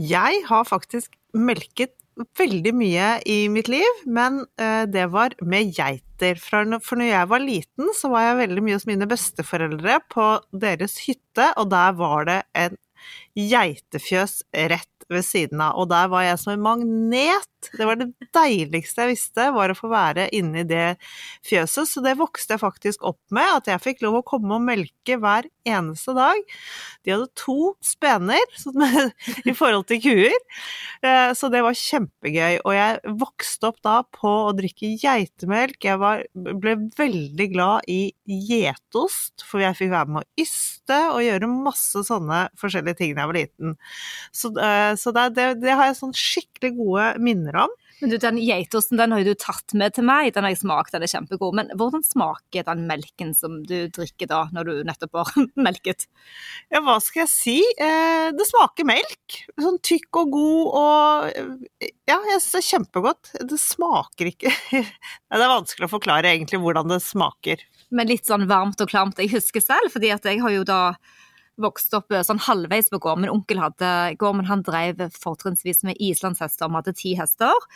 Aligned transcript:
Jeg 0.00 0.40
har 0.48 0.66
faktisk 0.66 1.14
melket 1.34 1.94
veldig 2.38 2.72
mye 2.76 3.08
i 3.26 3.36
mitt 3.50 3.68
liv, 3.70 4.02
men 4.06 4.44
eh, 4.60 4.84
det 4.86 5.08
var 5.12 5.34
med 5.42 5.74
geiter. 5.74 6.38
For 6.42 6.66
når 6.66 7.08
jeg 7.08 7.30
var 7.30 7.42
liten, 7.42 7.90
så 7.98 8.10
var 8.12 8.28
jeg 8.28 8.40
veldig 8.44 8.64
mye 8.64 8.78
hos 8.78 8.88
mine 8.90 9.08
besteforeldre 9.10 9.98
på 10.12 10.28
deres 10.54 11.00
hytte, 11.06 11.50
og 11.58 11.70
der 11.74 11.94
var 11.98 12.28
det 12.30 12.40
en 12.58 12.78
geitefjøs 13.34 14.42
rett 14.70 14.93
ved 15.12 15.24
siden 15.26 15.62
av. 15.64 15.78
Og 15.80 15.90
der 15.92 16.08
var 16.12 16.24
jeg 16.26 16.40
som 16.42 16.54
en 16.54 16.64
magnet. 16.64 17.50
Det 17.72 17.86
var 17.88 17.96
det 17.96 18.10
deiligste 18.36 19.04
jeg 19.04 19.14
visste, 19.14 19.46
var 19.54 19.72
å 19.72 19.76
få 19.78 19.88
være 19.92 20.28
inni 20.36 20.64
det 20.68 20.96
fjøset. 21.46 21.88
Så 21.88 22.02
det 22.04 22.16
vokste 22.20 22.56
jeg 22.56 22.62
faktisk 22.64 23.04
opp 23.08 23.20
med, 23.34 23.48
at 23.60 23.70
jeg 23.72 23.84
fikk 23.84 24.04
lov 24.04 24.20
å 24.20 24.26
komme 24.26 24.58
og 24.58 24.66
melke 24.66 25.18
hver 25.20 25.48
eneste 25.64 26.14
dag. 26.16 26.40
De 27.04 27.14
hadde 27.14 27.30
to 27.38 27.74
spener 27.84 28.42
i 29.48 29.54
forhold 29.56 29.88
til 29.88 30.02
kuer, 30.04 30.36
eh, 31.04 31.32
så 31.36 31.50
det 31.52 31.64
var 31.64 31.78
kjempegøy. 31.78 32.60
Og 32.64 32.72
jeg 32.76 33.16
vokste 33.22 33.70
opp 33.70 33.80
da 33.84 33.96
på 34.14 34.34
å 34.48 34.54
drikke 34.56 34.94
geitemelk. 35.00 35.78
Jeg 35.84 36.00
var, 36.02 36.24
ble 36.34 36.76
veldig 36.98 37.48
glad 37.54 37.88
i 37.90 38.12
gjetost, 38.24 39.44
for 39.48 39.64
jeg 39.64 39.78
fikk 39.78 39.94
være 39.94 40.14
med 40.14 40.24
å 40.24 40.44
yste 40.44 41.00
og 41.14 41.22
gjøre 41.24 41.50
masse 41.50 42.04
sånne 42.06 42.44
forskjellige 42.60 43.00
ting 43.00 43.14
da 43.14 43.24
jeg 43.24 43.32
var 43.32 43.38
liten. 43.38 43.76
Så, 44.34 44.52
eh, 44.60 44.93
så 45.00 45.12
det, 45.14 45.30
det, 45.36 45.48
det, 45.62 45.72
har 45.74 45.90
jeg 45.90 45.98
sånn 46.00 46.14
skikkelig 46.16 46.74
gode 46.76 47.08
minner 47.22 47.64
om. 47.64 47.72
Men 48.00 48.10
du, 48.10 48.16
Den 48.20 48.38
geitosten 48.42 48.98
den 48.98 49.14
har 49.14 49.22
jo 49.22 49.32
du 49.32 49.38
tatt 49.40 49.74
med 49.78 49.94
til 49.96 50.04
meg, 50.04 50.32
den 50.34 50.44
har 50.44 50.52
jeg 50.52 50.60
smakt, 50.64 50.92
den 50.92 51.04
er 51.06 51.10
kjempegod. 51.10 51.54
Men 51.56 51.70
hvordan 51.78 52.02
smaker 52.04 52.66
den 52.66 52.82
melken 52.88 53.30
som 53.38 53.60
du 53.64 53.86
drikker 53.94 54.28
da, 54.30 54.42
når 54.54 54.68
du 54.68 54.72
nettopp 54.88 55.20
har 55.20 55.46
melket? 55.68 56.06
Ja, 56.74 56.82
hva 56.84 56.98
skal 57.04 57.24
jeg 57.24 57.32
si? 57.32 57.56
Eh, 57.78 58.28
det 58.34 58.48
smaker 58.50 58.88
melk. 58.88 59.38
Sånn 59.60 59.78
tykk 59.84 60.20
og 60.24 60.34
god 60.34 60.78
og 60.82 61.90
Ja, 62.04 62.18
jeg 62.18 62.40
syns 62.42 62.50
det 62.50 62.60
er 62.60 62.68
kjempegodt. 62.70 63.34
Det 63.54 63.60
smaker 63.62 64.32
ikke 64.34 64.52
Det 64.84 65.40
er 65.40 65.50
vanskelig 65.50 65.88
å 65.88 65.94
forklare 65.94 66.34
egentlig 66.34 66.60
hvordan 66.62 66.92
det 66.92 67.00
smaker. 67.04 67.62
Men 67.94 68.10
litt 68.10 68.26
sånn 68.26 68.48
varmt 68.50 68.80
og 68.82 68.90
klamt. 68.90 69.20
Jeg 69.22 69.32
husker 69.36 69.62
selv, 69.62 69.92
fordi 69.94 70.10
at 70.14 70.26
jeg 70.26 70.42
har 70.42 70.52
jo 70.54 70.66
da 70.66 70.80
vokste 71.60 72.00
opp 72.00 72.14
sånn 72.26 72.42
halvveis 72.42 72.90
på 72.92 73.00
gård. 73.02 73.20
Min 73.22 73.32
onkel 73.32 73.60
hadde 73.62 73.90
gård, 74.20 74.38
men 74.40 74.48
han 74.48 74.64
drev 74.66 75.04
fortrinnsvis 75.14 75.84
med 75.86 76.00
islandshester. 76.02 76.70
Vi 76.70 76.80
hadde 76.80 76.96
ti 76.98 77.14
hester. 77.18 77.68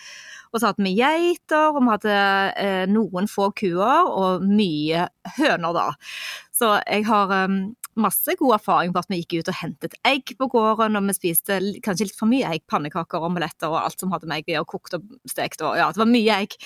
Og 0.52 0.60
så 0.60 0.70
hadde 0.70 0.84
vi 0.86 0.96
geiter, 0.96 1.74
og 1.74 1.82
vi 1.82 1.92
hadde 1.92 2.18
eh, 2.58 2.84
noen 2.90 3.28
få 3.30 3.50
kuer 3.56 4.08
og 4.08 4.46
mye 4.48 5.08
høner, 5.38 5.76
da. 5.76 5.88
Så 6.58 6.72
jeg 6.88 7.04
har 7.06 7.32
um, 7.46 7.58
masse 7.98 8.34
god 8.38 8.56
erfaring 8.56 8.94
på 8.94 9.02
at 9.02 9.10
vi 9.10 9.20
gikk 9.20 9.36
ut 9.38 9.50
og 9.52 9.58
hentet 9.60 9.94
egg 10.08 10.32
på 10.38 10.48
gården, 10.50 10.98
og 10.98 11.10
vi 11.10 11.16
spiste 11.16 11.58
kanskje 11.84 12.08
litt 12.08 12.18
for 12.18 12.30
mye 12.30 12.48
egg, 12.54 12.64
pannekaker, 12.70 13.26
omeletter 13.28 13.70
og 13.70 13.80
alt 13.82 14.02
som 14.02 14.14
hadde 14.14 14.30
med 14.30 14.42
egg 14.42 14.50
å 14.50 14.56
gjøre, 14.56 14.70
kokt 14.74 14.98
og 14.98 15.12
stekt 15.30 15.62
og 15.62 15.78
ja, 15.78 15.90
det 15.92 16.02
var 16.02 16.10
mye 16.10 16.40
egg. 16.44 16.56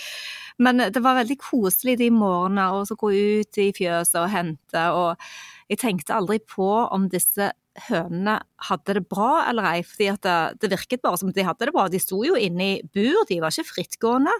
Men 0.62 0.84
det 0.94 1.02
var 1.02 1.18
veldig 1.20 1.38
koselig 1.40 1.96
de 2.00 2.10
morgenene 2.14 2.68
å 2.76 2.98
gå 2.98 3.12
ut 3.12 3.60
i 3.60 3.70
fjøset 3.76 4.20
og 4.20 4.30
hente, 4.32 4.86
og 4.96 5.61
jeg 5.72 5.80
tenkte 5.80 6.16
aldri 6.16 6.38
på 6.44 6.68
om 6.92 7.08
disse 7.12 7.50
hønene 7.86 8.34
hadde 8.68 8.98
det 8.98 9.04
bra 9.08 9.46
eller 9.48 9.64
ei, 9.70 9.80
fordi 9.86 10.10
det, 10.24 10.36
det, 10.60 10.70
virket 10.74 11.02
bare 11.04 11.20
som 11.20 11.30
de 11.32 11.46
hadde 11.46 11.68
det 11.68 11.72
bra. 11.74 11.86
De 11.88 12.00
sto 12.02 12.20
jo 12.26 12.36
inne 12.36 12.66
i 12.66 12.80
bur, 12.84 13.22
de 13.28 13.40
var 13.40 13.54
ikke 13.54 13.70
frittgående. 13.70 14.34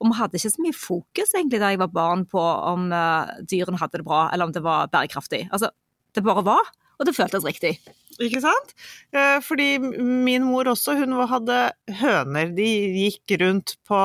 Og 0.00 0.08
vi 0.08 0.16
hadde 0.16 0.40
ikke 0.40 0.52
så 0.54 0.64
mye 0.64 0.78
fokus 0.78 1.34
egentlig 1.36 1.60
da 1.60 1.72
jeg 1.74 1.82
var 1.82 1.92
barn 1.92 2.24
på 2.30 2.40
om 2.40 2.88
uh, 2.94 3.28
dyrene 3.44 3.80
hadde 3.80 4.00
det 4.00 4.08
bra, 4.08 4.28
eller 4.32 4.48
om 4.48 4.54
det 4.56 4.64
var 4.64 4.88
bærekraftig. 4.92 5.46
Altså, 5.52 5.72
det 6.16 6.24
bare 6.24 6.46
var, 6.46 6.72
og 6.96 7.08
det 7.08 7.16
føltes 7.16 7.44
riktig. 7.44 7.76
Ikke 8.20 8.40
sant? 8.44 8.72
Eh, 9.16 9.38
fordi 9.44 9.78
min 9.80 10.44
mor 10.44 10.68
også, 10.68 10.96
hun 10.98 11.14
hadde 11.30 11.60
høner. 12.00 12.50
De 12.56 12.66
gikk 13.06 13.36
rundt 13.40 13.76
på, 13.88 14.00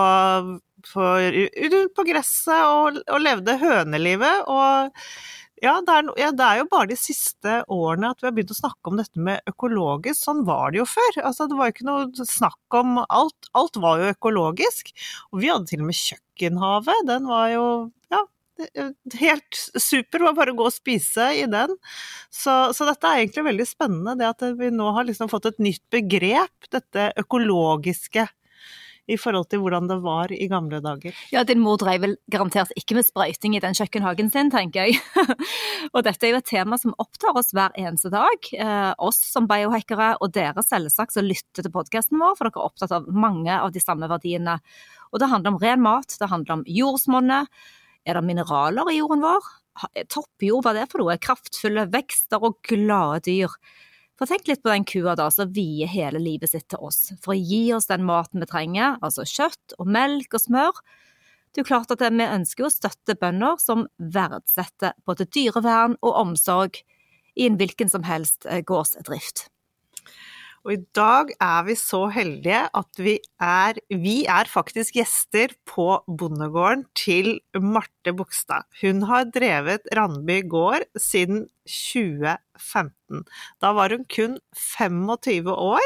på, 0.92 1.08
rundt 1.74 1.96
på 1.98 2.06
gresset 2.08 2.62
og, 2.70 3.02
og 3.08 3.24
levde 3.24 3.58
hønelivet. 3.60 4.48
og 4.48 4.96
ja 5.66 5.76
det, 5.82 5.96
er, 5.98 6.10
ja, 6.20 6.30
det 6.36 6.46
er 6.46 6.60
jo 6.62 6.68
bare 6.70 6.90
de 6.92 6.98
siste 7.00 7.58
årene 7.74 8.12
at 8.14 8.22
vi 8.22 8.30
har 8.30 8.36
begynt 8.36 8.54
å 8.54 8.58
snakke 8.60 8.92
om 8.92 9.00
dette 9.00 9.22
med 9.28 9.42
økologisk. 9.50 10.20
Sånn 10.22 10.44
var 10.48 10.74
det 10.74 10.84
jo 10.84 10.88
før. 10.90 11.20
Altså, 11.26 11.50
det 11.50 11.58
var 11.58 11.70
jo 11.70 11.76
ikke 11.76 11.88
noe 11.90 12.28
snakk 12.30 12.78
om 12.78 13.00
alt. 13.06 13.50
Alt 13.58 13.80
var 13.82 14.02
jo 14.02 14.14
økologisk. 14.14 14.94
Og 15.34 15.42
vi 15.42 15.50
hadde 15.52 15.72
til 15.72 15.82
og 15.82 15.90
med 15.90 16.00
kjøkkenhave. 16.00 16.98
Den 17.10 17.30
var 17.32 17.50
jo 17.54 17.66
ja, 18.14 18.22
helt 19.20 19.62
super. 19.74 20.20
Det 20.20 20.28
var 20.28 20.38
bare 20.38 20.54
å 20.54 20.60
gå 20.60 20.70
og 20.70 20.76
spise 20.76 21.32
i 21.40 21.46
den. 21.52 21.76
Så, 22.30 22.54
så, 22.76 22.88
dette 22.88 23.10
er 23.10 23.24
egentlig 23.24 23.48
veldig 23.50 23.68
spennende, 23.70 24.18
det 24.22 24.32
at 24.32 24.46
vi 24.60 24.72
nå 24.74 24.92
har 24.96 25.08
liksom 25.10 25.32
fått 25.32 25.50
et 25.52 25.62
nytt 25.64 25.84
begrep. 25.94 26.70
Dette 26.74 27.12
økologiske 27.22 28.28
i 29.06 29.18
forhold 29.22 29.50
til 29.52 29.62
hvordan 29.62 29.90
det 29.90 29.98
var 30.04 30.32
i 30.34 30.48
gamle 30.50 30.80
dager. 30.84 31.16
Ja, 31.34 31.44
din 31.46 31.62
mor 31.62 31.78
drev 31.82 32.02
vel 32.02 32.16
garantert 32.32 32.74
ikke 32.80 32.98
med 32.98 33.06
sprøyting 33.08 33.56
i 33.58 33.62
den 33.64 33.78
kjøkkenhagen 33.78 34.32
sin, 34.34 34.50
tenker 34.54 34.90
jeg. 34.90 35.00
og 35.94 36.02
dette 36.08 36.26
er 36.26 36.34
jo 36.34 36.42
et 36.42 36.50
tema 36.50 36.80
som 36.82 36.96
opptar 37.02 37.38
oss 37.38 37.54
hver 37.56 37.76
eneste 37.78 38.10
dag. 38.14 38.50
Eh, 38.52 38.92
oss 38.98 39.22
som 39.30 39.50
biohackere, 39.50 40.16
og 40.20 40.34
dere 40.36 40.66
selvsagt 40.66 41.16
som 41.16 41.28
lytter 41.28 41.66
til 41.66 41.74
podkasten 41.74 42.22
vår, 42.22 42.38
for 42.38 42.50
dere 42.50 42.62
er 42.64 42.70
opptatt 42.72 42.96
av 42.98 43.10
mange 43.10 43.54
av 43.54 43.74
de 43.76 43.84
samme 43.84 44.10
verdiene. 44.10 44.58
Og 45.14 45.22
det 45.22 45.30
handler 45.32 45.54
om 45.54 45.62
ren 45.62 45.86
mat, 45.86 46.18
det 46.20 46.32
handler 46.32 46.60
om 46.60 46.66
jordsmonnet. 46.68 47.52
Er 48.06 48.18
det 48.18 48.26
mineraler 48.26 48.90
i 48.92 49.00
jorden 49.00 49.24
vår? 49.26 49.54
Toppjord, 50.12 50.64
hva 50.64 50.72
er 50.72 50.82
det 50.82 50.92
for 50.92 51.04
noe? 51.04 51.18
Kraftfulle 51.22 51.86
vekster 51.92 52.44
og 52.44 52.62
glade 52.66 53.26
dyr. 53.28 53.54
For 54.16 54.32
tenk 54.32 54.48
litt 54.48 54.64
på 54.64 54.72
den 54.72 54.86
kua 54.88 55.16
da, 55.20 55.28
som 55.32 55.52
vier 55.52 55.90
hele 55.92 56.22
livet 56.24 56.54
sitt 56.54 56.70
til 56.72 56.84
oss, 56.88 57.10
for 57.24 57.34
å 57.34 57.40
gi 57.40 57.74
oss 57.76 57.90
den 57.90 58.06
maten 58.08 58.40
vi 58.44 58.48
trenger, 58.48 58.96
altså 59.04 59.26
kjøtt 59.28 59.76
og 59.76 59.90
melk 59.92 60.38
og 60.38 60.44
smør. 60.46 60.80
Det 61.52 61.62
er 61.62 61.66
jo 61.66 61.72
klart 61.72 61.92
at 61.92 62.04
vi 62.04 62.28
ønsker 62.28 62.68
å 62.68 62.72
støtte 62.72 63.18
bønder 63.20 63.60
som 63.60 63.86
verdsetter 63.98 64.96
både 65.08 65.28
dyrevern 65.28 65.98
og 66.02 66.22
omsorg 66.22 66.80
i 67.36 67.48
en 67.48 67.60
hvilken 67.60 67.92
som 67.92 68.08
helst 68.08 68.48
eh, 68.48 68.64
gårdsdrift. 68.64 69.50
Og 70.66 70.72
i 70.74 70.82
dag 70.98 71.30
er 71.46 71.66
vi 71.68 71.76
så 71.78 72.08
heldige 72.10 72.64
at 72.74 73.02
vi 73.06 73.20
er, 73.38 73.78
vi 73.94 74.16
er 74.26 74.50
faktisk 74.50 74.98
gjester 74.98 75.54
på 75.70 76.00
bondegården 76.10 76.88
til 76.98 77.36
Marte 77.62 78.16
Bogstad. 78.18 78.66
Hun 78.82 79.04
har 79.06 79.30
drevet 79.30 79.86
Randby 79.94 80.40
gård 80.50 80.88
siden 80.98 81.46
2015. 81.70 83.22
Da 83.62 83.74
var 83.78 83.94
hun 83.94 84.10
kun 84.10 84.40
25 84.58 85.54
år, 85.54 85.86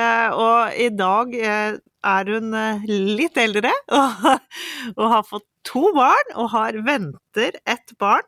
eh, 0.00 0.32
og 0.32 0.80
i 0.80 0.88
dag 0.96 1.36
eh, 1.36 1.78
er 2.00 2.32
hun 2.32 2.56
eh, 2.56 2.90
litt 3.20 3.36
eldre 3.36 3.76
og 4.96 5.06
har 5.12 5.28
fått 5.28 5.48
to 5.68 5.90
barn 5.92 6.36
og 6.40 6.54
har 6.56 6.80
venter 6.88 7.60
et 7.68 7.98
barn. 8.00 8.24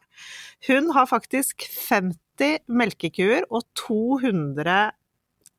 Hun 0.69 0.93
har 0.93 1.09
faktisk 1.09 1.65
50 1.89 2.61
melkekuer 2.69 3.49
og 3.49 3.65
200 3.89 4.93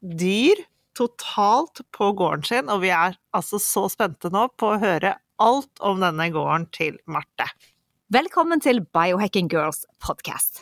dyr 0.04 0.60
totalt 0.98 1.82
på 1.96 2.12
gården 2.18 2.44
sin, 2.46 2.70
og 2.70 2.84
vi 2.84 2.92
er 2.94 3.18
altså 3.34 3.60
så 3.62 3.88
spente 3.92 4.30
nå 4.34 4.50
på 4.60 4.74
å 4.74 4.82
høre 4.82 5.16
alt 5.42 5.82
om 5.82 6.04
denne 6.04 6.30
gården 6.34 6.68
til 6.76 7.00
Marte. 7.10 7.48
Velkommen 8.14 8.62
til 8.62 8.84
Biohacking 8.94 9.50
Girls 9.50 9.88
podcast. 10.04 10.62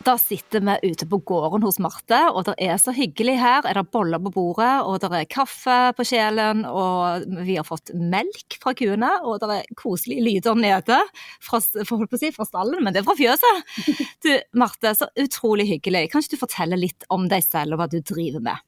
Da 0.00 0.14
sitter 0.18 0.62
vi 0.64 0.90
ute 0.90 1.04
på 1.06 1.18
gården 1.28 1.64
hos 1.66 1.76
Marte, 1.82 2.18
og 2.32 2.46
det 2.46 2.54
er 2.64 2.78
så 2.80 2.92
hyggelig 2.96 3.34
her. 3.36 3.66
Er 3.68 3.76
det 3.76 3.90
boller 3.92 4.22
på 4.24 4.32
bordet, 4.32 4.70
og 4.88 4.96
det 5.02 5.10
er 5.12 5.26
kaffe 5.28 5.74
på 5.98 6.06
kjelen, 6.08 6.62
og 6.64 7.26
vi 7.44 7.58
har 7.58 7.66
fått 7.68 7.92
melk 7.92 8.56
fra 8.62 8.72
kuene, 8.78 9.10
og 9.28 9.42
det 9.42 9.58
er 9.58 9.74
koselige 9.76 10.24
lyder 10.24 10.56
nede 10.56 10.96
fra, 11.44 11.60
si, 11.60 12.30
fra 12.32 12.48
stallen, 12.48 12.80
men 12.80 12.96
det 12.96 13.02
er 13.02 13.08
fra 13.10 13.18
fjøset. 13.18 13.76
Du, 14.24 14.30
Marte, 14.56 14.94
så 14.96 15.10
utrolig 15.20 15.68
hyggelig. 15.74 16.06
Kan 16.08 16.24
ikke 16.24 16.38
du 16.38 16.44
fortelle 16.46 16.80
litt 16.80 17.04
om 17.12 17.28
deg 17.28 17.44
selv 17.44 17.76
og 17.76 17.82
hva 17.82 17.90
du 17.92 18.00
driver 18.00 18.40
med? 18.48 18.64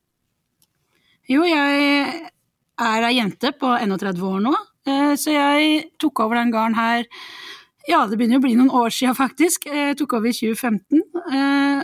Jo, 1.32 1.46
jeg 1.48 2.28
er 2.82 3.08
ei 3.08 3.16
jente 3.16 3.54
på 3.56 3.72
31 3.72 4.20
år 4.28 4.44
nå, 4.44 4.52
eh, 4.84 5.12
så 5.16 5.32
jeg 5.32 5.84
tok 6.02 6.26
over 6.26 6.42
den 6.42 6.52
gården 6.52 6.76
her 6.76 7.08
ja, 7.88 8.04
det 8.06 8.18
begynner 8.18 8.38
å 8.38 8.44
bli 8.44 8.54
noen 8.58 8.70
år 8.82 8.92
siden, 8.94 9.16
faktisk. 9.18 9.66
Jeg 9.66 9.96
tok 9.98 10.18
over 10.18 10.30
i 10.30 10.36
2015. 10.36 11.02
Eh, 11.34 11.82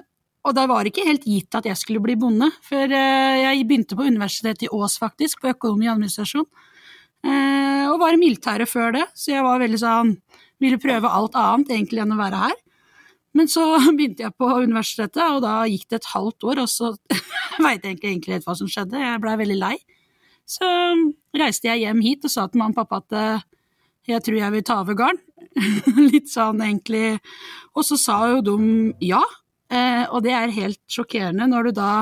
og 0.48 0.54
da 0.56 0.64
var 0.70 0.84
det 0.84 0.92
ikke 0.92 1.08
helt 1.08 1.26
gitt 1.28 1.58
at 1.58 1.66
jeg 1.68 1.78
skulle 1.80 2.02
bli 2.04 2.14
bonde, 2.20 2.48
for 2.64 2.94
eh, 2.94 3.40
jeg 3.42 3.66
begynte 3.68 3.98
på 3.98 4.06
universitetet 4.06 4.68
i 4.68 4.72
Ås, 4.72 4.96
faktisk, 5.02 5.42
på 5.42 5.50
økonomi 5.52 5.88
og 5.88 5.96
administrasjon. 5.96 6.46
Eh, 7.26 7.84
og 7.90 7.98
var 8.00 8.14
i 8.14 8.20
militæret 8.20 8.70
før 8.70 8.94
det, 8.94 9.04
så 9.18 9.34
jeg 9.34 9.42
var 9.46 9.58
veldig 9.58 9.80
sånn 9.82 10.14
Ville 10.62 10.78
prøve 10.78 11.10
alt 11.10 11.36
annet 11.38 11.68
egentlig 11.70 12.00
enn 12.02 12.14
å 12.14 12.18
være 12.18 12.38
her. 12.40 12.56
Men 13.38 13.50
så 13.50 13.62
begynte 13.96 14.24
jeg 14.24 14.34
på 14.38 14.48
universitetet, 14.62 15.22
og 15.22 15.42
da 15.44 15.60
gikk 15.70 15.86
det 15.90 16.00
et 16.00 16.10
halvt 16.14 16.48
år, 16.50 16.64
og 16.64 16.72
så 16.72 16.94
veit 17.64 17.82
jeg 17.82 17.92
egentlig 17.92 18.12
egentlig 18.14 18.38
helt 18.38 18.48
hva 18.48 18.56
som 18.58 18.70
skjedde. 18.70 19.02
Jeg 19.02 19.22
blei 19.22 19.36
veldig 19.42 19.58
lei. 19.58 19.76
Så 20.48 20.66
reiste 21.36 21.68
jeg 21.68 21.84
hjem 21.84 22.00
hit 22.02 22.24
og 22.24 22.32
sa 22.32 22.46
til 22.48 22.62
mamma 22.62 22.72
og 22.72 22.80
pappa 22.80 23.02
at 23.02 23.18
eh, 23.18 23.47
jeg 24.08 24.24
tror 24.24 24.38
jeg 24.40 24.54
vil 24.54 24.64
ta 24.66 24.78
over 24.82 24.96
gården. 24.98 25.20
Litt 26.12 26.30
sånn 26.30 26.62
egentlig. 26.64 27.18
Og 27.76 27.84
så 27.86 27.98
sa 28.00 28.18
jo 28.32 28.40
de 28.44 28.56
ja, 29.04 29.20
eh, 29.72 30.04
og 30.06 30.24
det 30.26 30.34
er 30.36 30.54
helt 30.54 30.80
sjokkerende 30.90 31.48
når 31.50 31.68
du 31.68 31.78
da 31.80 31.92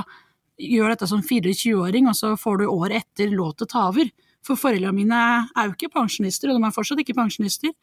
gjør 0.56 0.94
dette 0.94 1.08
som 1.10 1.20
24-åring, 1.24 2.08
og 2.08 2.16
så 2.16 2.32
får 2.40 2.62
du 2.62 2.70
året 2.70 3.02
etter 3.02 3.34
lov 3.34 3.56
til 3.56 3.66
å 3.66 3.72
ta 3.72 3.84
over. 3.90 4.10
For 4.46 4.58
foreldrene 4.58 4.94
mine 4.96 5.22
er 5.50 5.68
jo 5.68 5.74
ikke 5.74 5.92
pensjonister, 5.96 6.52
og 6.52 6.60
de 6.60 6.68
er 6.68 6.74
fortsatt 6.74 7.02
ikke 7.02 7.18
pensjonister. 7.18 7.74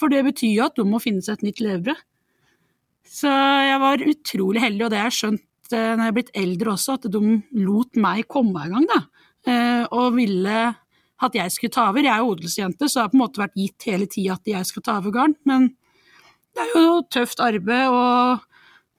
For 0.00 0.12
det 0.12 0.24
betyr 0.26 0.56
jo 0.56 0.66
at 0.66 0.76
de 0.76 0.86
må 0.88 1.00
finne 1.02 1.22
seg 1.24 1.38
et 1.38 1.46
nytt 1.46 1.62
levebrød. 1.62 2.02
Så 3.12 3.30
jeg 3.30 3.80
var 3.82 4.04
utrolig 4.08 4.62
heldig, 4.62 4.84
og 4.86 4.92
det 4.92 5.00
har 5.00 5.10
jeg 5.10 5.18
skjønt 5.18 5.74
eh, 5.74 5.90
når 5.92 6.04
jeg 6.04 6.12
er 6.12 6.16
blitt 6.18 6.36
eldre 6.42 6.74
også, 6.74 6.96
at 6.98 7.10
de 7.12 7.34
lot 7.60 8.00
meg 8.00 8.28
komme 8.30 8.66
i 8.66 8.72
gang, 8.72 8.86
da. 8.88 9.00
Eh, 9.42 9.82
og 9.92 10.16
ville 10.16 10.58
at 11.22 11.38
jeg 11.38 11.54
skulle 11.54 11.74
ta 11.74 11.88
over. 11.90 12.04
Jeg 12.04 12.12
er 12.12 12.22
jo 12.22 12.34
odelsjente, 12.34 12.88
så 12.88 12.98
det 12.98 13.04
har 13.04 13.12
på 13.12 13.18
en 13.18 13.22
måte 13.24 13.42
vært 13.42 13.58
gitt 13.58 13.88
hele 13.88 14.08
tida 14.10 14.36
at 14.36 14.52
jeg 14.52 14.68
skal 14.68 14.86
ta 14.86 14.98
over 15.00 15.14
gården. 15.14 15.36
Men 15.48 15.68
det 16.52 16.68
er 16.68 16.84
jo 16.84 17.00
tøft 17.12 17.42
arbeid 17.42 17.88
og 17.88 18.46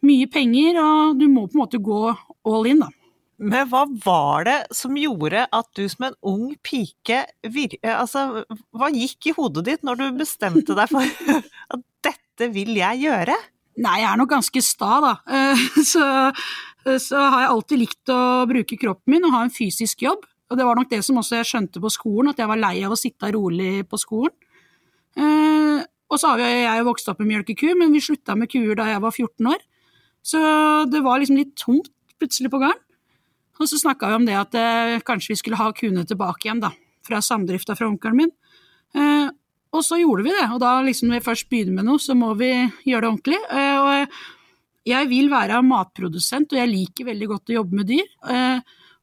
mye 0.03 0.27
penger, 0.31 0.79
og 0.81 1.19
du 1.19 1.29
må 1.31 1.47
på 1.47 1.57
en 1.57 1.63
måte 1.63 1.81
gå 1.83 2.01
all 2.09 2.69
in, 2.69 2.83
da. 2.83 2.91
Men 3.43 3.67
hva 3.71 3.83
var 4.05 4.45
det 4.47 4.57
som 4.77 4.95
gjorde 4.95 5.47
at 5.51 5.69
du 5.75 5.83
som 5.89 6.05
en 6.07 6.17
ung 6.29 6.51
pike 6.63 7.23
vir 7.51 7.73
Altså, 7.81 8.43
hva 8.71 8.91
gikk 8.93 9.31
i 9.31 9.33
hodet 9.35 9.65
ditt 9.67 9.81
når 9.83 9.99
du 9.99 10.19
bestemte 10.21 10.77
deg 10.77 10.91
for 10.91 11.33
at 11.73 11.83
dette 12.05 12.49
vil 12.53 12.77
jeg 12.77 13.01
gjøre? 13.03 13.35
Nei, 13.83 13.95
jeg 14.03 14.09
er 14.11 14.19
nok 14.21 14.29
ganske 14.35 14.61
sta, 14.63 14.99
da. 15.01 15.13
Eh, 15.25 15.63
så, 15.91 16.05
så 17.01 17.23
har 17.25 17.45
jeg 17.45 17.53
alltid 17.55 17.83
likt 17.83 18.13
å 18.13 18.21
bruke 18.49 18.77
kroppen 18.79 19.15
min 19.15 19.27
og 19.27 19.35
ha 19.35 19.43
en 19.47 19.53
fysisk 19.53 20.05
jobb. 20.05 20.27
Og 20.53 20.59
det 20.59 20.67
var 20.67 20.77
nok 20.77 20.91
det 20.91 21.01
som 21.01 21.17
også 21.17 21.39
jeg 21.39 21.49
skjønte 21.49 21.81
på 21.81 21.89
skolen, 21.89 22.29
at 22.29 22.37
jeg 22.37 22.49
var 22.51 22.61
lei 22.61 22.75
av 22.85 22.93
å 22.93 22.99
sitte 22.99 23.31
rolig 23.33 23.81
på 23.89 23.97
skolen. 23.97 24.35
Eh, 25.17 25.81
og 26.13 26.19
så 26.21 26.35
har 26.35 26.43
jeg 26.45 26.77
jo 26.77 26.85
vokst 26.85 27.09
opp 27.09 27.23
med 27.23 27.31
mjølkeku, 27.31 27.71
men 27.79 27.93
vi 27.95 28.01
slutta 28.05 28.35
med 28.37 28.51
kuer 28.53 28.77
da 28.77 28.85
jeg 28.91 29.01
var 29.01 29.15
14 29.15 29.49
år. 29.49 29.63
Så 30.23 30.39
det 30.93 31.01
var 31.01 31.17
liksom 31.19 31.39
litt 31.39 31.55
tomt 31.57 31.89
plutselig 32.21 32.51
på 32.53 32.61
gården. 32.61 32.83
Og 33.61 33.69
så 33.69 33.79
snakka 33.81 34.11
vi 34.11 34.17
om 34.19 34.27
det 34.27 34.37
at 34.37 34.55
eh, 34.57 34.99
kanskje 35.05 35.33
vi 35.33 35.39
skulle 35.41 35.57
ha 35.57 35.71
kuene 35.73 36.05
tilbake 36.05 36.47
igjen, 36.47 36.61
da. 36.61 36.69
Fra 37.03 37.19
samdrifta 37.21 37.75
fra 37.77 37.89
onkelen 37.89 38.19
min. 38.21 38.31
Eh, 38.93 39.33
og 39.73 39.81
så 39.81 39.97
gjorde 39.97 40.27
vi 40.27 40.37
det. 40.37 40.45
Og 40.53 40.61
da 40.61 40.75
liksom 40.85 41.09
når 41.09 41.19
vi 41.19 41.27
først 41.31 41.49
begynner 41.49 41.79
med 41.79 41.89
noe, 41.89 42.01
så 42.01 42.13
må 42.17 42.29
vi 42.37 42.51
gjøre 42.85 43.07
det 43.07 43.11
ordentlig. 43.11 43.41
Eh, 43.49 43.81
og 43.81 44.87
jeg 44.93 45.09
vil 45.09 45.33
være 45.33 45.65
matprodusent, 45.65 46.53
og 46.53 46.61
jeg 46.61 46.71
liker 46.71 47.09
veldig 47.09 47.29
godt 47.33 47.51
å 47.51 47.59
jobbe 47.61 47.81
med 47.81 47.89
dyr. 47.89 48.09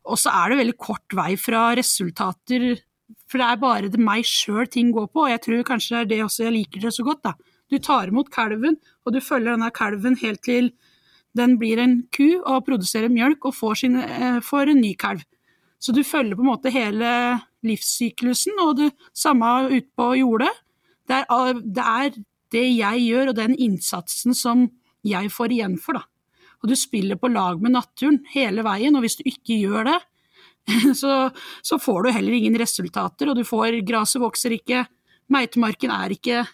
Og 0.09 0.19
så 0.19 0.33
er 0.33 0.51
det 0.51 0.61
veldig 0.63 0.79
kort 0.81 1.17
vei 1.17 1.35
fra 1.41 1.71
resultater, 1.79 2.73
for 3.29 3.43
det 3.43 3.47
er 3.47 3.61
bare 3.61 3.91
det 3.93 4.01
meg 4.01 4.25
sjøl 4.27 4.69
ting 4.71 4.95
går 4.95 5.11
på, 5.11 5.27
og 5.27 5.33
jeg 5.33 5.43
tror 5.45 5.67
kanskje 5.67 5.97
det 5.97 6.01
er 6.01 6.11
det 6.13 6.21
også 6.27 6.47
jeg 6.47 6.57
liker 6.57 6.87
det 6.87 6.95
så 6.97 7.05
godt, 7.07 7.25
da. 7.27 7.35
Du 7.71 7.79
tar 7.79 8.11
imot 8.11 8.31
kalven, 8.35 8.79
og 9.07 9.15
du 9.15 9.21
følger 9.23 9.55
denne 9.55 9.71
kalven 9.75 10.17
helt 10.23 10.43
til 10.47 10.73
den 11.39 11.57
blir 11.61 11.79
en 11.79 12.01
ku 12.15 12.41
og 12.41 12.65
produserer 12.67 13.13
mjølk 13.13 13.45
og 13.47 13.55
får, 13.55 13.75
sin, 13.83 13.97
eh, 13.97 14.41
får 14.43 14.73
en 14.73 14.81
ny 14.81 14.95
kalv. 14.99 15.23
Så 15.79 15.95
du 15.95 16.03
følger 16.03 16.37
på 16.37 16.43
en 16.43 16.51
måte 16.51 16.73
hele 16.75 17.41
livssyklusen, 17.65 18.59
og 18.61 18.77
det 18.77 18.91
samme 19.15 19.71
ute 19.71 19.89
på 19.97 20.11
jordet. 20.19 20.51
Det 21.09 21.23
er, 21.23 21.53
det 21.55 21.85
er 21.87 22.11
det 22.53 22.67
jeg 22.77 23.07
gjør, 23.07 23.29
og 23.31 23.37
den 23.37 23.55
innsatsen 23.55 24.35
som 24.35 24.69
jeg 25.07 25.31
får 25.33 25.55
igjen 25.55 25.79
for, 25.81 25.97
da. 25.97 26.05
Og 26.61 26.71
du 26.71 26.77
spiller 26.77 27.17
på 27.21 27.31
lag 27.33 27.61
med 27.63 27.75
naturen 27.75 28.21
hele 28.35 28.65
veien, 28.67 28.97
og 28.97 29.05
hvis 29.05 29.19
du 29.21 29.25
ikke 29.29 29.57
gjør 29.63 29.89
det, 29.89 29.99
så, 31.01 31.31
så 31.65 31.81
får 31.81 32.05
du 32.05 32.13
heller 32.15 32.37
ingen 32.37 32.59
resultater, 32.61 33.31
og 33.31 33.39
du 33.39 33.45
får 33.49 33.81
Gresset 33.87 34.23
vokser 34.23 34.55
ikke, 34.59 34.85
meitemarken 35.33 35.93
er 35.95 36.15
ikke 36.17 36.45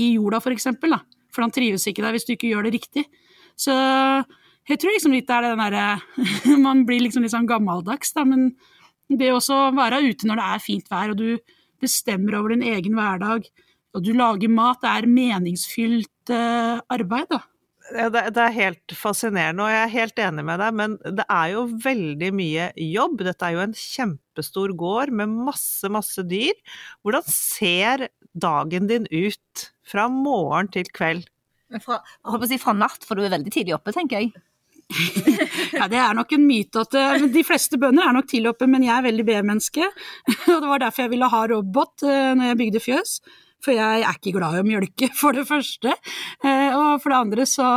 i 0.00 0.12
jorda, 0.14 0.40
for 0.44 0.54
eksempel, 0.54 0.94
da. 0.94 1.02
For 1.34 1.44
han 1.44 1.52
trives 1.52 1.84
ikke 1.88 2.04
der 2.04 2.14
hvis 2.16 2.24
du 2.28 2.34
ikke 2.36 2.50
gjør 2.52 2.68
det 2.68 2.76
riktig. 2.78 3.04
Så 3.58 3.74
jeg 4.66 4.80
tror 4.80 4.94
liksom 4.94 5.14
litt 5.14 5.28
det 5.28 5.36
er 5.36 5.50
den 5.50 5.60
derre 5.60 6.56
Man 6.66 6.84
blir 6.88 7.04
liksom 7.04 7.24
litt 7.24 7.34
sånn 7.34 7.48
gammeldags, 7.48 8.14
da, 8.16 8.24
men 8.28 8.50
det 9.06 9.30
å 9.34 9.60
være 9.76 10.02
ute 10.08 10.26
når 10.26 10.40
det 10.40 10.48
er 10.54 10.64
fint 10.64 10.90
vær, 10.90 11.12
og 11.12 11.20
du 11.20 11.56
bestemmer 11.82 12.38
over 12.38 12.54
din 12.54 12.64
egen 12.66 12.96
hverdag, 12.96 13.46
og 13.96 14.04
du 14.04 14.12
lager 14.16 14.52
mat, 14.52 14.80
det 14.82 14.92
er 14.92 15.08
meningsfylt 15.08 16.32
uh, 16.32 16.82
arbeid, 16.92 17.28
da. 17.30 17.40
Det, 17.86 18.22
det, 18.34 18.42
er 18.42 18.54
helt 18.56 18.94
fascinerende, 18.98 19.62
og 19.62 19.70
jeg 19.70 19.82
er 19.84 19.92
helt 19.92 20.22
enig 20.24 20.44
med 20.48 20.58
deg, 20.58 20.74
men 20.80 20.96
det 21.18 21.26
er 21.30 21.52
jo 21.52 21.66
veldig 21.84 22.30
mye 22.34 22.66
jobb. 22.82 23.22
Dette 23.28 23.46
er 23.46 23.54
jo 23.54 23.62
en 23.62 23.76
kjempestor 23.78 24.74
gård 24.78 25.12
med 25.14 25.36
masse, 25.46 25.90
masse 25.92 26.24
dyr. 26.26 26.56
Hvordan 27.06 27.28
ser 27.30 28.08
dagen 28.34 28.90
din 28.90 29.06
ut 29.12 29.68
fra 29.86 30.08
morgen 30.10 30.72
til 30.74 30.90
kveld? 30.90 31.28
Fra, 31.82 32.00
si 32.46 32.58
fra 32.62 32.74
natt, 32.76 33.06
for 33.06 33.18
du 33.18 33.26
er 33.26 33.34
veldig 33.34 33.54
tidlig 33.54 33.76
oppe, 33.78 33.94
tenker 33.94 34.22
jeg. 34.22 34.34
ja, 35.78 35.88
det 35.90 35.98
er 35.98 36.14
nok 36.14 36.30
en 36.36 36.44
myte 36.46 36.84
at 36.84 36.94
uh, 36.94 37.24
de 37.32 37.42
fleste 37.46 37.78
bønder 37.80 38.06
er 38.06 38.14
nok 38.14 38.28
tidlig 38.30 38.52
oppe, 38.52 38.68
men 38.70 38.86
jeg 38.86 38.94
er 38.94 39.08
veldig 39.08 39.26
B-menneske. 39.26 39.88
og 40.52 40.60
det 40.62 40.70
var 40.70 40.84
derfor 40.84 41.06
jeg 41.06 41.14
ville 41.16 41.32
ha 41.32 41.42
robot 41.50 42.06
uh, 42.06 42.32
når 42.38 42.50
jeg 42.50 42.60
bygde 42.62 42.82
fjøs. 42.84 43.18
For 43.66 43.74
jeg 43.74 44.04
er 44.06 44.14
ikke 44.14 44.36
glad 44.36 44.54
i 44.54 44.62
å 44.62 44.66
mjølke, 44.66 45.10
for 45.20 45.34
det 45.36 45.46
første. 45.48 45.96
Uh, 46.44 46.70
og 46.70 46.90
for 47.02 47.12
det 47.12 47.18
andre 47.18 47.46
så, 47.50 47.68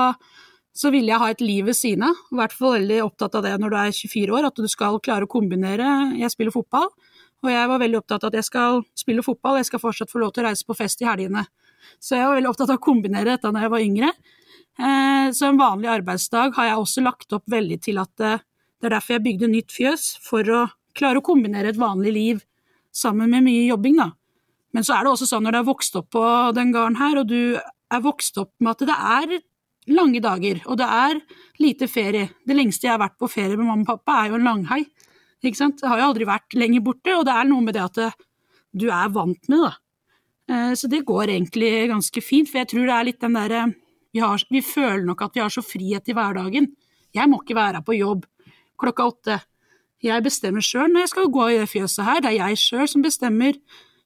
så 0.76 0.92
ville 0.94 1.10
jeg 1.10 1.22
ha 1.22 1.30
et 1.34 1.42
liv 1.42 1.70
ved 1.70 1.78
siden 1.78 2.06
av. 2.06 2.20
I 2.30 2.42
hvert 2.44 2.54
fall 2.56 2.78
veldig 2.78 3.00
opptatt 3.08 3.40
av 3.40 3.48
det 3.48 3.56
når 3.58 3.74
du 3.74 3.80
er 3.82 3.96
24 3.98 4.38
år, 4.38 4.50
at 4.52 4.62
du 4.62 4.70
skal 4.70 5.02
klare 5.04 5.26
å 5.26 5.32
kombinere. 5.32 5.94
Jeg 6.20 6.36
spiller 6.36 6.54
fotball, 6.54 6.92
og 7.42 7.54
jeg 7.54 7.72
var 7.72 7.82
veldig 7.82 8.02
opptatt 8.02 8.26
av 8.26 8.34
at 8.34 8.38
jeg 8.38 8.50
skal 8.50 8.84
spille 9.00 9.26
fotball, 9.26 9.58
jeg 9.60 9.72
skal 9.72 9.82
fortsatt 9.82 10.12
få 10.12 10.22
lov 10.22 10.36
til 10.36 10.46
å 10.46 10.52
reise 10.52 10.68
på 10.68 10.78
fest 10.78 11.02
i 11.02 11.08
helgene. 11.10 11.48
Så 12.04 12.18
jeg 12.18 12.28
var 12.28 12.38
veldig 12.38 12.52
opptatt 12.52 12.70
av 12.70 12.78
å 12.78 12.84
kombinere 12.84 13.34
dette 13.34 13.52
da 13.56 13.64
jeg 13.64 13.74
var 13.74 13.84
yngre. 13.84 14.12
Eh, 14.80 15.32
så 15.36 15.50
en 15.50 15.60
vanlig 15.60 15.90
arbeidsdag 15.92 16.54
har 16.56 16.70
jeg 16.70 16.84
også 16.84 17.04
lagt 17.04 17.34
opp 17.36 17.48
veldig 17.52 17.80
til 17.84 18.00
at 18.00 18.24
eh, 18.24 18.44
det 18.80 18.88
er 18.88 18.96
derfor 18.96 19.18
jeg 19.18 19.26
bygde 19.26 19.50
nytt 19.52 19.74
fjøs, 19.76 20.06
for 20.24 20.48
å 20.56 20.62
klare 20.96 21.20
å 21.20 21.26
kombinere 21.26 21.74
et 21.74 21.80
vanlig 21.80 22.14
liv 22.16 22.46
sammen 22.96 23.32
med 23.32 23.44
mye 23.48 23.66
jobbing, 23.68 24.00
da. 24.00 24.12
Men 24.76 24.86
så 24.86 24.96
er 24.96 25.06
det 25.06 25.14
også 25.14 25.28
sånn 25.30 25.46
når 25.48 25.56
du 25.56 25.60
er 25.62 25.70
vokst 25.70 25.96
opp 25.98 26.12
på 26.14 26.24
den 26.58 26.74
gården 26.76 27.00
her, 27.00 27.22
og 27.22 27.30
du 27.30 27.58
er 27.58 28.04
vokst 28.06 28.38
opp 28.42 28.54
med 28.62 28.76
at 28.76 28.86
det 28.86 28.98
er 28.98 29.40
lange 29.90 30.22
dager, 30.22 30.62
og 30.70 30.78
det 30.78 30.86
er 30.86 31.20
lite 31.64 31.90
ferie. 31.90 32.30
Det 32.46 32.58
lengste 32.58 32.86
jeg 32.86 32.94
har 32.94 33.02
vært 33.02 33.18
på 33.18 33.30
ferie 33.32 33.58
med 33.58 33.66
mamma 33.66 33.86
og 33.88 33.92
pappa, 33.96 34.20
er 34.22 34.34
jo 34.34 34.40
en 34.40 34.46
langhai. 34.46 34.84
Ikke 35.42 35.58
sant? 35.58 35.82
Jeg 35.82 35.90
har 35.90 36.02
jo 36.02 36.10
aldri 36.12 36.28
vært 36.30 36.58
lenger 36.58 36.84
borte, 36.86 37.16
og 37.16 37.26
det 37.26 37.34
er 37.34 37.50
noe 37.50 37.66
med 37.66 37.78
det 37.78 37.86
at 37.88 38.20
du 38.78 38.90
er 38.94 39.14
vant 39.16 39.50
med 39.50 39.66
det. 39.66 39.76
Så 40.78 40.90
det 40.90 41.06
går 41.06 41.32
egentlig 41.34 41.72
ganske 41.90 42.22
fint, 42.26 42.50
for 42.50 42.62
jeg 42.62 42.70
tror 42.72 42.86
det 42.86 42.96
er 42.96 43.08
litt 43.08 43.22
den 43.22 43.38
derre 43.38 43.68
vi, 44.14 44.22
vi 44.50 44.62
føler 44.66 45.06
nok 45.06 45.22
at 45.22 45.36
vi 45.38 45.44
har 45.44 45.54
så 45.54 45.62
frihet 45.62 46.10
i 46.10 46.16
hverdagen. 46.18 46.72
Jeg 47.14 47.30
må 47.30 47.42
ikke 47.42 47.58
være 47.58 47.84
på 47.86 47.98
jobb 47.98 48.26
klokka 48.80 49.06
åtte. 49.12 49.38
Jeg 50.04 50.24
bestemmer 50.24 50.64
sjøl 50.64 50.90
når 50.92 51.06
jeg 51.06 51.12
skal 51.14 51.32
gå 51.34 51.48
i 51.50 51.60
det 51.60 51.70
fjøset 51.70 52.06
her. 52.08 52.22
Det 52.24 52.32
er 52.32 52.38
jeg 52.40 52.62
sjøl 52.62 52.88
som 52.88 53.04
bestemmer 53.04 53.54
eh, 53.54 53.62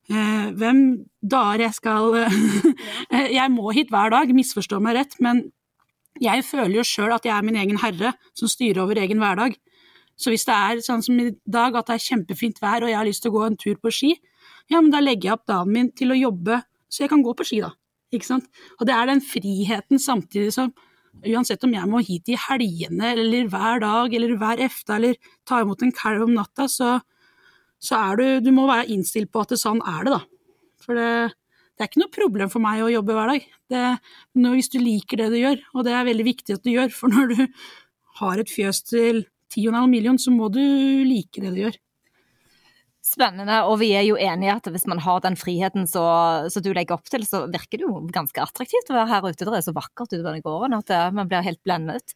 hvem 0.08 0.80
dager 1.24 1.64
jeg 1.64 1.76
skal 1.78 2.16
eh, 3.14 3.30
Jeg 3.32 3.52
må 3.54 3.72
hit 3.72 3.92
hver 3.94 4.12
dag, 4.12 4.34
misforstå 4.36 4.82
meg 4.84 4.98
rett, 4.98 5.14
men 5.24 5.46
jeg 6.22 6.44
føler 6.46 6.76
jo 6.78 6.88
sjøl 6.88 7.16
at 7.16 7.26
jeg 7.26 7.34
er 7.36 7.46
min 7.46 7.58
egen 7.58 7.80
herre 7.82 8.14
som 8.38 8.52
styrer 8.52 8.84
over 8.84 9.00
egen 9.00 9.22
hverdag. 9.24 9.56
Så 10.20 10.30
hvis 10.30 10.46
det 10.46 10.54
er 10.54 10.84
sånn 10.86 11.02
som 11.02 11.18
i 11.20 11.32
dag, 11.50 11.74
at 11.76 11.90
det 11.90 11.96
er 11.96 12.06
kjempefint 12.06 12.62
vær 12.62 12.86
og 12.86 12.92
jeg 12.92 13.00
har 13.00 13.08
lyst 13.08 13.24
til 13.26 13.34
å 13.34 13.38
gå 13.40 13.46
en 13.48 13.58
tur 13.58 13.80
på 13.82 13.92
ski, 13.96 14.12
ja, 14.70 14.80
men 14.80 14.92
da 14.94 15.02
legger 15.02 15.32
jeg 15.32 15.38
opp 15.38 15.48
dagen 15.50 15.74
min 15.74 15.90
til 15.96 16.14
å 16.14 16.20
jobbe 16.20 16.62
så 16.94 17.04
jeg 17.04 17.12
kan 17.12 17.24
gå 17.26 17.34
på 17.34 17.48
ski, 17.48 17.64
da. 17.64 17.72
Ikke 18.14 18.28
sant? 18.28 18.50
Og 18.78 18.86
det 18.86 18.94
er 18.94 19.10
den 19.10 19.24
friheten 19.26 20.02
samtidig 20.02 20.54
som 20.56 20.74
Uansett 21.30 21.62
om 21.62 21.74
jeg 21.76 21.86
må 21.86 22.00
hit 22.02 22.30
i 22.34 22.38
helgene 22.42 23.12
eller 23.14 23.46
hver 23.46 23.84
dag 23.84 24.16
eller 24.18 24.32
hver 24.42 24.62
efta 24.66 24.96
eller 24.96 25.20
ta 25.46 25.60
imot 25.62 25.84
en 25.86 25.92
kalv 25.94 26.24
om 26.26 26.32
natta, 26.34 26.66
så, 26.66 26.96
så, 27.84 28.00
er 28.00 28.20
du 28.20 28.26
Du 28.48 28.52
må 28.56 28.68
være 28.70 28.90
innstilt 28.94 29.32
på 29.34 29.44
at 29.44 29.54
det, 29.54 29.60
sånn 29.62 29.82
er 29.84 30.08
det, 30.08 30.16
da. 30.16 30.22
For 30.84 31.00
det, 31.00 31.12
det, 31.76 31.84
er 31.84 31.92
ikke 31.92 32.04
noe 32.04 32.16
problem 32.16 32.52
for 32.54 32.64
meg 32.64 32.84
å 32.84 32.92
jobbe 32.92 33.16
hver 33.18 33.34
dag. 33.36 33.48
Det, 33.74 33.86
hvis 34.56 34.72
du 34.74 34.80
liker 34.82 35.24
det 35.24 35.32
du 35.34 35.40
gjør, 35.42 35.64
og 35.76 35.88
det 35.88 35.96
er 35.96 36.10
veldig 36.10 36.28
viktig 36.32 36.58
at 36.58 36.66
du 36.66 36.74
gjør, 36.74 36.92
for 36.96 37.14
når 37.14 37.34
du 37.34 37.40
har 38.22 38.42
et 38.42 38.52
fjøs 38.52 38.84
til 38.88 39.26
10,5 39.54 39.90
million, 39.90 40.20
så 40.20 40.34
må 40.34 40.50
du 40.54 40.62
like 41.08 41.42
det 41.42 41.54
du 41.54 41.66
gjør. 41.66 41.80
Spennende, 43.04 43.58
og 43.68 43.76
vi 43.82 43.90
er 43.94 44.06
jo 44.08 44.16
enige 44.16 44.54
at 44.56 44.68
hvis 44.72 44.86
man 44.88 45.02
har 45.04 45.20
den 45.26 45.36
friheten 45.38 45.84
som 45.92 46.64
du 46.64 46.70
legger 46.72 46.96
opp 46.96 47.10
til, 47.12 47.26
så 47.28 47.44
virker 47.52 47.82
det 47.82 47.84
jo 47.84 48.00
ganske 48.16 48.40
attraktivt 48.42 48.90
å 48.90 48.96
være 48.96 49.10
her 49.12 49.28
ute. 49.28 49.44
Det 49.44 49.58
er 49.60 49.66
så 49.66 49.76
vakkert 49.76 50.14
ute 50.14 50.22
på 50.24 50.32
den 50.32 50.46
gården 50.46 50.78
at 50.78 50.94
man 51.14 51.28
blir 51.28 51.44
helt 51.46 51.60
blendet. 51.68 52.16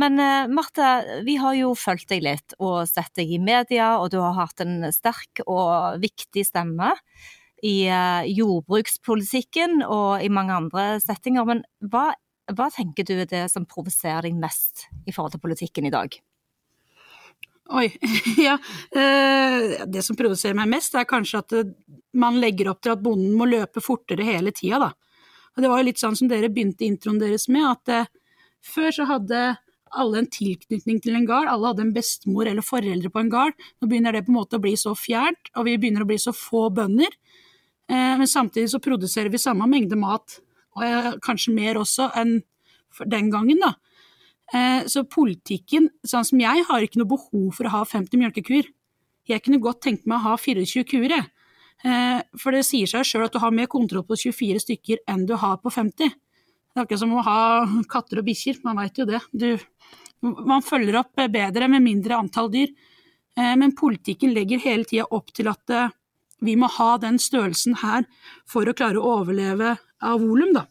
Men 0.00 0.16
uh, 0.20 0.48
Marte, 0.48 0.88
vi 1.26 1.36
har 1.40 1.56
jo 1.58 1.74
fulgt 1.76 2.08
deg 2.12 2.24
litt 2.24 2.56
og 2.62 2.88
sett 2.88 3.12
deg 3.18 3.32
i 3.34 3.40
media, 3.42 3.98
og 4.00 4.12
du 4.14 4.20
har 4.22 4.38
hatt 4.38 4.62
en 4.64 4.88
sterk 4.94 5.42
og 5.46 6.00
viktig 6.00 6.46
stemme 6.46 6.94
i 7.66 7.84
uh, 7.92 8.24
jordbrukspolitikken 8.24 9.82
og 9.84 10.24
i 10.24 10.32
mange 10.32 10.56
andre 10.56 10.86
settinger. 11.04 11.44
Men 11.48 11.62
hva, 11.92 12.10
hva 12.54 12.70
tenker 12.72 13.04
du 13.04 13.18
er 13.18 13.28
det 13.28 13.44
som 13.52 13.68
provoserer 13.68 14.28
deg 14.28 14.40
mest 14.40 14.86
i 15.04 15.12
forhold 15.12 15.36
til 15.36 15.44
politikken 15.44 15.90
i 15.90 15.92
dag? 15.92 16.16
Oi, 17.70 17.86
ja. 18.48 18.56
Uh, 18.96 19.84
det 19.84 20.06
som 20.06 20.16
provoserer 20.18 20.56
meg 20.56 20.70
mest, 20.78 20.96
er 20.96 21.08
kanskje 21.08 21.44
at 21.44 21.58
man 22.16 22.40
legger 22.40 22.72
opp 22.72 22.80
til 22.86 22.94
at 22.94 23.02
bonden 23.04 23.36
må 23.36 23.50
løpe 23.50 23.84
fortere 23.84 24.24
hele 24.26 24.54
tida, 24.56 24.80
da. 24.88 24.94
Og 25.56 25.64
det 25.64 25.68
var 25.68 25.82
jo 25.82 25.90
litt 25.90 26.00
sånn 26.00 26.16
som 26.16 26.30
dere 26.30 26.48
begynte 26.48 26.86
introen 26.86 27.18
deres 27.20 27.48
med, 27.50 27.66
at 27.66 28.06
før 28.62 28.94
så 28.94 29.04
hadde 29.08 29.40
alle 29.98 30.22
en 30.22 30.28
tilknytning 30.30 31.00
til 31.02 31.16
en 31.18 31.26
gard, 31.28 31.48
alle 31.50 31.72
hadde 31.72 31.84
en 31.86 31.94
bestemor 31.94 32.48
eller 32.48 32.64
foreldre 32.64 33.10
på 33.12 33.22
en 33.22 33.32
gard. 33.32 33.56
Nå 33.80 33.90
begynner 33.90 34.14
det 34.14 34.24
på 34.26 34.32
en 34.32 34.38
måte 34.38 34.58
å 34.58 34.62
bli 34.62 34.76
så 34.78 34.94
fjernt, 34.98 35.50
og 35.56 35.66
vi 35.66 35.76
begynner 35.80 36.04
å 36.04 36.10
bli 36.10 36.18
så 36.20 36.34
få 36.36 36.68
bønder. 36.74 37.10
Eh, 37.90 38.14
men 38.20 38.28
samtidig 38.30 38.70
så 38.70 38.82
produserer 38.82 39.32
vi 39.32 39.42
samme 39.42 39.66
mengde 39.70 39.98
mat, 39.98 40.38
og 40.78 40.84
eh, 40.86 41.12
kanskje 41.24 41.54
mer 41.56 41.80
også 41.80 42.10
enn 42.20 42.38
den 43.10 43.30
gangen, 43.32 43.62
da. 43.62 43.74
Eh, 44.54 44.86
så 44.90 45.04
politikken, 45.06 45.90
sånn 46.06 46.26
som 46.26 46.42
jeg, 46.42 46.64
har 46.68 46.86
ikke 46.86 47.02
noe 47.02 47.10
behov 47.10 47.50
for 47.58 47.66
å 47.66 47.74
ha 47.74 47.82
50 47.86 48.22
mjølkekuer. 48.22 48.70
Jeg 49.30 49.44
kunne 49.44 49.62
godt 49.62 49.82
tenkt 49.86 50.06
meg 50.10 50.20
å 50.20 50.30
ha 50.30 50.38
24 50.38 50.86
kuer, 50.90 51.18
jeg. 51.18 51.28
For 52.36 52.52
det 52.52 52.66
sier 52.68 52.88
seg 52.90 53.06
sjøl 53.08 53.22
at 53.24 53.32
du 53.32 53.38
har 53.40 53.54
mer 53.56 53.68
kontroll 53.72 54.02
på 54.04 54.18
24 54.20 54.60
stykker 54.66 54.98
enn 55.08 55.22
du 55.24 55.32
har 55.40 55.54
på 55.62 55.70
50. 55.72 56.10
Det 56.70 56.78
er 56.78 56.86
ikke 56.86 57.00
som 57.00 57.16
å 57.18 57.24
ha 57.26 57.40
katter 57.90 58.20
og 58.20 58.28
bikkjer, 58.28 58.60
man 58.62 58.78
veit 58.78 58.98
jo 59.00 59.06
det. 59.08 59.18
Du, 59.34 59.58
man 60.22 60.62
følger 60.62 61.00
opp 61.00 61.18
bedre 61.18 61.68
med 61.68 61.82
mindre 61.82 62.20
antall 62.20 62.50
dyr. 62.52 62.70
Eh, 63.38 63.56
men 63.56 63.74
politikken 63.76 64.34
legger 64.34 64.62
hele 64.62 64.86
tida 64.88 65.06
opp 65.10 65.32
til 65.34 65.50
at 65.50 65.74
eh, 65.74 65.92
vi 66.40 66.56
må 66.56 66.70
ha 66.78 66.94
den 67.02 67.18
størrelsen 67.20 67.78
her 67.82 68.06
for 68.48 68.68
å 68.68 68.76
klare 68.76 69.00
å 69.00 69.16
overleve 69.20 69.76
av 70.00 70.22
volum, 70.22 70.54
da. 70.56 70.66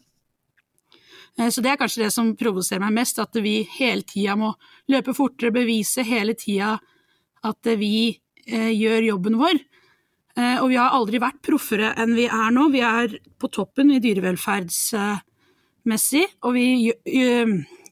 Eh, 1.38 1.50
så 1.52 1.64
det 1.64 1.74
er 1.74 1.82
kanskje 1.82 2.06
det 2.06 2.14
som 2.16 2.34
provoserer 2.40 2.84
meg 2.86 2.98
mest, 3.02 3.22
at 3.22 3.36
vi 3.44 3.62
hele 3.78 4.08
tida 4.08 4.38
må 4.40 4.54
løpe 4.92 5.16
fortere, 5.18 5.56
bevise 5.56 6.06
hele 6.08 6.36
tida 6.38 6.78
at 7.46 7.68
vi 7.80 8.20
gjør 8.50 9.04
jobben 9.06 9.36
vår. 9.38 9.60
Og 10.64 10.72
vi 10.72 10.78
har 10.80 10.96
aldri 10.98 11.20
vært 11.22 11.38
proffere 11.46 11.92
enn 12.02 12.16
vi 12.18 12.24
er 12.26 12.50
nå. 12.56 12.64
Vi 12.74 12.82
er 12.82 13.14
på 13.38 13.50
toppen 13.54 13.92
i 13.94 14.00
dyrevelferds 14.02 14.80
messig, 15.88 16.26
og 16.44 16.56
vi 16.58 16.66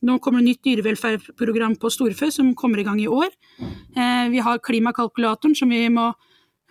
nå 0.05 0.17
kommer 0.21 0.43
det 0.43 0.51
nytt 0.51 0.65
dyrevelferdsprogram 0.67 1.77
på 1.81 1.91
storfe 1.93 2.29
som 2.33 2.53
kommer 2.57 2.81
i 2.81 2.85
gang 2.85 2.99
i 3.01 3.09
år. 3.09 3.29
Eh, 3.59 4.27
vi 4.33 4.41
har 4.43 4.61
klimakalkulatoren 4.63 5.55
som 5.57 5.71
vi 5.73 5.87
må 5.93 6.07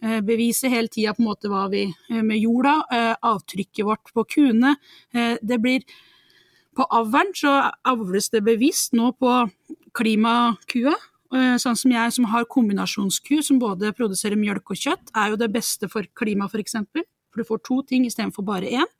eh, 0.03 0.21
bevise 0.25 0.71
hele 0.71 0.91
tida 0.93 1.15
på 1.17 1.25
en 1.25 1.31
måte 1.31 1.51
hva 1.51 1.67
vi 1.73 1.87
eh, 1.89 2.23
med 2.23 2.39
jorda, 2.39 2.79
avtrykket 3.27 3.87
vårt 3.87 4.13
på 4.15 4.27
kuene. 4.37 4.77
Det 5.13 5.61
blir 5.63 5.83
På 6.77 6.85
avlen 6.93 7.31
så 7.33 7.73
avles 7.89 8.29
det 8.29 8.43
bevisst 8.45 8.93
nå 8.93 9.13
på 9.17 9.49
klimakua. 9.97 10.93
Sånn 11.57 11.77
som 11.77 11.91
jeg 11.91 12.13
som 12.13 12.27
har 12.29 12.45
kombinasjonsku 12.45 13.41
som 13.43 13.59
både 13.59 13.95
produserer 13.97 14.37
mjølk 14.37 14.71
og 14.71 14.77
kjøtt, 14.77 15.09
er 15.17 15.31
jo 15.33 15.39
det 15.41 15.49
beste 15.53 15.89
for 15.89 16.05
klimaet 16.15 16.53
f.eks. 16.53 16.77
For, 16.93 17.09
for 17.33 17.41
du 17.41 17.49
får 17.49 17.63
to 17.65 17.81
ting 17.89 18.05
istedenfor 18.05 18.45
bare 18.45 18.69
én. 18.69 18.93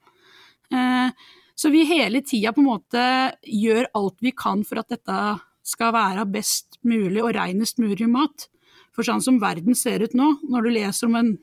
Så 1.57 1.71
vi 1.73 1.87
hele 1.89 2.21
tida 2.21 2.53
på 2.53 2.61
en 2.61 2.69
måte 2.69 3.03
gjør 3.43 3.89
alt 3.97 4.21
vi 4.25 4.33
kan 4.37 4.63
for 4.67 4.83
at 4.83 4.93
dette 4.93 5.21
skal 5.67 5.95
være 5.97 6.27
best 6.29 6.79
mulig 6.87 7.23
og 7.25 7.33
reinest 7.37 7.81
mulig 7.83 8.09
mat. 8.11 8.47
For 8.95 9.07
sånn 9.07 9.25
som 9.25 9.41
verden 9.41 9.77
ser 9.77 10.05
ut 10.05 10.15
nå, 10.17 10.29
når 10.49 10.67
du 10.67 10.75
leser 10.77 11.09
om 11.09 11.17
en 11.19 11.35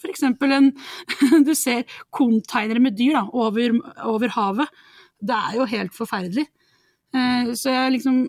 f.eks. 0.00 0.24
en 0.24 0.72
Du 1.46 1.52
ser 1.54 1.84
containere 2.10 2.80
med 2.80 2.96
dyr 2.96 3.18
da, 3.18 3.24
over, 3.36 3.76
over, 4.08 4.32
havet. 4.36 4.82
Det 5.20 5.36
er 5.36 5.56
jo 5.58 5.68
helt 5.68 5.96
forferdelig. 5.96 6.46
Eh, 7.14 7.52
så 7.58 7.76
liksom 7.92 8.28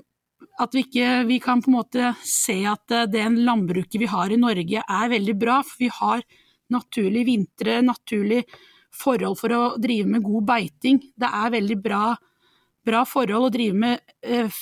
At 0.60 0.74
vi 0.76 0.82
ikke 0.84 1.24
vi 1.30 1.38
kan 1.40 1.62
på 1.62 1.70
en 1.70 1.78
måte 1.78 2.12
se 2.28 2.58
at 2.68 2.92
eh, 2.92 3.08
det 3.08 3.24
landbruket 3.38 4.00
vi 4.02 4.10
har 4.10 4.32
i 4.34 4.40
Norge 4.42 4.84
er 4.84 5.12
veldig 5.16 5.36
bra, 5.40 5.62
for 5.64 5.80
vi 5.80 5.92
har 5.94 6.24
naturlig 6.72 7.26
vintre, 7.28 7.80
naturlig 7.84 8.44
forhold 8.96 9.40
for 9.40 9.56
å 9.56 9.62
drive 9.82 10.10
med 10.10 10.26
god 10.26 10.48
beiting. 10.50 11.00
Det 11.18 11.30
er 11.30 11.54
veldig 11.56 11.78
bra, 11.82 12.06
bra 12.86 13.04
forhold 13.08 13.50
å 13.50 13.54
drive 13.54 13.78
med 13.84 14.16
eh, 14.22 14.62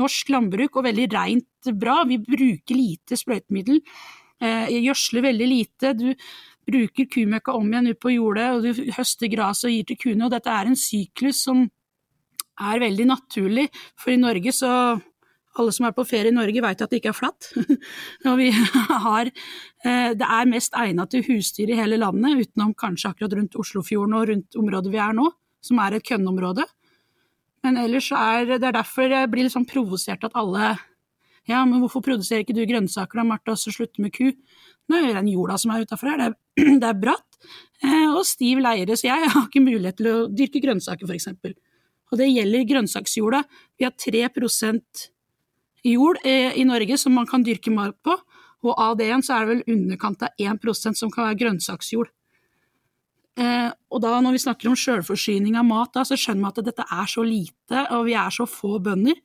norsk 0.00 0.32
landbruk, 0.34 0.76
og 0.76 0.86
veldig 0.88 1.08
rent 1.14 1.72
bra. 1.80 2.00
Vi 2.08 2.20
bruker 2.24 2.76
lite 2.76 3.18
sprøytemiddel. 3.20 3.82
Eh, 4.40 4.72
gjødsler 4.80 5.28
veldig 5.28 5.50
lite. 5.50 5.92
Du 5.98 6.08
bruker 6.70 7.08
kumøkka 7.10 7.54
om 7.56 7.68
igjen 7.68 7.92
ut 7.92 8.00
på 8.00 8.14
jordet, 8.14 8.48
og 8.54 8.64
du 8.64 8.92
høster 8.96 9.30
gras 9.32 9.64
og 9.66 9.74
gir 9.74 9.86
til 9.88 10.00
kuene. 10.00 10.26
Og 10.26 10.34
dette 10.34 10.52
er 10.54 10.70
en 10.70 10.78
syklus 10.78 11.44
som 11.46 11.66
er 12.60 12.82
veldig 12.82 13.06
naturlig, 13.08 13.68
for 13.96 14.12
i 14.12 14.20
Norge 14.20 14.52
så 14.52 14.72
alle 15.58 15.72
som 15.74 15.86
er 15.88 15.94
på 15.96 16.04
ferie 16.06 16.30
i 16.30 16.34
Norge 16.34 16.62
vet 16.62 16.82
at 16.84 16.92
det 16.92 17.00
ikke 17.00 17.10
er 17.10 17.16
flatt. 17.16 17.48
har, 19.06 19.30
eh, 19.84 20.10
det 20.18 20.26
er 20.26 20.50
mest 20.50 20.76
egnet 20.78 21.10
til 21.10 21.24
husdyr 21.26 21.72
i 21.72 21.78
hele 21.78 21.98
landet, 22.00 22.46
utenom 22.46 22.74
kanskje 22.78 23.10
akkurat 23.10 23.34
rundt 23.38 23.58
Oslofjorden 23.58 24.18
og 24.18 24.28
rundt 24.30 24.60
området 24.60 24.92
vi 24.92 25.00
er 25.02 25.16
nå, 25.16 25.30
som 25.64 25.80
er 25.82 25.98
et 25.98 26.06
kønneområde. 26.06 26.66
Men 27.66 27.76
ellers 27.80 28.08
er 28.16 28.46
det 28.54 28.62
er 28.62 28.78
derfor 28.78 29.10
jeg 29.10 29.30
blir 29.32 29.44
litt 29.44 29.56
sånn 29.56 29.68
provosert 29.68 30.24
at 30.24 30.38
alle 30.38 30.76
Ja, 31.48 31.64
men 31.66 31.80
hvorfor 31.80 32.02
produserer 32.04 32.44
ikke 32.44 32.54
du 32.54 32.62
grønnsaker 32.68 33.18
da, 33.18 33.24
Martha, 33.26 33.56
så 33.58 33.72
slutter 33.74 34.04
med 34.04 34.12
ku? 34.14 34.28
Nå 34.88 34.98
er 34.98 35.08
det 35.08 35.16
den 35.16 35.30
jorda 35.32 35.56
som 35.58 35.72
er 35.72 35.86
utafor 35.86 36.12
her, 36.12 36.20
det 36.20 36.28
er, 36.28 36.76
det 36.82 36.86
er 36.86 37.00
bratt 37.00 37.38
eh, 37.82 38.12
og 38.12 38.22
stiv 38.28 38.60
leire, 38.62 38.94
så 38.96 39.08
jeg 39.08 39.30
har 39.34 39.48
ikke 39.48 39.64
mulighet 39.64 39.98
til 39.98 40.10
å 40.12 40.16
dyrke 40.28 40.62
grønnsaker, 40.62 41.10
eksempel. 41.16 41.56
Og 42.10 42.18
det 42.18 42.28
gjelder 42.30 42.68
grønnsaksjorda. 42.68 43.42
Vi 43.78 43.86
har 43.86 43.94
3 43.94 44.22
jord 45.86 46.20
eh, 46.24 46.56
i 46.58 46.64
Norge 46.68 46.98
som 47.00 47.14
man 47.16 47.28
kan 47.28 47.44
dyrke 47.46 47.72
mat 47.74 47.96
på, 48.04 48.16
og 48.60 48.72
av 48.76 48.96
det 48.98 49.08
igjen 49.08 49.24
så 49.24 49.36
er 49.36 49.46
det 49.46 49.54
vel 49.54 49.76
underkant 49.76 50.24
av 50.26 50.40
1% 50.40 50.98
som 50.98 51.12
kan 51.12 51.30
være 51.30 51.38
grønnsaksjord. 51.40 52.10
Eh, 53.40 53.68
og 53.88 54.02
da 54.04 54.16
når 54.20 54.36
vi 54.36 54.42
snakker 54.42 54.68
om 54.68 54.76
sjølforsyning 54.78 55.56
av 55.56 55.68
mat, 55.68 55.94
da, 55.94 56.04
så 56.04 56.18
skjønner 56.18 56.44
vi 56.44 56.50
at 56.50 56.66
dette 56.68 56.88
er 56.98 57.08
så 57.08 57.24
lite, 57.24 57.86
og 57.96 58.04
vi 58.10 58.16
er 58.18 58.34
så 58.34 58.46
få 58.48 58.76
bønder. 58.84 59.16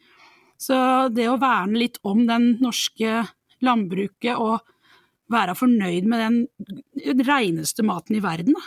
Så 0.62 0.78
det 1.12 1.28
å 1.28 1.40
verne 1.42 1.82
litt 1.82 2.00
om 2.08 2.24
den 2.30 2.54
norske 2.64 3.26
landbruket 3.66 4.40
og 4.40 4.64
være 5.32 5.56
fornøyd 5.58 6.08
med 6.08 6.46
den 7.02 7.26
reneste 7.28 7.84
maten 7.84 8.16
i 8.16 8.24
verden, 8.24 8.56
da. 8.56 8.64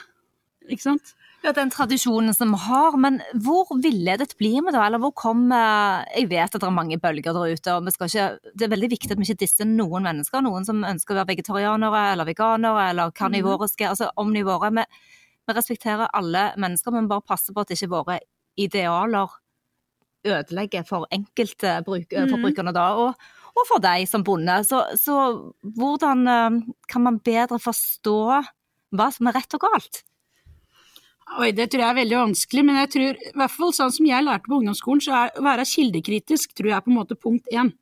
Ikke 0.69 0.85
sant? 0.85 1.15
Ja, 1.45 1.53
Den 1.55 1.71
tradisjonen 1.71 2.35
som 2.35 2.51
vi 2.51 2.59
har, 2.65 2.97
men 2.99 3.21
hvor 3.45 3.69
villedet 3.83 4.33
blir 4.41 4.59
vi 4.67 4.73
da? 4.75 4.83
Eller 4.87 4.99
hvor 4.99 5.13
kommer 5.15 6.05
Jeg 6.11 6.27
vet 6.33 6.51
at 6.51 6.59
det 6.59 6.67
er 6.67 6.75
mange 6.75 6.99
bølger 6.99 7.37
der 7.37 7.55
ute, 7.55 7.75
og 7.75 7.87
ikke, 7.87 8.25
det 8.59 8.67
er 8.67 8.73
veldig 8.73 8.91
viktig 8.91 9.13
at 9.13 9.21
vi 9.21 9.29
ikke 9.29 9.45
disser 9.45 9.69
noen 9.71 10.03
mennesker. 10.03 10.43
Noen 10.43 10.67
som 10.67 10.83
ønsker 10.83 11.15
å 11.15 11.21
være 11.21 11.37
vegetarianere 11.37 12.03
eller 12.13 12.27
veganere 12.27 12.89
eller 12.91 13.15
karnivoriske, 13.15 13.87
mm. 13.87 13.91
altså 13.95 14.11
omnivåre. 14.19 14.73
Vi, 14.75 14.85
vi, 15.47 15.55
respekterer 15.55 16.11
alle 16.13 16.51
mennesker, 16.59 16.97
men 16.97 17.09
bare 17.09 17.23
passer 17.23 17.55
på 17.55 17.63
at 17.63 17.71
ikke 17.71 17.93
våre 17.95 18.19
idealer 18.59 19.39
ødelegger 20.27 20.83
for 20.91 21.07
enkeltforbrukerne 21.15 22.75
mm. 22.75 22.75
da. 22.75 22.89
Og, 22.99 23.31
og, 23.55 23.63
for 23.71 23.79
deg 23.79 24.11
som 24.11 24.27
bonde. 24.27 24.59
Så, 24.67 24.83
så 24.99 25.23
hvordan 25.63 26.27
eh, 26.27 26.61
kan 26.91 27.07
man 27.07 27.23
bedre 27.23 27.63
forstå 27.63 28.19
hva 28.91 29.11
som 29.15 29.31
er 29.31 29.39
rett 29.39 29.55
og 29.55 29.69
galt? 29.69 30.03
Oi, 31.37 31.51
det 31.53 31.69
tror 31.69 31.83
jeg 31.83 31.93
er 31.93 31.99
veldig 31.99 32.17
vanskelig, 32.17 32.63
men 32.65 32.79
jeg 32.81 32.91
tror, 32.95 33.19
i 33.21 33.35
hvert 33.37 33.53
fall 33.53 33.75
sånn 33.77 33.93
som 33.93 34.07
jeg 34.09 34.25
lærte 34.25 34.49
på 34.49 34.57
ungdomsskolen, 34.59 35.03
så 35.05 35.13
er 35.19 35.37
å 35.37 35.45
være 35.45 35.67
kildekritisk 35.69 36.55
tror 36.57 36.71
jeg 36.71 36.77
er 36.79 36.87
på 36.87 36.93
en 36.93 36.97
måte 36.97 37.19
punkt 37.21 37.53
én. 37.53 37.75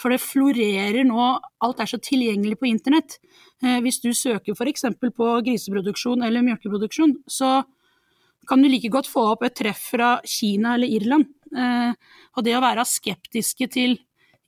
For 0.00 0.12
det 0.12 0.20
florerer 0.22 1.04
nå, 1.08 1.24
alt 1.64 1.80
er 1.80 1.88
så 1.88 2.00
tilgjengelig 2.00 2.58
på 2.60 2.68
internett. 2.68 3.18
Eh, 3.64 3.80
hvis 3.84 4.00
du 4.04 4.10
søker 4.16 4.56
f.eks. 4.56 4.86
på 5.00 5.30
griseproduksjon 5.48 6.24
eller 6.26 6.44
mjølkeproduksjon, 6.44 7.16
så 7.28 7.62
kan 8.48 8.62
du 8.62 8.68
like 8.68 8.90
godt 8.92 9.08
få 9.10 9.26
opp 9.32 9.44
et 9.48 9.56
treff 9.56 9.90
fra 9.94 10.14
Kina 10.24 10.76
eller 10.76 10.92
Irland. 10.92 11.28
Eh, 11.56 11.92
og 12.36 12.46
det 12.46 12.56
å 12.56 12.62
være 12.64 12.86
skeptiske 12.88 13.68
til 13.72 13.98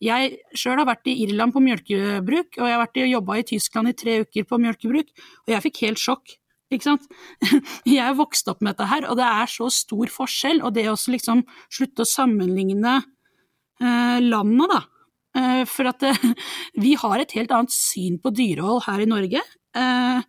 Jeg 0.03 0.33
sjøl 0.59 0.81
har 0.81 0.87
vært 0.89 1.07
i 1.07 1.13
Irland 1.23 1.55
på 1.55 1.61
mjølkebruk, 1.63 2.57
og 2.59 2.65
jeg 2.67 2.75
har 2.75 2.81
vært 2.81 2.99
og 3.05 3.13
jobba 3.13 3.37
i 3.39 3.45
Tyskland 3.47 3.93
i 3.93 3.93
tre 3.95 4.17
uker 4.25 4.49
på 4.51 4.59
mjølkebruk, 4.59 5.13
og 5.47 5.53
jeg 5.53 5.63
fikk 5.69 5.79
helt 5.85 6.03
sjokk 6.03 6.33
ikke 6.79 6.91
sant. 6.91 7.07
Jeg 7.89 8.03
er 8.05 8.19
vokst 8.19 8.49
opp 8.51 8.63
med 8.63 8.75
dette 8.75 8.89
her, 8.91 9.07
og 9.11 9.19
det 9.21 9.29
er 9.29 9.51
så 9.51 9.69
stor 9.73 10.13
forskjell. 10.13 10.63
Og 10.67 10.75
det 10.77 10.89
å 10.91 10.97
liksom 10.97 11.45
slutte 11.73 12.05
å 12.05 12.09
sammenligne 12.09 12.99
eh, 13.01 14.19
landene, 14.23 14.69
da. 14.71 14.83
Eh, 15.39 15.63
for 15.69 15.89
at 15.89 16.05
eh, 16.05 16.29
vi 16.85 16.95
har 17.01 17.23
et 17.23 17.35
helt 17.39 17.55
annet 17.55 17.75
syn 17.75 18.19
på 18.23 18.35
dyrehold 18.37 18.85
her 18.89 19.05
i 19.05 19.09
Norge. 19.09 19.43
Eh, 19.77 20.29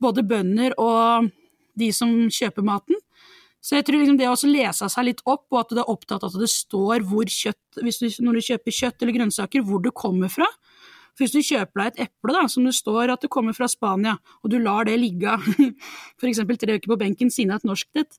både 0.00 0.24
bønder 0.24 0.76
og 0.80 1.30
de 1.80 1.90
som 1.94 2.12
kjøper 2.32 2.64
maten. 2.66 2.98
Så 3.60 3.76
jeg 3.76 3.84
tror 3.84 4.00
liksom 4.00 4.16
det 4.16 4.28
å 4.30 4.36
lese 4.48 4.88
seg 4.88 5.04
litt 5.10 5.20
opp, 5.28 5.44
og 5.52 5.58
at 5.60 5.72
du 5.74 5.82
er 5.82 5.92
opptatt 5.92 6.24
av 6.24 6.32
at 6.32 6.40
det 6.40 6.48
står 6.48 7.04
hvor 7.08 7.28
kjøtt, 7.28 7.60
du, 7.76 8.08
når 8.24 8.38
du 8.38 8.46
kjøper 8.46 8.76
kjøtt 8.76 9.04
eller 9.04 9.16
grønnsaker, 9.18 9.64
hvor 9.68 9.82
du 9.84 9.90
kommer 9.92 10.32
fra. 10.32 10.48
For 11.14 11.24
hvis 11.24 11.34
du 11.34 11.42
kjøper 11.44 11.82
deg 11.82 11.92
et 11.92 12.08
eple 12.08 12.36
da, 12.36 12.46
som 12.50 12.66
det 12.66 12.74
står 12.76 13.12
at 13.14 13.24
det 13.24 13.32
kommer 13.32 13.56
fra 13.56 13.68
Spania, 13.70 14.16
og 14.42 14.52
du 14.52 14.58
lar 14.62 14.88
det 14.88 14.96
ligge 15.00 15.36
f.eks. 16.20 16.42
tre 16.42 16.78
uker 16.78 16.92
på 16.92 17.00
benken 17.00 17.32
siden 17.32 17.54
er 17.54 17.62
et 17.62 17.68
norsk 17.68 18.02
et, 18.02 18.18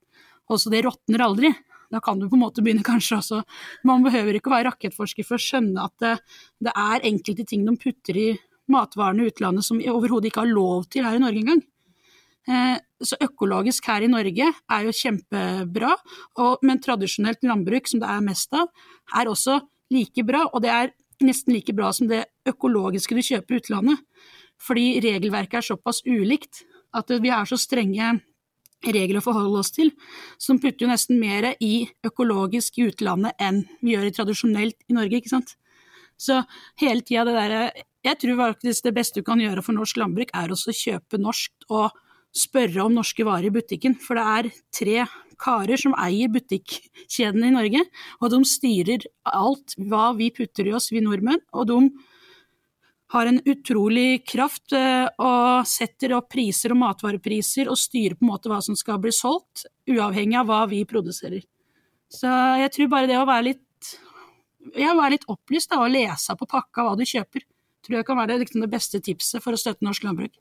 og 0.51 0.59
så 0.59 0.71
det 0.73 0.83
råtner 0.85 1.23
aldri, 1.23 1.53
da 1.91 1.99
kan 2.03 2.19
du 2.19 2.27
på 2.29 2.37
en 2.37 2.45
måte 2.45 2.63
begynne 2.63 2.85
kanskje 2.87 3.17
også 3.17 3.41
Man 3.87 4.05
behøver 4.05 4.37
ikke 4.37 4.47
å 4.47 4.53
være 4.53 4.69
rakettforsker 4.69 5.27
for 5.27 5.35
å 5.35 5.43
skjønne 5.43 5.89
at 5.89 5.95
det, 5.99 6.13
det 6.63 6.71
er 6.71 7.07
enkelte 7.09 7.43
ting 7.47 7.65
de 7.67 7.75
putter 7.79 8.19
i 8.19 8.29
matvarene 8.71 9.25
i 9.25 9.31
utlandet 9.31 9.67
som 9.67 9.81
vi 9.81 9.91
overhodet 9.91 10.31
ikke 10.31 10.45
har 10.45 10.53
lov 10.53 10.87
til 10.91 11.03
her 11.03 11.17
i 11.17 11.23
Norge 11.23 11.41
engang. 11.41 11.61
Eh, 12.49 12.77
så 13.03 13.17
økologisk 13.21 13.89
her 13.91 14.05
i 14.05 14.09
Norge 14.09 14.47
er 14.47 14.87
jo 14.87 14.95
kjempebra, 14.95 15.91
men 16.65 16.81
tradisjonelt 16.81 17.43
landbruk, 17.45 17.89
som 17.89 18.01
det 18.01 18.09
er 18.09 18.23
mest 18.25 18.55
av, 18.57 18.69
er 19.17 19.29
også 19.29 19.59
like 19.93 20.25
bra. 20.25 20.45
Og 20.51 20.63
det 20.63 20.71
er 20.73 20.93
nesten 21.25 21.55
like 21.55 21.73
bra 21.75 21.91
som 21.95 22.09
det 22.09 22.25
økologiske 22.49 23.15
du 23.17 23.21
kjøper 23.25 23.55
i 23.55 23.61
utlandet. 23.61 24.03
Fordi 24.61 24.99
regelverket 25.03 25.61
er 25.61 25.69
såpass 25.71 26.03
ulikt 26.05 26.63
at 26.97 27.09
vi 27.23 27.31
har 27.31 27.47
så 27.49 27.57
strenge 27.59 28.19
regler 28.81 29.19
å 29.19 29.25
forholde 29.25 29.61
oss 29.61 29.71
til, 29.73 29.91
som 30.41 30.59
putter 30.61 30.85
jo 30.85 30.91
nesten 30.91 31.19
mer 31.21 31.51
i 31.61 31.87
økologisk 32.05 32.79
i 32.79 32.87
utlandet 32.89 33.37
enn 33.41 33.63
vi 33.81 33.93
gjør 33.93 34.07
i 34.07 34.13
tradisjonelt 34.15 34.77
i 34.89 34.97
Norge, 34.97 35.21
ikke 35.21 35.33
sant. 35.33 35.55
Så 36.17 36.41
hele 36.81 37.01
tida 37.05 37.25
det 37.25 37.37
derre 37.37 37.63
Jeg 38.01 38.17
tror 38.17 38.37
faktisk 38.39 38.87
det 38.87 38.95
beste 38.97 39.21
du 39.21 39.25
kan 39.25 39.41
gjøre 39.41 39.61
for 39.61 39.77
norsk 39.77 39.99
landbruk, 40.01 40.31
er 40.33 40.49
også 40.49 40.71
å 40.71 40.77
kjøpe 40.77 41.19
norsk 41.21 41.67
og 41.69 41.91
spørre 42.35 42.85
om 42.85 42.95
norske 42.95 43.25
varer 43.27 43.49
i 43.49 43.55
butikken. 43.55 43.97
For 43.99 44.19
det 44.19 44.25
er 44.37 44.49
tre 44.75 45.05
karer 45.41 45.79
som 45.79 45.95
eier 45.99 46.31
butikkjedene 46.31 47.49
i 47.49 47.55
Norge, 47.55 47.83
og 48.21 48.33
de 48.33 48.41
styrer 48.47 49.05
alt 49.25 49.75
hva 49.81 50.11
vi 50.17 50.29
putter 50.35 50.69
i 50.69 50.75
oss, 50.77 50.91
vi 50.93 51.03
nordmenn. 51.03 51.41
Og 51.57 51.69
de 51.69 51.79
har 53.11 53.27
en 53.27 53.41
utrolig 53.43 54.21
kraft 54.27 54.71
eh, 54.77 55.07
og 55.19 55.67
setter 55.67 56.13
opp 56.15 56.29
priser 56.31 56.71
og 56.71 56.79
matvarepriser 56.79 57.71
og 57.71 57.79
styrer 57.79 58.15
på 58.15 58.23
en 58.23 58.31
måte 58.31 58.51
hva 58.51 58.61
som 58.63 58.77
skal 58.79 59.01
bli 59.03 59.11
solgt, 59.15 59.65
uavhengig 59.89 60.39
av 60.39 60.47
hva 60.47 60.61
vi 60.71 60.85
produserer. 60.87 61.43
Så 62.11 62.31
jeg 62.61 62.71
tror 62.75 62.91
bare 62.91 63.09
det 63.09 63.17
å 63.19 63.27
være 63.27 63.47
litt, 63.49 63.91
ja, 64.79 64.93
være 64.95 65.17
litt 65.17 65.27
opplyst 65.31 65.73
da, 65.73 65.81
og 65.83 65.91
lese 65.91 66.35
på 66.39 66.47
pakka 66.53 66.87
hva 66.87 66.95
du 66.99 67.03
kjøper, 67.07 67.43
tror 67.83 67.99
jeg 67.99 68.07
kan 68.07 68.19
være 68.19 68.33
det, 68.33 68.45
liksom 68.45 68.63
det 68.63 68.71
beste 68.71 69.03
tipset 69.03 69.43
for 69.43 69.55
å 69.55 69.59
støtte 69.59 69.87
norsk 69.87 70.07
landbruk. 70.07 70.39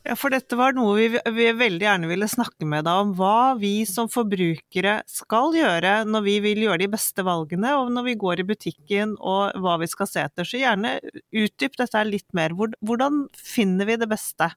Ja, 0.00 0.14
for 0.16 0.32
dette 0.32 0.56
var 0.56 0.72
noe 0.72 0.94
vi, 0.96 1.08
vi, 1.12 1.46
veldig 1.52 1.84
gjerne 1.84 2.08
ville 2.08 2.28
snakke 2.30 2.64
med 2.68 2.86
deg 2.88 3.02
om. 3.02 3.10
Hva 3.18 3.52
vi 3.60 3.82
som 3.88 4.08
forbrukere 4.08 4.94
skal 5.10 5.52
gjøre 5.56 5.92
når 6.08 6.24
vi 6.24 6.36
vil 6.40 6.62
gjøre 6.64 6.80
de 6.86 6.88
beste 6.94 7.24
valgene, 7.26 7.74
og 7.76 7.90
når 7.92 8.06
vi 8.08 8.16
går 8.22 8.40
i 8.40 8.46
butikken 8.48 9.12
og 9.18 9.58
hva 9.60 9.76
vi 9.82 9.88
skal 9.90 10.08
se 10.08 10.24
etter. 10.24 10.48
Så 10.48 10.62
gjerne 10.62 10.96
utdyp 11.36 11.76
dette 11.76 12.04
litt 12.08 12.28
mer. 12.36 12.56
Hvordan 12.56 13.26
finner 13.36 13.88
vi 13.90 13.98
det 14.00 14.08
beste? 14.08 14.48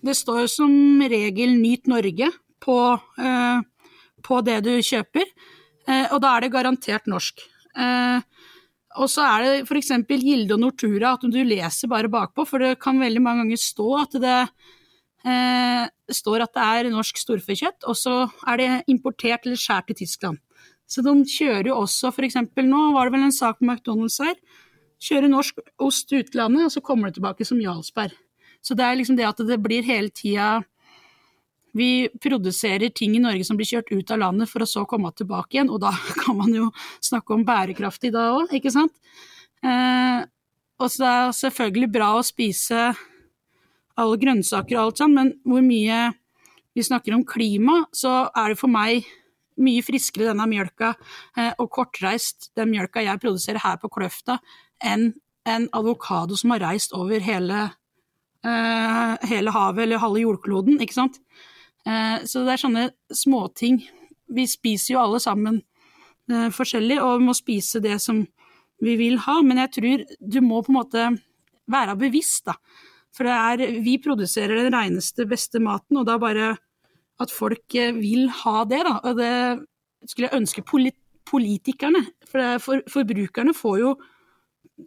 Det 0.00 0.16
står 0.16 0.46
som 0.52 0.72
regel 1.00 1.56
'Nyt 1.56 1.88
Norge' 1.88 2.32
på, 2.60 3.00
eh, 3.18 3.60
på 4.22 4.40
det 4.44 4.60
du 4.64 4.74
kjøper, 4.84 5.24
eh, 5.88 6.12
og 6.12 6.20
da 6.20 6.36
er 6.36 6.40
det 6.40 6.52
garantert 6.52 7.06
norsk. 7.06 7.40
Eh, 7.76 8.20
og 9.00 9.08
så 9.08 9.24
er 9.24 9.42
det 9.44 9.68
f.eks. 9.68 9.92
Gilde 10.08 10.54
og 10.54 10.60
Nortura, 10.60 11.14
at 11.14 11.24
du 11.24 11.40
leser 11.44 11.88
bare 11.88 12.08
bakpå, 12.08 12.46
for 12.46 12.58
det 12.58 12.80
kan 12.80 13.00
veldig 13.00 13.22
mange 13.22 13.44
ganger 13.44 13.56
stå 13.56 13.88
at 14.02 14.20
det 14.20 14.48
eh, 15.26 15.88
står 16.10 16.44
at 16.46 16.54
det 16.56 16.66
er 16.66 16.90
norsk 16.92 17.20
storfekjøtt, 17.20 17.84
og 17.88 17.98
så 17.98 18.14
er 18.48 18.60
det 18.60 18.70
importert 18.92 19.46
eller 19.46 19.60
skåret 19.60 19.94
i 19.94 20.00
Tyskland. 20.02 20.40
Så 20.90 21.04
de 21.06 21.12
kjører 21.28 21.70
jo 21.70 21.78
også 21.84 22.10
f.eks. 22.10 22.40
nå 22.66 22.80
var 22.96 23.06
det 23.06 23.14
vel 23.14 23.28
en 23.28 23.34
sak 23.34 23.60
på 23.60 23.68
McDonald's 23.68 24.18
her. 24.22 24.34
Kjører 25.00 25.30
norsk 25.30 25.60
ost 25.80 26.08
til 26.10 26.24
utlandet, 26.24 26.66
og 26.66 26.74
så 26.74 26.82
kommer 26.84 27.08
det 27.08 27.20
tilbake 27.20 27.46
som 27.46 27.60
Jarlsberg. 27.62 28.16
Så 28.60 28.74
det 28.76 28.84
er 28.84 28.98
liksom 28.98 29.16
det 29.16 29.28
at 29.28 29.38
det 29.46 29.56
blir 29.62 29.86
hele 29.86 30.12
tida 30.12 30.60
Vi 31.72 32.10
produserer 32.20 32.90
ting 32.90 33.14
i 33.14 33.22
Norge 33.22 33.46
som 33.46 33.56
blir 33.56 33.68
kjørt 33.68 33.92
ut 33.94 34.10
av 34.10 34.18
landet 34.18 34.50
for 34.50 34.64
å 34.64 34.66
så 34.66 34.82
komme 34.90 35.12
tilbake 35.14 35.54
igjen, 35.54 35.70
og 35.70 35.78
da 35.84 35.92
kan 36.24 36.36
man 36.36 36.50
jo 36.50 36.72
snakke 36.98 37.36
om 37.36 37.46
bærekraftig 37.46 38.10
da 38.10 38.32
òg, 38.34 38.50
ikke 38.58 38.72
sant. 38.74 38.92
Eh, 39.62 40.26
og 40.80 40.90
så 40.90 41.06
er 41.06 41.22
det 41.28 41.38
selvfølgelig 41.38 41.90
bra 41.94 42.10
å 42.16 42.26
spise 42.26 42.88
alle 44.00 44.18
grønnsaker 44.20 44.76
og 44.76 44.82
alt 44.82 45.02
sånn, 45.02 45.16
men 45.16 45.32
hvor 45.46 45.64
mye 45.64 46.02
vi 46.76 46.84
snakker 46.86 47.16
om 47.16 47.24
klima, 47.26 47.82
så 47.92 48.28
er 48.36 48.52
det 48.52 48.60
for 48.60 48.72
meg 48.72 49.08
mye 49.60 49.84
friskere 49.84 50.30
denne 50.30 50.46
mjølka 50.48 50.94
eh, 51.36 51.52
og 51.60 51.68
kortreist 51.74 52.50
den 52.56 52.70
mjølka 52.72 53.02
jeg 53.04 53.20
produserer 53.20 53.60
her 53.60 53.80
på 53.82 53.90
Kløfta, 53.92 54.38
enn 54.80 55.10
en 55.48 55.66
avokado 55.76 56.36
som 56.38 56.54
har 56.54 56.62
reist 56.64 56.94
over 56.96 57.22
hele, 57.24 57.62
eh, 58.44 59.14
hele 59.30 59.54
havet 59.54 59.84
eller 59.84 60.02
halve 60.02 60.22
jordkloden, 60.22 60.80
ikke 60.80 60.96
sant. 60.96 61.20
Eh, 61.86 62.20
så 62.28 62.44
det 62.44 62.54
er 62.54 62.62
sånne 62.64 62.84
småting. 63.12 63.80
Vi 64.30 64.46
spiser 64.48 64.94
jo 64.94 65.02
alle 65.02 65.20
sammen 65.22 65.62
eh, 66.30 66.50
forskjellig, 66.54 67.00
og 67.02 67.18
vi 67.20 67.30
må 67.30 67.36
spise 67.36 67.82
det 67.82 67.98
som 68.04 68.22
vi 68.80 68.96
vil 68.96 69.18
ha, 69.26 69.40
men 69.44 69.60
jeg 69.64 69.74
tror 69.76 70.06
du 70.20 70.40
må 70.44 70.62
på 70.64 70.72
en 70.72 70.80
måte 70.80 71.08
være 71.70 71.98
bevisst, 72.00 72.46
da. 72.48 72.56
For 73.16 73.26
det 73.26 73.36
er, 73.36 73.80
vi 73.82 73.96
produserer 74.02 74.60
den 74.62 74.74
reneste, 74.74 75.26
beste 75.28 75.62
maten, 75.62 75.98
og 76.00 76.06
da 76.08 76.16
bare 76.22 76.54
at 77.20 77.32
folk 77.34 77.76
eh, 77.76 77.94
vil 77.96 78.28
ha 78.42 78.62
det, 78.68 78.80
da. 78.86 78.96
Og 79.08 79.18
det 79.18 80.10
skulle 80.10 80.30
jeg 80.30 80.40
ønske 80.40 80.64
politikerne, 81.30 82.04
for, 82.26 82.40
det, 82.40 82.62
for 82.64 82.86
forbrukerne 82.90 83.56
får 83.56 83.82
jo 83.84 83.94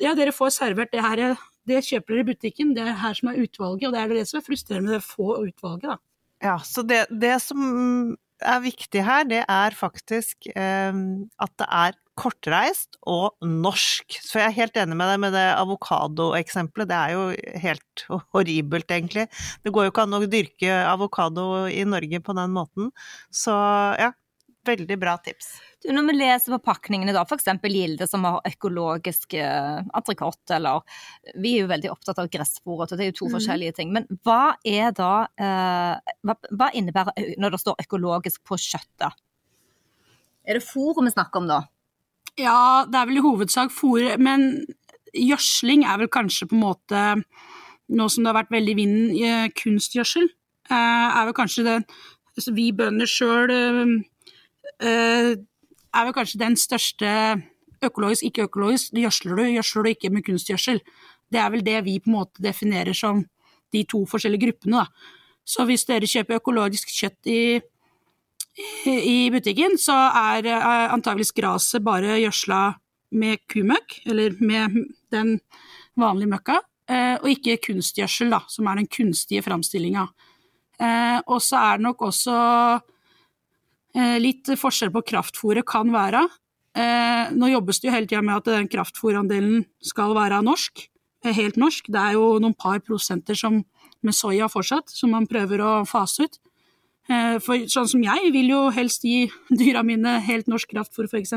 Ja, 0.01 0.15
dere 0.17 0.31
får 0.33 0.49
servert 0.55 0.89
det 0.89 1.03
her, 1.05 1.35
det 1.69 1.83
kjøper 1.85 2.15
dere 2.15 2.23
i 2.23 2.27
butikken, 2.31 2.71
det 2.73 2.81
er 2.81 2.95
her 2.97 3.13
som 3.13 3.29
er 3.29 3.43
utvalget, 3.43 3.85
og 3.85 3.93
det 3.93 3.99
er 4.01 4.13
det 4.17 4.23
som 4.25 4.39
er 4.39 4.45
frustrerende 4.47 4.87
med 4.87 4.95
det 4.95 5.05
få 5.05 5.35
utvalget, 5.37 5.85
da. 5.91 5.97
Ja, 6.43 6.55
så 6.65 6.81
det, 6.81 7.03
det 7.21 7.35
som 7.43 8.15
er 8.41 8.63
viktig 8.63 9.03
her, 9.05 9.27
det 9.29 9.43
er 9.45 9.77
faktisk 9.77 10.49
eh, 10.49 10.97
at 11.45 11.53
det 11.61 11.67
er 11.69 11.99
kortreist 12.19 12.97
og 13.09 13.37
norsk. 13.41 14.17
Så 14.21 14.39
jeg 14.39 14.47
er 14.47 14.57
helt 14.57 14.79
enig 14.79 14.97
med 14.99 15.09
deg 15.09 15.21
med 15.23 15.35
det 15.35 15.45
avokadoeksempelet. 15.57 16.89
Det 16.89 16.97
er 16.97 17.13
jo 17.15 17.61
helt 17.65 18.03
horribelt, 18.35 18.91
egentlig. 18.93 19.27
Det 19.63 19.73
går 19.73 19.87
jo 19.87 19.93
ikke 19.93 20.05
an 20.07 20.17
å 20.19 20.25
dyrke 20.25 20.81
avokado 20.87 21.47
i 21.71 21.83
Norge 21.89 22.21
på 22.23 22.35
den 22.37 22.53
måten. 22.53 22.91
Så 23.33 23.55
ja, 23.99 24.11
veldig 24.67 24.97
bra 24.99 25.15
tips. 25.23 25.49
Du, 25.83 25.89
når 25.91 26.07
vi 26.07 26.15
leser 26.15 26.55
på 26.55 26.61
pakningene, 26.69 27.13
da, 27.15 27.25
f.eks. 27.27 27.49
Gilde 27.67 28.07
som 28.07 28.23
har 28.27 28.39
økologisk 28.47 29.35
eh, 29.35 29.81
eller 30.55 31.01
Vi 31.35 31.55
er 31.57 31.65
jo 31.65 31.71
veldig 31.71 31.91
opptatt 31.91 32.21
av 32.23 32.29
gressfôr, 32.31 32.85
det 32.87 33.01
er 33.01 33.11
jo 33.11 33.19
to 33.23 33.29
mm. 33.31 33.35
forskjellige 33.37 33.77
ting. 33.79 33.91
Men 33.95 34.07
hva 34.23 34.55
er 34.63 34.95
da 34.95 35.27
eh, 35.35 36.15
hva, 36.23 36.37
hva, 36.51 36.71
innebærer 36.71 37.35
når 37.41 37.55
det 37.55 37.61
står 37.65 37.83
økologisk 37.83 38.43
på 38.47 38.59
kjøttet? 38.59 39.19
Er 40.43 40.59
det 40.59 40.65
fôret 40.65 41.05
vi 41.07 41.13
snakker 41.13 41.43
om 41.43 41.51
da? 41.51 41.61
Ja, 42.39 42.85
det 42.89 42.97
er 42.97 43.09
vel 43.09 43.19
i 43.19 43.23
hovedsak 43.23 43.73
fôr, 43.73 44.07
men 44.17 44.65
gjødsling 45.13 45.83
er 45.85 45.99
vel 46.01 46.09
kanskje 46.09 46.49
på 46.49 46.57
en 46.57 46.65
måte 46.65 47.03
Nå 47.93 48.07
som 48.09 48.23
det 48.23 48.31
har 48.31 48.37
vært 48.37 48.53
veldig 48.53 48.73
vinden, 48.77 49.09
eh, 49.21 49.49
kunstgjødsel 49.59 50.23
eh, 50.23 51.07
er 51.19 51.25
vel 51.27 51.35
kanskje 51.35 51.65
den 51.67 51.83
altså 52.33 52.53
Vi 52.55 52.71
bønder 52.71 53.09
sjøl 53.11 53.51
eh, 53.51 55.33
er 55.93 56.05
vel 56.07 56.15
kanskje 56.15 56.39
den 56.41 56.55
største 56.57 57.09
økologisk, 57.83 58.23
ikke 58.23 58.47
økologisk. 58.47 58.95
Gjødsler 58.97 59.35
du, 59.37 59.43
gjødsler 59.51 59.83
du 59.83 59.89
ikke 59.91 60.09
med 60.09 60.25
kunstgjødsel. 60.25 60.79
Det 61.29 61.39
er 61.39 61.51
vel 61.53 61.65
det 61.65 61.83
vi 61.85 61.99
på 61.99 62.09
en 62.09 62.17
måte 62.17 62.41
definerer 62.41 62.95
som 62.97 63.21
de 63.73 63.83
to 63.89 64.03
forskjellige 64.09 64.47
gruppene. 64.47 64.81
Da. 64.81 64.85
Så 65.45 65.65
hvis 65.67 65.85
dere 65.85 66.09
kjøper 66.09 66.39
økologisk 66.39 66.89
kjøtt 66.93 67.29
i 67.29 67.41
i 68.85 69.31
butikken, 69.33 69.77
så 69.81 69.95
er 70.13 70.47
antageligvis 70.93 71.33
gresset 71.33 71.83
bare 71.85 72.19
gjødsla 72.21 72.63
med 73.13 73.41
kumøkk, 73.49 74.01
eller 74.09 74.35
med 74.41 74.77
den 75.13 75.37
vanlige 75.99 76.31
møkka, 76.33 76.59
eh, 76.89 77.15
og 77.21 77.29
ikke 77.29 77.59
kunstgjødsel, 77.67 78.31
da, 78.33 78.41
som 78.49 78.67
er 78.67 78.81
den 78.81 78.89
kunstige 78.89 79.43
framstillinga. 79.45 80.07
Eh, 80.79 81.19
og 81.27 81.41
så 81.41 81.59
er 81.59 81.77
det 81.77 81.87
nok 81.87 82.01
også 82.09 82.37
eh, 83.95 84.17
litt 84.21 84.49
forskjell 84.59 84.93
på 84.93 85.05
kraftfôret 85.13 85.65
kan 85.65 85.93
være. 85.93 86.25
Nå 86.73 87.51
jobbes 87.51 87.77
det 87.77 87.85
jo 87.85 87.91
hele 87.93 88.07
tida 88.09 88.23
med 88.25 88.39
at 88.39 88.47
den 88.49 88.65
kraftfôrandelen 88.65 89.59
skal 89.85 90.15
være 90.17 90.39
norsk, 90.41 90.87
helt 91.21 91.59
norsk. 91.61 91.85
Det 91.85 91.99
er 92.01 92.15
jo 92.17 92.39
noen 92.41 92.55
par 92.57 92.79
prosenter 92.81 93.37
som, 93.37 93.59
med 94.01 94.17
soya 94.17 94.47
fortsatt, 94.49 94.89
som 94.89 95.13
man 95.13 95.27
prøver 95.29 95.61
å 95.61 95.73
fase 95.85 96.25
ut. 96.25 96.39
Eh, 97.11 97.37
for 97.43 97.65
sånn 97.67 97.89
som 97.91 98.03
jeg 98.05 98.31
vil 98.35 98.51
jo 98.53 98.63
helst 98.75 99.03
gi 99.03 99.27
dyra 99.61 99.83
mine 99.85 100.17
helt 100.23 100.49
norsk 100.51 100.71
kraftfôr, 100.71 101.09
f.eks. 101.09 101.35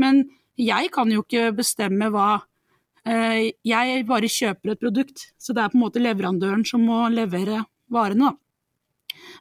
Men 0.00 0.24
jeg 0.60 0.90
kan 0.94 1.10
jo 1.12 1.22
ikke 1.24 1.50
bestemme 1.56 2.10
hva 2.12 2.42
eh, 3.06 3.52
Jeg 3.64 4.06
bare 4.08 4.30
kjøper 4.30 4.74
et 4.74 4.82
produkt, 4.82 5.30
så 5.38 5.54
det 5.56 5.64
er 5.64 5.72
på 5.72 5.78
en 5.78 5.84
måte 5.86 6.02
leverandøren 6.02 6.66
som 6.66 6.82
må 6.84 7.06
levere 7.12 7.64
varene. 7.90 8.34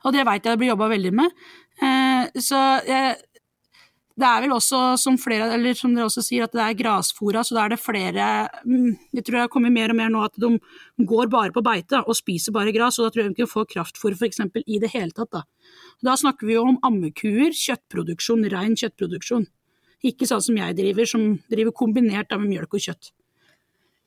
Og 0.06 0.14
det 0.16 0.26
veit 0.28 0.46
jeg 0.46 0.54
det 0.54 0.62
blir 0.62 0.72
jobba 0.74 0.90
veldig 0.94 1.12
med. 1.18 1.42
Eh, 1.82 2.40
så 2.42 2.60
jeg, 2.88 3.18
det 4.20 4.28
er 4.28 4.42
vel 4.44 4.52
også, 4.52 4.80
som, 5.00 5.16
flere, 5.22 5.48
eller 5.56 5.78
som 5.78 5.94
dere 5.96 6.08
også 6.10 6.24
sier, 6.26 6.44
at 6.44 6.56
det 6.56 6.64
er 6.64 6.78
grasfora, 6.82 7.44
så 7.46 7.56
da 7.56 7.66
er 7.66 7.74
det 7.74 7.80
flere 7.80 8.26
mm, 8.66 8.90
Jeg 9.16 9.24
tror 9.24 9.38
det 9.38 9.44
har 9.46 9.52
kommet 9.54 9.72
mer 9.76 9.94
og 9.94 10.00
mer 10.00 10.10
nå 10.12 10.24
at 10.26 10.40
de 10.42 10.50
går 11.08 11.30
bare 11.32 11.54
på 11.56 11.64
beite 11.64 12.02
og 12.02 12.18
spiser 12.18 12.56
bare 12.56 12.74
gras, 12.76 12.98
og 13.00 13.08
da 13.08 13.14
tror 13.14 13.24
jeg 13.24 13.32
de 13.32 13.38
ikke 13.38 13.54
får 13.54 13.70
kraftfôr 13.76 14.18
f.eks. 14.18 14.42
i 14.66 14.82
det 14.84 14.92
hele 14.92 15.16
tatt. 15.16 15.32
Da. 15.32 15.44
da 16.10 16.18
snakker 16.20 16.50
vi 16.50 16.58
jo 16.58 16.66
om 16.68 16.82
ammekuer, 16.90 17.56
kjøttproduksjon, 17.56 18.44
ren 18.52 18.76
kjøttproduksjon. 18.80 19.46
Ikke 20.10 20.28
sånn 20.28 20.44
som 20.44 20.60
jeg 20.60 20.76
driver, 20.76 21.08
som 21.08 21.30
driver 21.52 21.76
kombinert 21.76 22.36
med 22.36 22.50
mjølk 22.50 22.76
og 22.76 22.84
kjøtt. 22.88 23.12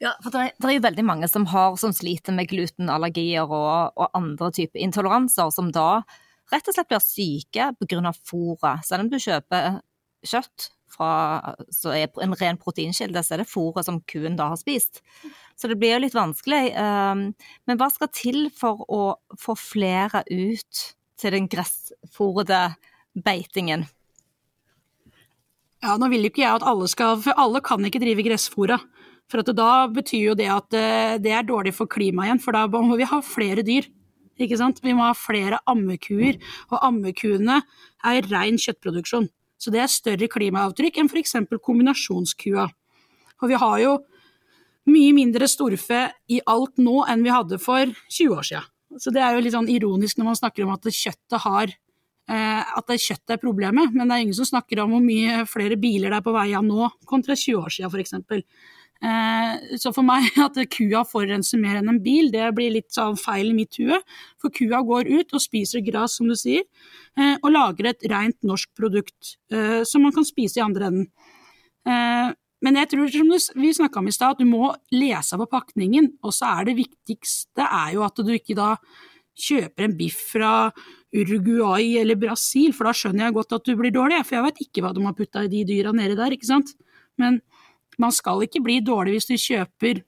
Ja, 0.03 0.16
for 0.25 0.35
det 0.35 0.51
det 0.59 0.68
er 0.68 0.77
jo 0.77 0.85
veldig 0.88 1.05
mange 1.07 1.31
som, 1.31 1.46
har, 1.53 1.77
som 1.79 1.94
sliter 1.94 2.35
med 2.35 2.51
glutenallergier 2.51 3.46
og, 3.46 3.94
og 3.96 4.18
andre 4.18 4.51
typer 4.57 4.83
intoleranser, 4.83 5.53
som 5.55 5.70
da 5.72 6.03
rett 6.53 6.68
og 6.68 6.77
slett 6.77 6.90
blir 6.90 7.05
syke 7.05 7.70
pga. 7.79 8.12
fôret. 8.27 8.85
Selv 8.85 9.07
om 9.07 9.11
du 9.12 9.18
kjøper 9.22 9.81
kjøtt 10.26 10.70
fra, 10.92 11.54
så 11.72 11.94
er 11.96 12.11
en 12.22 12.37
ren 12.37 12.58
proteinkilde, 12.61 13.22
så 13.24 13.37
er 13.37 13.42
det 13.42 13.50
fôret 13.50 13.87
som 13.87 14.00
kuen 14.11 14.37
da 14.38 14.50
har 14.52 14.61
spist. 14.61 15.00
Så 15.56 15.70
det 15.70 15.78
blir 15.80 15.96
jo 15.96 16.02
litt 16.04 16.16
vanskelig. 16.16 16.72
Um, 16.76 17.30
men 17.68 17.80
hva 17.80 17.88
skal 17.92 18.12
til 18.12 18.46
for 18.56 18.85
å 18.92 19.02
få 19.40 19.56
flere 19.58 20.24
ut 20.28 20.85
til 21.20 21.37
den 21.37 21.48
gressfòrede 21.50 22.62
beitingen? 23.24 23.87
Ja, 25.82 25.96
nå 25.98 26.08
vil 26.12 26.28
ikke 26.28 26.44
jeg 26.44 26.61
at 26.61 26.66
alle 26.66 26.87
skal 26.87 27.16
For 27.18 27.35
alle 27.42 27.58
kan 27.64 27.82
ikke 27.82 28.00
drive 28.02 28.22
gressfòra. 28.22 28.78
For 29.30 29.42
da 29.56 29.88
betyr 29.88 30.28
jo 30.28 30.37
det 30.38 30.48
at 30.52 30.76
eh, 30.76 31.16
det 31.22 31.32
er 31.32 31.46
dårlig 31.48 31.72
for 31.74 31.90
klimaet 31.90 32.28
igjen, 32.28 32.40
for 32.42 32.54
da 32.54 32.66
må 32.68 32.98
vi 33.00 33.08
ha 33.08 33.22
flere 33.24 33.64
dyr. 33.64 33.87
Ikke 34.42 34.58
sant? 34.61 34.80
Vi 34.85 34.92
må 34.96 35.06
ha 35.06 35.14
flere 35.16 35.61
ammekuer, 35.68 36.38
og 36.70 36.82
ammekuene 36.85 37.61
er 38.08 38.28
ren 38.28 38.58
kjøttproduksjon. 38.61 39.28
Så 39.62 39.70
det 39.70 39.83
er 39.83 39.90
større 39.90 40.27
klimaavtrykk 40.31 40.98
enn 40.98 41.11
f.eks. 41.11 41.37
kombinasjonskua. 41.62 42.66
Og 43.42 43.51
vi 43.51 43.59
har 43.59 43.79
jo 43.83 43.92
mye 44.90 45.14
mindre 45.14 45.46
storfe 45.51 46.09
i 46.33 46.40
alt 46.51 46.81
nå 46.83 47.05
enn 47.11 47.22
vi 47.22 47.31
hadde 47.31 47.61
for 47.62 47.87
20 48.11 48.35
år 48.35 48.48
siden. 48.48 48.68
Så 48.98 49.12
det 49.14 49.22
er 49.25 49.37
jo 49.37 49.44
litt 49.44 49.55
sånn 49.55 49.70
ironisk 49.72 50.18
når 50.18 50.33
man 50.33 50.38
snakker 50.40 50.66
om 50.66 50.75
at 50.75 50.88
kjøttet 50.90 51.38
har 51.46 51.70
eh, 51.70 52.61
at 52.61 52.90
det 52.90 52.98
kjøttet 53.01 53.37
er 53.37 53.40
problemet, 53.40 53.94
men 53.94 54.11
det 54.11 54.16
er 54.16 54.25
ingen 54.27 54.37
som 54.37 54.48
snakker 54.51 54.83
om 54.83 54.96
hvor 54.96 55.05
mye 55.05 55.46
flere 55.48 55.79
biler 55.81 56.11
det 56.12 56.18
er 56.18 56.27
på 56.27 56.35
vei 56.35 56.51
av 56.59 56.66
nå 56.66 56.90
kontra 57.09 57.38
20 57.38 57.62
år 57.62 57.72
siden 57.72 57.94
f.eks. 57.94 58.44
Eh, 59.02 59.76
så 59.82 59.90
for 59.90 60.06
meg 60.06 60.28
at 60.44 60.58
kua 60.70 61.02
forurenser 61.08 61.60
mer 61.62 61.80
enn 61.80 61.90
en 61.90 62.02
bil, 62.02 62.30
det 62.34 62.52
blir 62.56 62.74
litt 62.76 62.92
sånn 62.94 63.18
feil 63.20 63.50
i 63.50 63.56
mitt 63.56 63.78
hue. 63.80 63.98
For 64.42 64.54
kua 64.54 64.82
går 64.86 65.10
ut 65.10 65.34
og 65.34 65.42
spiser 65.42 65.82
gras, 65.86 66.18
som 66.18 66.30
du 66.30 66.36
sier. 66.38 66.66
Eh, 67.18 67.34
og 67.40 67.50
lager 67.54 67.90
et 67.90 68.06
rent 68.12 68.38
norsk 68.46 68.70
produkt 68.78 69.36
eh, 69.52 69.82
som 69.88 70.06
man 70.06 70.14
kan 70.14 70.26
spise 70.28 70.60
i 70.60 70.64
andre 70.64 70.92
enden. 70.92 71.10
Men 72.62 72.76
jeg 72.78 72.92
tror, 72.92 73.08
som 73.10 73.58
vi 73.58 73.72
snakka 73.74 73.98
om 73.98 74.06
i 74.06 74.12
stad, 74.14 74.36
at 74.36 74.38
du 74.38 74.46
må 74.46 74.68
lese 74.94 75.34
på 75.34 75.48
pakningen. 75.50 76.12
Og 76.22 76.30
så 76.36 76.52
er 76.60 76.68
det 76.68 76.76
viktigste 76.78 77.64
er 77.66 77.96
jo 77.96 78.04
at 78.06 78.22
du 78.22 78.30
ikke 78.30 78.54
da 78.54 78.76
kjøper 79.34 79.88
en 79.88 79.96
biff 79.98 80.20
fra 80.30 80.52
Uruguay 81.10 81.96
eller 81.98 82.20
Brasil, 82.20 82.70
for 82.76 82.86
da 82.86 82.94
skjønner 82.94 83.26
jeg 83.26 83.36
godt 83.36 83.56
at 83.56 83.66
du 83.66 83.74
blir 83.80 83.90
dårlig, 83.90 84.20
for 84.28 84.38
jeg 84.38 84.46
vet 84.46 84.62
ikke 84.62 84.84
hva 84.84 84.92
de 84.94 85.02
har 85.08 85.16
putta 85.18 85.42
i 85.42 85.50
de 85.50 85.64
dyra 85.72 85.90
nedi 85.96 86.14
der, 86.20 86.36
ikke 86.36 86.52
sant. 86.52 86.70
Men 87.18 87.40
man 88.00 88.14
skal 88.14 88.44
ikke 88.46 88.62
bli 88.64 88.81
dårlig 88.85 89.18
hvis 89.18 89.31
du 89.31 89.37
kjøper 89.40 90.02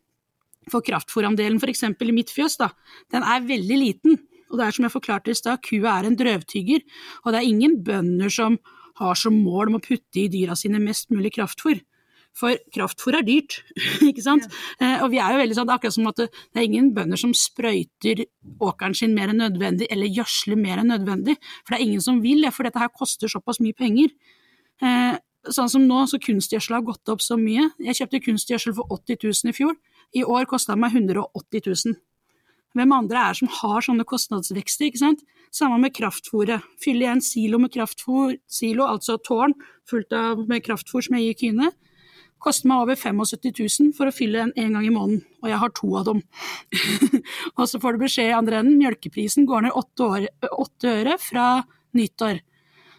for 0.73 0.85
kraftfòrandelen 0.85 1.61
f.eks. 1.61 1.85
i 1.85 2.15
mitt 2.15 2.33
fjøs, 2.33 2.57
da. 2.61 2.71
Den 3.13 3.27
er 3.27 3.45
veldig 3.45 3.81
liten. 3.81 4.23
Og 4.53 4.61
det 4.61 4.67
er 4.67 4.77
som 4.77 4.87
jeg 4.87 4.95
forklarte 4.95 5.33
i 5.33 5.37
stad, 5.37 5.61
kua 5.65 5.99
er 5.99 6.09
en 6.09 6.17
drøvtygger, 6.19 6.85
og 7.25 7.33
det 7.33 7.41
er 7.41 7.49
ingen 7.49 7.81
bønder 7.85 8.31
som 8.33 8.61
har 9.01 9.19
som 9.19 9.35
mål 9.43 9.73
om 9.73 9.81
å 9.81 9.83
putte 9.83 10.21
i 10.23 10.31
dyra 10.31 10.55
sine 10.59 10.79
mest 10.83 11.11
mulig 11.11 11.33
kraftfôr. 11.35 11.81
For 12.35 12.59
kraftfôr 12.75 13.19
er 13.19 13.27
dyrt, 13.27 13.61
ikke 14.09 14.23
sant. 14.23 14.47
Ja. 14.79 14.95
Eh, 14.95 15.03
og 15.05 15.13
vi 15.13 15.21
er 15.23 15.35
jo 15.35 15.43
veldig 15.43 15.59
sånn, 15.59 15.71
akkurat 15.75 15.97
som 15.97 16.09
at 16.11 16.23
det, 16.23 16.29
det 16.55 16.63
er 16.63 16.69
ingen 16.69 16.91
bønder 16.95 17.19
som 17.21 17.35
sprøyter 17.35 18.25
åkeren 18.63 18.97
sin 18.99 19.15
mer 19.15 19.31
enn 19.31 19.43
nødvendig, 19.43 19.91
eller 19.95 20.11
gjødsler 20.11 20.59
mer 20.59 20.83
enn 20.83 20.91
nødvendig. 20.95 21.37
For 21.63 21.75
det 21.75 21.81
er 21.81 21.87
ingen 21.87 22.03
som 22.05 22.23
vil 22.23 22.47
det, 22.47 22.55
for 22.55 22.67
dette 22.67 22.83
her 22.83 22.91
koster 22.95 23.31
såpass 23.31 23.63
mye 23.63 23.77
penger. 23.79 24.15
Sånn 25.53 25.69
som 25.69 25.85
nå, 25.85 26.05
så 26.09 26.21
kunstgjødsel 26.23 26.79
har 26.79 26.87
gått 26.87 27.11
opp 27.13 27.21
så 27.25 27.37
mye. 27.41 27.69
Jeg 27.83 27.99
kjøpte 28.01 28.23
kunstgjødsel 28.25 28.77
for 28.79 28.97
80 28.97 29.21
000 29.27 29.53
i 29.53 29.57
fjor. 29.57 29.77
I 30.15 30.25
år 30.25 30.49
kosta 30.49 30.73
det 30.73 30.85
meg 30.85 30.97
180 30.97 31.65
000. 31.69 31.97
Hvem 32.75 32.93
andre 32.97 33.29
er 33.31 33.39
som 33.39 33.51
har 33.61 33.85
sånne 33.87 34.07
kostnadsvekster, 34.09 34.89
ikke 34.89 35.03
sant? 35.03 35.23
Samme 35.55 35.79
med 35.79 35.95
kraftfôret. 35.95 36.65
Jeg 36.83 37.03
en 37.07 37.23
silo 37.23 37.61
med 37.63 37.71
kraftfôr, 37.75 38.35
silo, 38.51 38.89
altså 38.89 39.19
tårn 39.23 39.55
fullt 39.87 40.15
av 40.17 40.43
med 40.49 40.65
kraftfôr 40.65 41.05
som 41.05 41.19
jeg 41.19 41.29
gir 41.29 41.41
kyene, 41.43 41.71
koster 42.43 42.69
meg 42.69 42.83
over 42.83 42.99
75 42.99 43.53
000 43.57 43.93
for 43.97 44.11
å 44.11 44.15
fylle 44.15 44.43
en 44.43 44.53
en 44.57 44.75
gang 44.77 44.87
i 44.89 44.93
måneden, 44.93 45.23
og 45.43 45.49
jeg 45.49 45.61
har 45.63 45.75
to 45.79 45.93
av 46.01 46.09
dem. 46.09 46.23
og 47.59 47.69
så 47.71 47.81
får 47.81 47.95
du 47.95 48.05
beskjed 48.05 48.33
i 48.33 48.37
andre 48.37 48.61
enden, 48.61 48.81
mjølkeprisen 48.81 49.47
går 49.49 49.69
ned 49.69 49.79
åtte 49.79 50.97
øre 50.99 51.17
fra 51.23 51.47
nyttår. 51.97 52.43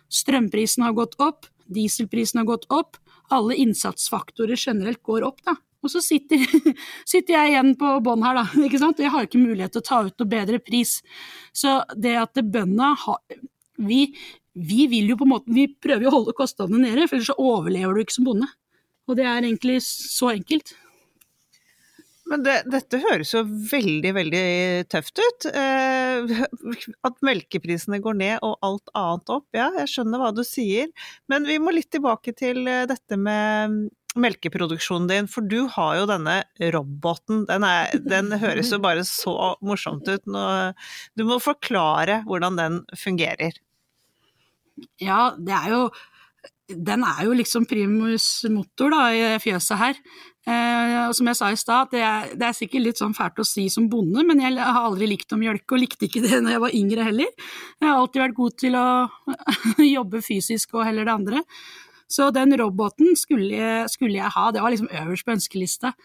Strømprisen 0.09 0.85
har 0.85 0.95
gått 0.97 1.19
opp, 1.21 1.49
dieselprisen 1.71 2.41
har 2.41 2.49
gått 2.49 2.67
opp, 2.73 2.99
alle 3.33 3.57
innsatsfaktorer 3.61 4.59
generelt 4.59 5.01
går 5.03 5.25
opp, 5.27 5.41
da. 5.45 5.55
Og 5.85 5.91
så 5.93 6.01
sitter, 6.01 6.41
sitter 7.11 7.37
jeg 7.37 7.53
igjen 7.53 7.75
på 7.79 7.91
bånn 8.05 8.25
her, 8.25 8.39
da. 8.39 8.45
ikke 8.67 8.81
sant? 8.81 9.01
Jeg 9.01 9.13
har 9.13 9.27
ikke 9.27 9.41
mulighet 9.41 9.75
til 9.75 9.83
å 9.83 9.89
ta 9.89 10.01
ut 10.07 10.15
noe 10.21 10.31
bedre 10.31 10.61
pris. 10.63 10.97
Så 11.53 11.77
det 11.97 12.15
at 12.21 12.41
bøndene 12.41 12.93
har 13.05 13.21
vi, 13.75 14.07
vi, 14.53 14.85
vil 14.91 15.11
jo 15.11 15.19
på 15.19 15.27
en 15.27 15.33
måte, 15.35 15.51
vi 15.51 15.67
prøver 15.67 16.07
jo 16.07 16.13
å 16.13 16.17
holde 16.19 16.37
kostnadene 16.37 16.87
nede, 16.87 17.09
for 17.09 17.17
ellers 17.17 17.33
så 17.33 17.37
overlever 17.41 17.95
du 17.95 18.05
ikke 18.05 18.17
som 18.17 18.27
bonde. 18.27 18.49
Og 19.05 19.19
det 19.19 19.27
er 19.27 19.43
egentlig 19.43 19.81
så 19.85 20.31
enkelt. 20.33 20.73
Men 22.25 22.41
det, 22.41 22.55
dette 22.73 22.97
høres 23.03 23.35
jo 23.35 23.43
veldig, 23.45 24.11
veldig 24.17 24.45
tøft 24.89 25.21
ut. 25.21 25.45
Eh, 25.51 26.04
at 27.07 27.21
melkeprisene 27.25 27.99
går 28.03 28.17
ned 28.21 28.39
og 28.45 28.57
alt 28.65 28.91
annet 28.97 29.35
opp. 29.37 29.47
Ja, 29.55 29.69
jeg 29.81 29.91
skjønner 29.91 30.21
hva 30.21 30.31
du 30.35 30.43
sier. 30.47 30.89
Men 31.31 31.47
vi 31.49 31.59
må 31.61 31.73
litt 31.75 31.91
tilbake 31.93 32.35
til 32.37 32.65
eh, 32.69 32.85
dette 32.89 33.19
med 33.19 33.85
melkeproduksjonen 34.15 35.09
din, 35.11 35.27
for 35.27 35.43
du 35.43 35.65
har 35.73 35.97
jo 35.99 36.07
denne 36.07 36.37
roboten. 36.71 37.43
Den, 37.49 37.65
er, 37.67 37.91
den 37.99 38.31
høres 38.39 38.71
jo 38.71 38.79
bare 38.83 39.03
så 39.07 39.55
morsomt 39.65 40.07
ut. 40.07 40.23
Du 41.19 41.23
må 41.27 41.39
forklare 41.43 42.21
hvordan 42.29 42.59
den 42.59 42.77
fungerer. 42.95 43.59
Ja, 45.03 45.33
det 45.35 45.55
er 45.55 45.73
jo 45.73 45.81
den 46.67 47.03
er 47.05 47.25
jo 47.27 47.35
liksom 47.37 47.67
primus 47.69 48.45
motor 48.49 48.93
da, 48.93 49.01
i 49.13 49.37
fjøset 49.41 49.77
her. 49.79 49.99
Eh, 50.45 50.95
og 51.07 51.13
som 51.17 51.29
jeg 51.29 51.37
sa 51.39 51.49
i 51.49 51.57
stad, 51.57 51.91
det, 51.93 52.01
det, 52.37 52.47
er 52.47 52.57
sikkert 52.57 52.85
litt 52.85 53.01
sånn 53.01 53.15
fælt 53.17 53.39
å 53.41 53.45
si 53.47 53.65
som 53.73 53.87
bonde, 53.89 54.21
men 54.25 54.41
jeg 54.41 54.57
har 54.57 54.81
aldri 54.81 55.09
likt 55.09 55.33
å 55.33 55.39
mjølke, 55.41 55.73
og 55.73 55.81
likte 55.81 56.09
ikke 56.09 56.23
det 56.25 56.41
når 56.41 56.55
jeg 56.55 56.63
var 56.65 56.77
yngre 56.81 57.07
heller. 57.07 57.31
Jeg 57.81 57.87
har 57.89 58.01
alltid 58.01 58.23
vært 58.25 58.37
god 58.41 58.59
til 58.61 58.77
å 58.79 58.85
jobbe 59.97 60.21
fysisk 60.25 60.77
og 60.77 60.85
heller 60.87 61.07
det 61.07 61.15
andre. 61.15 61.45
Så 62.11 62.29
den 62.33 62.53
roboten 62.61 63.17
skulle, 63.17 63.85
skulle, 63.89 64.19
jeg 64.19 64.33
ha, 64.35 64.49
det 64.53 64.61
var 64.61 64.73
liksom 64.73 64.91
øverst 64.93 65.25
på 65.25 65.33
ønskelista. 65.33 65.95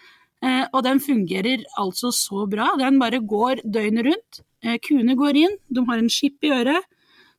Eh, 0.40 0.64
og 0.72 0.84
den 0.86 1.02
fungerer 1.04 1.66
altså 1.80 2.12
så 2.16 2.46
bra. 2.48 2.70
Den 2.80 2.96
bare 3.00 3.20
går 3.20 3.60
døgnet 3.64 4.08
rundt. 4.08 4.40
Eh, 4.64 4.80
kuene 4.80 5.16
går 5.16 5.40
inn, 5.40 5.60
de 5.68 5.84
har 5.88 6.00
en 6.00 6.08
skip 6.12 6.40
i 6.44 6.52
øret, 6.56 6.88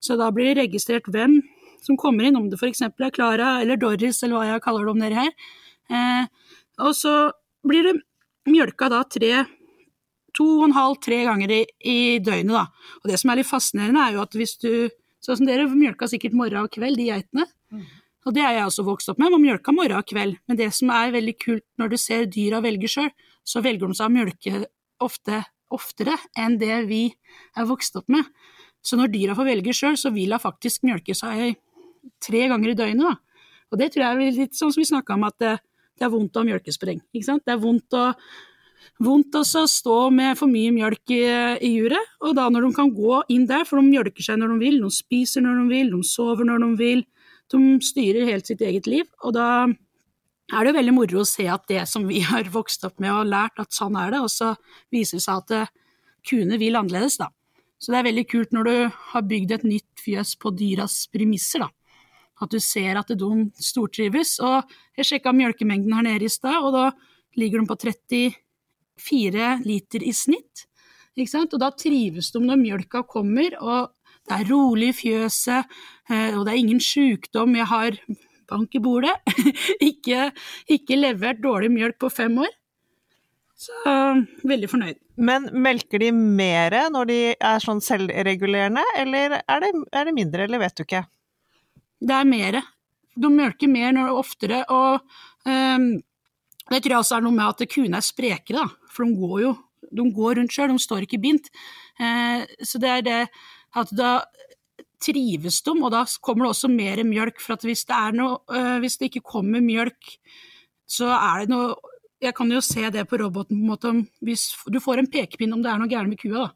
så 0.02 0.18
da 0.18 0.30
blir 0.34 0.52
det 0.52 0.64
registrert 0.64 1.10
hvem 1.14 1.40
som 1.82 1.98
kommer 2.00 2.28
inn, 2.28 2.38
om 2.38 2.50
det 2.52 2.60
f.eks. 2.60 2.84
er 2.86 3.14
Klara 3.14 3.56
eller 3.64 3.80
Doris 3.82 4.22
eller 4.24 4.38
hva 4.38 4.48
jeg 4.50 4.64
kaller 4.66 4.88
det 4.88 4.94
om 4.94 5.02
dere 5.02 5.26
her. 5.26 5.32
Eh, 5.92 6.56
og 6.82 6.96
så 6.98 7.16
blir 7.68 7.90
det 7.90 7.96
mjølka 8.50 8.90
da 8.92 9.04
tre 9.06 9.44
to 10.38 10.48
og 10.62 10.70
en 10.70 10.76
halv, 10.78 11.00
tre 11.04 11.24
ganger 11.28 11.52
i, 11.52 11.62
i, 11.84 11.98
døgnet, 12.24 12.54
da. 12.56 12.94
Og 13.02 13.12
det 13.12 13.20
som 13.20 13.32
er 13.32 13.42
litt 13.42 13.50
fascinerende, 13.50 14.04
er 14.06 14.18
jo 14.18 14.26
at 14.26 14.38
hvis 14.38 14.58
du 14.64 14.74
Sånn 15.22 15.38
som 15.38 15.46
dere 15.46 15.68
mjølka 15.70 16.08
sikkert 16.10 16.34
morgen 16.34 16.66
og 16.66 16.72
kveld, 16.74 16.98
de 16.98 17.04
geitene. 17.12 17.44
Mm. 17.70 17.84
Og 18.26 18.34
det 18.34 18.42
er 18.42 18.56
jeg 18.56 18.64
også 18.72 18.86
vokst 18.88 19.12
opp 19.12 19.20
med, 19.22 19.30
man 19.30 19.44
mjølka 19.44 19.74
morgen 19.74 20.00
og 20.00 20.08
kveld. 20.10 20.40
Men 20.50 20.58
det 20.58 20.72
som 20.74 20.90
er 20.94 21.14
veldig 21.14 21.36
kult 21.38 21.66
når 21.78 21.92
du 21.92 21.98
ser 22.02 22.26
dyra 22.26 22.58
velge 22.66 22.90
sjøl, 22.90 23.12
så 23.46 23.62
velger 23.62 23.92
de 23.92 23.98
seg 24.00 24.10
å 24.10 24.16
mjølke 24.16 24.64
ofte, 25.06 25.44
oftere 25.70 26.18
enn 26.42 26.58
det 26.62 26.80
vi 26.90 27.04
er 27.54 27.70
vokst 27.70 28.02
opp 28.02 28.10
med. 28.10 28.26
Så 28.82 28.98
når 28.98 29.14
dyra 29.14 29.38
får 29.38 29.50
velge 29.52 29.76
sjøl, 29.78 29.98
så 30.02 30.10
vil 30.14 30.34
hun 30.34 30.42
faktisk 30.42 30.90
mjølke 30.90 31.14
seg 31.18 31.54
tre 32.24 32.46
ganger 32.52 32.72
i 32.72 32.78
døgnet. 32.78 33.10
Da. 33.10 33.42
Og 33.72 33.80
det 33.80 33.92
tror 33.92 34.06
jeg 34.06 34.16
er 34.16 34.40
litt 34.40 34.58
sånn 34.58 34.74
som 34.74 34.82
vi 34.82 34.88
snakka 34.90 35.18
om, 35.18 35.28
at 35.28 35.38
det, 35.42 35.58
det, 35.98 36.06
er 36.06 36.14
vondt 36.14 36.36
å 36.36 36.44
ha 36.44 36.50
mjølkespreng. 36.50 37.04
Det 37.14 37.54
er 37.54 37.62
vondt 37.62 37.98
å, 37.98 38.06
vondt 39.04 39.38
å 39.40 39.44
stå 39.46 40.00
med 40.14 40.40
for 40.40 40.52
mye 40.52 40.74
mjølk 40.76 41.14
i, 41.16 41.22
i 41.64 41.72
juret, 41.78 42.18
og 42.26 42.36
da 42.40 42.50
når 42.52 42.68
de 42.68 42.74
kan 42.78 42.92
gå 42.96 43.22
inn 43.34 43.48
der, 43.50 43.64
for 43.68 43.80
de 43.80 43.88
mjølker 43.88 44.28
seg 44.28 44.42
når 44.42 44.56
de 44.56 44.66
vil, 44.66 44.82
de 44.84 44.92
spiser 44.96 45.46
når 45.46 45.62
de 45.62 45.70
vil, 45.72 45.96
de 45.96 46.04
sover 46.08 46.48
når 46.50 46.66
de 46.66 46.72
vil, 46.82 47.06
de 47.52 47.64
styrer 47.84 48.30
helt 48.30 48.48
sitt 48.48 48.62
eget 48.64 48.88
liv. 48.88 49.08
Og 49.26 49.36
da 49.36 49.48
er 50.52 50.64
det 50.64 50.72
jo 50.72 50.78
veldig 50.80 50.96
moro 50.96 51.22
å 51.22 51.28
se 51.28 51.48
at 51.52 51.68
det 51.72 51.84
som 51.88 52.08
vi 52.08 52.24
har 52.28 52.50
vokst 52.52 52.84
opp 52.88 53.00
med 53.04 53.14
og 53.14 53.30
lært, 53.32 53.60
at 53.62 53.76
sånn 53.76 53.96
er 54.00 54.12
det, 54.16 54.24
og 54.24 54.32
så 54.32 54.54
viser 54.92 55.20
det 55.20 55.26
seg 55.28 55.44
at 55.46 55.78
kuene 56.28 56.60
vil 56.62 56.78
annerledes, 56.80 57.22
da. 57.22 57.32
Så 57.82 57.94
det 57.94 58.02
er 58.02 58.10
veldig 58.12 58.26
kult 58.30 58.52
når 58.54 58.68
du 58.68 58.76
har 59.14 59.24
bygd 59.26 59.54
et 59.56 59.64
nytt 59.66 60.04
fjøs 60.04 60.36
på 60.42 60.52
dyras 60.54 61.06
premisser, 61.14 61.64
da. 61.64 61.72
At 62.42 62.52
du 62.52 62.60
ser 62.64 62.98
at 63.00 63.12
de 63.14 63.32
stortrives. 63.62 64.38
Og 64.42 64.70
jeg 64.98 65.10
sjekka 65.12 65.34
mjølkemengden 65.36 65.94
her 65.98 66.08
nede 66.08 66.28
i 66.28 66.32
stad, 66.32 66.60
og 66.66 66.74
da 66.76 66.90
ligger 67.40 67.62
de 67.62 67.70
på 67.70 67.80
34 67.86 69.50
liter 69.68 70.04
i 70.04 70.14
snitt. 70.16 70.68
Og 71.20 71.60
da 71.60 71.70
trives 71.76 72.32
de 72.32 72.42
når 72.42 72.60
mjølka 72.62 73.04
kommer, 73.10 73.58
og 73.60 73.92
det 74.30 74.38
er 74.38 74.50
rolig 74.52 74.92
i 74.92 74.96
fjøset, 74.96 75.78
eh, 76.10 76.38
og 76.38 76.46
det 76.46 76.54
er 76.54 76.60
ingen 76.62 76.80
sykdom. 76.80 77.56
Jeg 77.58 77.68
har 77.68 77.98
bank 78.52 78.76
i 78.76 78.82
bordet. 78.84 79.14
ikke, 79.90 80.32
ikke 80.72 81.00
levert 81.00 81.42
dårlig 81.44 81.72
mjølk 81.74 82.00
på 82.02 82.12
fem 82.14 82.38
år. 82.44 82.52
Så 83.62 83.94
veldig 84.48 84.70
fornøyd. 84.72 84.98
Men 85.22 85.50
melker 85.54 86.02
de 86.02 86.10
mer 86.16 86.74
når 86.90 87.10
de 87.12 87.18
er 87.36 87.62
sånn 87.62 87.82
selvregulerende, 87.84 88.84
eller 88.98 89.38
er 89.42 89.66
det, 89.66 89.72
er 89.94 90.08
det 90.08 90.16
mindre, 90.18 90.48
eller 90.48 90.64
vet 90.64 90.80
du 90.80 90.86
ikke? 90.88 91.04
Det 92.02 92.16
er 92.18 92.30
mer. 92.30 92.62
De 93.22 93.30
mjølker 93.30 93.70
mer 93.70 93.92
når 93.94 94.08
det 94.08 94.12
er 94.12 94.22
oftere, 94.22 94.62
og 94.72 95.04
um, 95.46 95.90
det 96.72 96.80
tror 96.80 96.96
jeg 96.96 97.04
også 97.04 97.18
er 97.18 97.26
noe 97.26 97.36
med 97.36 97.50
at 97.50 97.74
kuene 97.74 98.00
er 98.00 98.06
sprekere, 98.06 98.64
da. 98.64 98.90
For 98.92 99.06
de 99.06 99.20
går 99.20 99.42
jo 99.44 99.52
de 99.92 100.06
går 100.16 100.38
rundt 100.40 100.54
sjøl, 100.54 100.72
de 100.72 100.82
står 100.82 101.06
ikke 101.06 101.22
bindt. 101.22 101.50
Uh, 102.00 102.46
så 102.64 102.80
det 102.82 102.92
er 102.92 103.06
det 103.06 103.20
at 103.80 103.94
da 103.96 104.14
trives 105.02 105.62
de, 105.66 105.74
og 105.74 105.92
da 105.94 106.04
kommer 106.24 106.46
det 106.46 106.54
også 106.54 106.72
mer 106.72 107.02
mjølk. 107.08 107.42
For 107.44 107.60
hvis 107.68 107.86
det, 107.90 108.00
noe, 108.18 108.42
uh, 108.52 108.78
hvis 108.84 109.00
det 109.00 109.12
ikke 109.12 109.26
kommer 109.34 109.64
mjølk, 109.64 110.16
så 110.90 111.12
er 111.16 111.46
det 111.46 111.56
noe 111.56 111.80
Jeg 112.22 112.36
kan 112.38 112.52
jo 112.54 112.60
se 112.62 112.84
det 112.94 113.02
på 113.10 113.18
roboten 113.18 113.58
på 113.64 113.66
måte 113.72 113.92
hvis 114.22 114.52
du 114.70 114.76
får 114.78 115.00
en 115.02 115.08
pekepinn 115.10 115.56
om 115.56 115.64
det 115.64 115.72
er 115.72 115.80
noe 115.82 115.90
gærent 115.90 116.12
med 116.12 116.20
kua. 116.22 116.44
da. 116.44 116.50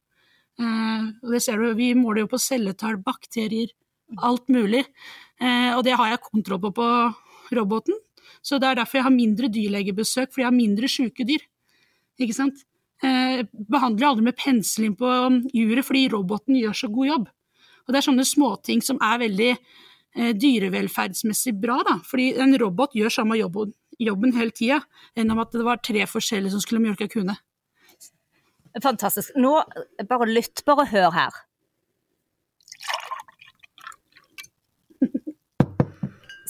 Uh, 0.62 1.08
og 1.26 1.32
det 1.34 1.42
ser 1.42 1.58
du, 1.58 1.74
Vi 1.74 1.94
måler 1.98 2.22
jo 2.22 2.30
på 2.36 2.38
celletall, 2.38 3.00
bakterier, 3.02 3.74
alt 4.22 4.46
mulig. 4.48 4.84
Uh, 5.42 5.76
og 5.76 5.84
det 5.88 5.96
har 6.00 6.14
jeg 6.14 6.26
kontroll 6.26 6.62
på 6.64 6.72
på 6.80 6.90
roboten. 7.56 7.98
Så 8.46 8.60
det 8.62 8.70
er 8.70 8.80
derfor 8.80 9.00
jeg 9.00 9.08
har 9.08 9.14
mindre 9.14 9.50
dyrlegebesøk, 9.52 10.32
fordi 10.32 10.44
jeg 10.44 10.50
har 10.50 10.56
mindre 10.56 10.90
syke 10.92 11.26
dyr. 11.28 11.44
Ikke 12.22 12.36
sant? 12.38 12.62
Eh, 13.04 13.42
behandler 13.52 14.08
aldri 14.08 14.24
med 14.30 14.38
pensling 14.40 14.94
på 14.96 15.10
juret 15.52 15.84
fordi 15.86 16.06
roboten 16.14 16.56
gjør 16.58 16.78
så 16.78 16.90
god 16.92 17.10
jobb. 17.10 17.26
Og 17.86 17.94
Det 17.94 18.00
er 18.00 18.06
sånne 18.08 18.26
småting 18.26 18.82
som 18.82 19.02
er 19.04 19.20
veldig 19.22 19.50
eh, 19.52 20.32
dyrevelferdsmessig 20.34 21.54
bra, 21.62 21.82
da. 21.86 21.98
Fordi 22.08 22.32
en 22.42 22.56
robot 22.62 22.96
gjør 22.98 23.14
samme 23.14 23.38
jobben, 23.38 23.74
jobben 24.00 24.34
hele 24.38 24.56
tida, 24.56 24.80
enn 25.16 25.34
om 25.34 25.44
at 25.44 25.52
det 25.54 25.66
var 25.68 25.84
tre 25.84 26.06
forskjellige 26.10 26.56
som 26.56 26.64
skulle 26.64 26.82
mjølke 26.86 27.10
kuene. 27.12 27.36
Fantastisk. 28.84 29.36
Nå, 29.40 29.54
bare 30.10 30.32
lytt, 30.32 30.64
bare 30.68 30.88
hør 30.90 31.12
her. 31.16 31.44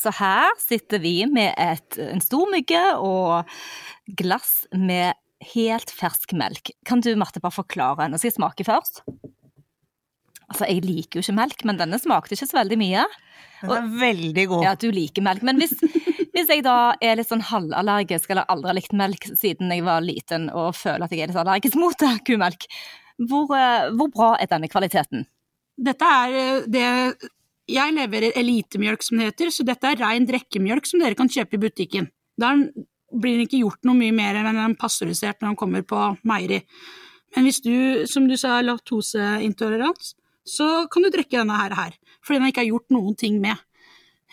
Så 0.06 0.14
her 0.20 0.52
sitter 0.62 1.02
vi 1.02 1.18
med 1.26 1.56
et, 1.58 1.98
en 1.98 2.22
stor 2.22 2.50
mygge 2.52 2.82
og 3.02 3.50
glass 4.20 4.68
med 4.70 5.18
helt 5.56 5.90
fersk 5.94 6.36
melk. 6.38 6.70
Kan 6.86 7.02
du 7.02 7.10
Marte, 7.18 7.42
bare 7.42 7.56
forklare? 7.56 8.06
Nå 8.10 8.20
skal 8.22 8.30
jeg 8.30 8.38
smake 8.38 8.68
først. 8.68 9.02
Altså, 10.46 10.68
Jeg 10.70 10.84
liker 10.86 11.18
jo 11.18 11.26
ikke 11.26 11.38
melk, 11.40 11.64
men 11.66 11.80
denne 11.80 11.98
smakte 11.98 12.38
ikke 12.38 12.46
så 12.52 12.60
veldig 12.60 12.78
mye. 12.78 13.06
Den 13.64 13.72
er 13.74 13.80
og, 13.82 13.96
veldig 14.04 14.46
god. 14.52 14.66
Ja, 14.68 14.74
du 14.78 14.92
liker 14.94 15.26
melk. 15.26 15.46
Men 15.48 15.58
hvis, 15.58 15.74
hvis, 16.36 16.52
jeg 16.52 16.62
da 16.68 16.94
er 17.02 17.18
litt 17.18 17.32
sånn 17.32 17.46
halvallergisk, 17.50 18.30
eller 18.30 18.46
aldri 18.52 18.70
har 18.70 18.78
likt 18.78 18.94
melk 18.98 19.26
siden 19.32 19.74
jeg 19.74 19.86
var 19.88 20.06
liten, 20.06 20.52
og 20.54 20.78
føler 20.78 21.08
at 21.08 21.16
jeg 21.16 21.26
er 21.26 21.34
litt 21.34 21.42
allergisk 21.42 21.80
mot 21.82 22.06
kumelk, 22.30 22.70
hvor, 23.26 23.50
eh, 23.58 23.90
hvor 23.98 24.14
bra 24.14 24.36
er 24.38 24.52
denne 24.52 24.70
kvaliteten? 24.70 25.26
Dette 25.82 26.14
er 26.22 26.38
eh, 26.44 26.70
det 26.70 26.86
Jeg 27.72 27.96
leverer 27.96 28.36
elitemjølk, 28.38 29.02
som 29.02 29.18
det 29.18 29.32
heter, 29.32 29.50
så 29.54 29.66
dette 29.66 29.90
er 29.90 30.02
rein 30.04 30.28
drikkemjølk 30.30 30.86
som 30.86 31.02
dere 31.02 31.18
kan 31.18 31.32
kjøpe 31.32 31.58
i 31.58 31.64
butikken. 31.64 32.12
Der 32.38 32.62
blir 33.16 33.38
den 33.38 33.48
ikke 33.48 33.64
gjort 33.64 33.88
noe 33.88 33.98
mye 33.98 34.14
mer 34.14 34.38
enn 34.38 34.52
den 34.54 34.78
pasteurisert 34.78 35.40
når 35.42 35.54
den 35.54 35.60
kommer 35.60 35.86
på 35.88 36.02
meieri. 36.28 36.62
Men 37.36 37.48
hvis 37.48 37.62
du, 37.66 38.06
som 38.08 38.28
du 38.30 38.36
sa, 38.40 38.60
er 38.60 38.68
laktoseintolerant, 38.70 40.14
så 40.46 40.86
kan 40.92 41.04
du 41.04 41.10
drikke 41.12 41.40
denne 41.40 41.58
her, 41.58 41.96
fordi 42.24 42.40
den 42.40 42.52
ikke 42.52 42.64
er 42.64 42.70
gjort 42.70 42.94
noen 42.94 43.18
ting 43.18 43.40
med. 43.44 43.58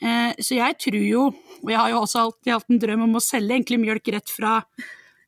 Eh, 0.02 0.32
så 0.42 0.58
jeg 0.58 0.76
tror 0.82 1.04
jo, 1.06 1.28
og 1.62 1.70
jeg 1.70 1.78
har 1.78 1.92
jo 1.92 2.02
også 2.02 2.26
alltid 2.26 2.52
hatt 2.52 2.74
en 2.74 2.82
drøm 2.82 3.06
om 3.06 3.16
å 3.18 3.22
selge 3.22 3.56
egentlig 3.56 3.80
mjølk 3.80 4.12
rett 4.16 4.32
fra, 4.34 4.56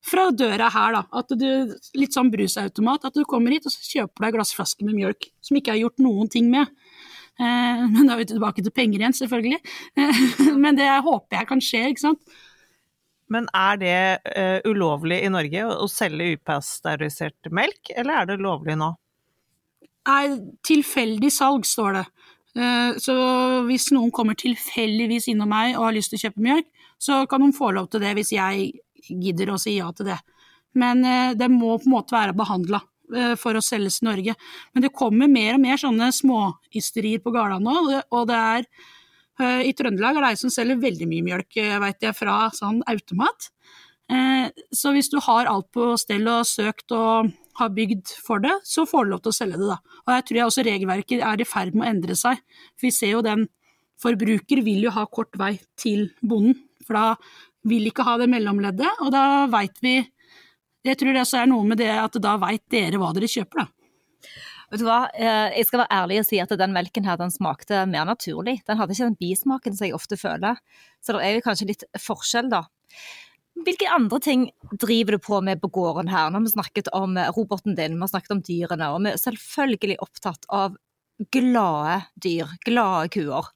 fra 0.05 0.27
døra 0.35 0.69
her, 0.73 0.97
da. 0.99 1.03
At 1.21 1.31
du, 1.33 1.75
litt 1.97 2.15
sånn 2.15 2.31
brusautomat, 2.33 3.07
at 3.07 3.17
du 3.17 3.23
kommer 3.27 3.55
hit 3.55 3.67
og 3.69 3.73
så 3.73 3.87
kjøper 3.87 4.27
deg 4.27 4.37
glassflaske 4.37 4.87
med 4.87 4.99
mjølk 4.99 5.29
som 5.41 5.59
ikke 5.59 5.73
har 5.73 5.81
gjort 5.81 6.03
noen 6.03 6.31
ting 6.31 6.51
med. 6.51 6.69
Eh, 7.39 7.85
men 7.93 8.07
da 8.07 8.15
er 8.15 8.23
vi 8.23 8.31
tilbake 8.33 8.63
til 8.65 8.75
penger 8.75 9.01
igjen, 9.01 9.17
selvfølgelig. 9.21 9.61
Eh, 9.99 10.25
men 10.63 10.77
det 10.79 10.89
håper 11.05 11.41
jeg 11.41 11.49
kan 11.51 11.63
skje, 11.63 11.87
ikke 11.91 12.07
sant. 12.07 12.37
Men 13.31 13.47
er 13.57 13.79
det 13.81 13.95
uh, 14.37 14.59
ulovlig 14.69 15.17
i 15.25 15.31
Norge 15.33 15.63
å, 15.65 15.71
å 15.81 15.87
selge 15.89 16.35
upasteurisert 16.35 17.49
melk, 17.49 17.89
eller 17.97 18.19
er 18.19 18.27
det 18.29 18.43
lovlig 18.43 18.75
nå? 18.77 18.91
Nei, 20.05 20.25
tilfeldig 20.61 21.31
salg 21.33 21.65
står 21.65 21.97
det. 21.97 22.03
Uh, 22.53 22.91
så 23.01 23.15
hvis 23.65 23.89
noen 23.95 24.13
kommer 24.13 24.37
tilfeldigvis 24.37 25.31
innom 25.33 25.49
meg 25.49 25.73
og 25.73 25.87
har 25.87 25.97
lyst 25.97 26.13
til 26.13 26.21
å 26.21 26.25
kjøpe 26.27 26.45
mjølk, 26.45 26.69
så 27.01 27.23
kan 27.29 27.41
de 27.41 27.57
få 27.57 27.71
lov 27.73 27.89
til 27.89 28.05
det 28.05 28.13
hvis 28.19 28.35
jeg 28.37 28.69
gidder 29.09 29.55
å 29.55 29.59
si 29.61 29.73
ja 29.79 29.89
til 29.97 30.11
det. 30.13 30.19
Men 30.77 31.01
uh, 31.01 31.33
det 31.33 31.49
må 31.49 31.79
på 31.79 31.89
en 31.89 31.95
måte 31.97 32.13
være 32.13 32.37
behandla 32.37 32.83
for 33.39 33.57
å 33.57 33.61
selges 33.63 34.01
i 34.01 34.07
Norge. 34.07 34.33
Men 34.73 34.85
det 34.85 34.93
kommer 34.95 35.29
mer 35.31 35.55
og 35.55 35.61
mer 35.61 35.77
sånne 35.81 36.07
småysterier 36.15 37.21
på 37.21 37.33
gårdene 37.35 37.61
nå, 37.63 37.99
og 38.09 38.29
det 38.29 38.39
er 38.39 38.69
Eh, 39.41 39.67
I 39.69 39.73
Trøndelag 39.75 40.15
er 40.15 40.23
det 40.23 40.31
ei 40.33 40.39
som 40.39 40.53
selger 40.53 40.79
veldig 40.79 41.07
mye 41.11 41.25
mjølk, 41.25 41.57
veit 41.57 41.81
vet 41.83 42.07
jeg, 42.07 42.17
fra 42.17 42.37
sånn 42.55 42.81
automat. 42.91 43.49
Eh, 44.11 44.47
så 44.71 44.93
hvis 44.95 45.09
du 45.11 45.17
har 45.25 45.49
alt 45.51 45.71
på 45.75 45.93
stell 45.99 46.27
og 46.31 46.45
søkt 46.47 46.93
og 46.95 47.33
har 47.59 47.73
bygd 47.75 48.13
for 48.23 48.43
det, 48.43 48.53
så 48.67 48.85
får 48.87 49.05
du 49.05 49.13
lov 49.13 49.23
til 49.25 49.33
å 49.33 49.39
selge 49.39 49.59
det, 49.59 49.71
da. 49.73 49.79
Og 50.05 50.13
jeg 50.13 50.27
tror 50.27 50.39
jeg 50.39 50.51
også 50.51 50.65
regelverket 50.67 51.25
er 51.25 51.41
i 51.41 51.47
ferd 51.47 51.75
med 51.75 51.87
å 51.87 51.91
endre 51.91 52.17
seg. 52.19 52.39
For 52.75 52.87
vi 52.87 52.95
ser 52.95 53.15
jo 53.15 53.25
den 53.25 53.47
Forbruker 53.95 54.59
vil 54.59 54.83
jo 54.83 54.91
ha 54.91 55.05
kort 55.07 55.37
vei 55.39 55.53
til 55.79 56.09
bonden, 56.19 56.57
for 56.83 56.97
da 56.97 57.03
vil 57.65 57.87
ikke 57.87 58.03
ha 58.03 58.17
det 58.19 58.27
mellomleddet, 58.27 58.99
og 58.99 59.13
da 59.15 59.45
veit 59.47 59.79
vi 59.81 60.01
Jeg 60.85 60.99
tror 61.01 61.15
det 61.15 61.23
også 61.23 61.41
er 61.41 61.49
noe 61.49 61.65
med 61.65 61.81
det 61.81 61.89
at 61.89 62.17
da 62.21 62.35
veit 62.41 62.63
dere 62.71 62.99
hva 63.01 63.09
dere 63.15 63.29
kjøper, 63.31 63.65
da. 63.65 64.31
Vet 64.71 64.81
du 64.81 64.87
hva, 64.87 65.03
eh, 65.13 65.51
jeg 65.59 65.67
skal 65.67 65.83
være 65.83 65.97
ærlig 65.99 66.17
og 66.21 66.25
si 66.27 66.39
at 66.41 66.53
den 66.57 66.73
melken 66.73 67.05
her 67.05 67.19
den 67.21 67.33
smakte 67.33 67.83
mer 67.89 68.07
naturlig. 68.09 68.57
Den 68.65 68.79
hadde 68.79 68.95
ikke 68.95 69.09
den 69.11 69.19
bismaken 69.19 69.77
som 69.77 69.85
jeg 69.85 69.97
ofte 69.97 70.17
føler, 70.17 70.57
så 71.05 71.15
det 71.15 71.25
er 71.25 71.35
jo 71.37 71.45
kanskje 71.45 71.69
litt 71.69 71.85
forskjell, 72.01 72.49
da. 72.53 72.63
Hvilke 73.65 73.87
andre 73.93 74.19
ting 74.19 74.47
driver 74.81 75.15
du 75.15 75.21
på 75.23 75.39
med 75.45 75.61
på 75.61 75.69
gården 75.71 76.09
her? 76.11 76.27
Nå 76.29 76.41
har 76.41 76.47
vi 76.47 76.55
snakket 76.57 76.89
om 76.97 77.15
roboten 77.37 77.77
din, 77.77 77.95
vi 77.95 78.03
har 78.03 78.11
snakket 78.11 78.33
om 78.35 78.41
dyrene, 78.43 78.89
og 78.91 79.05
vi 79.05 79.13
er 79.13 79.21
selvfølgelig 79.21 79.99
opptatt 80.03 80.49
av 80.51 80.75
glade 81.31 82.01
dyr, 82.19 82.57
glade 82.65 83.13
kuer. 83.15 83.53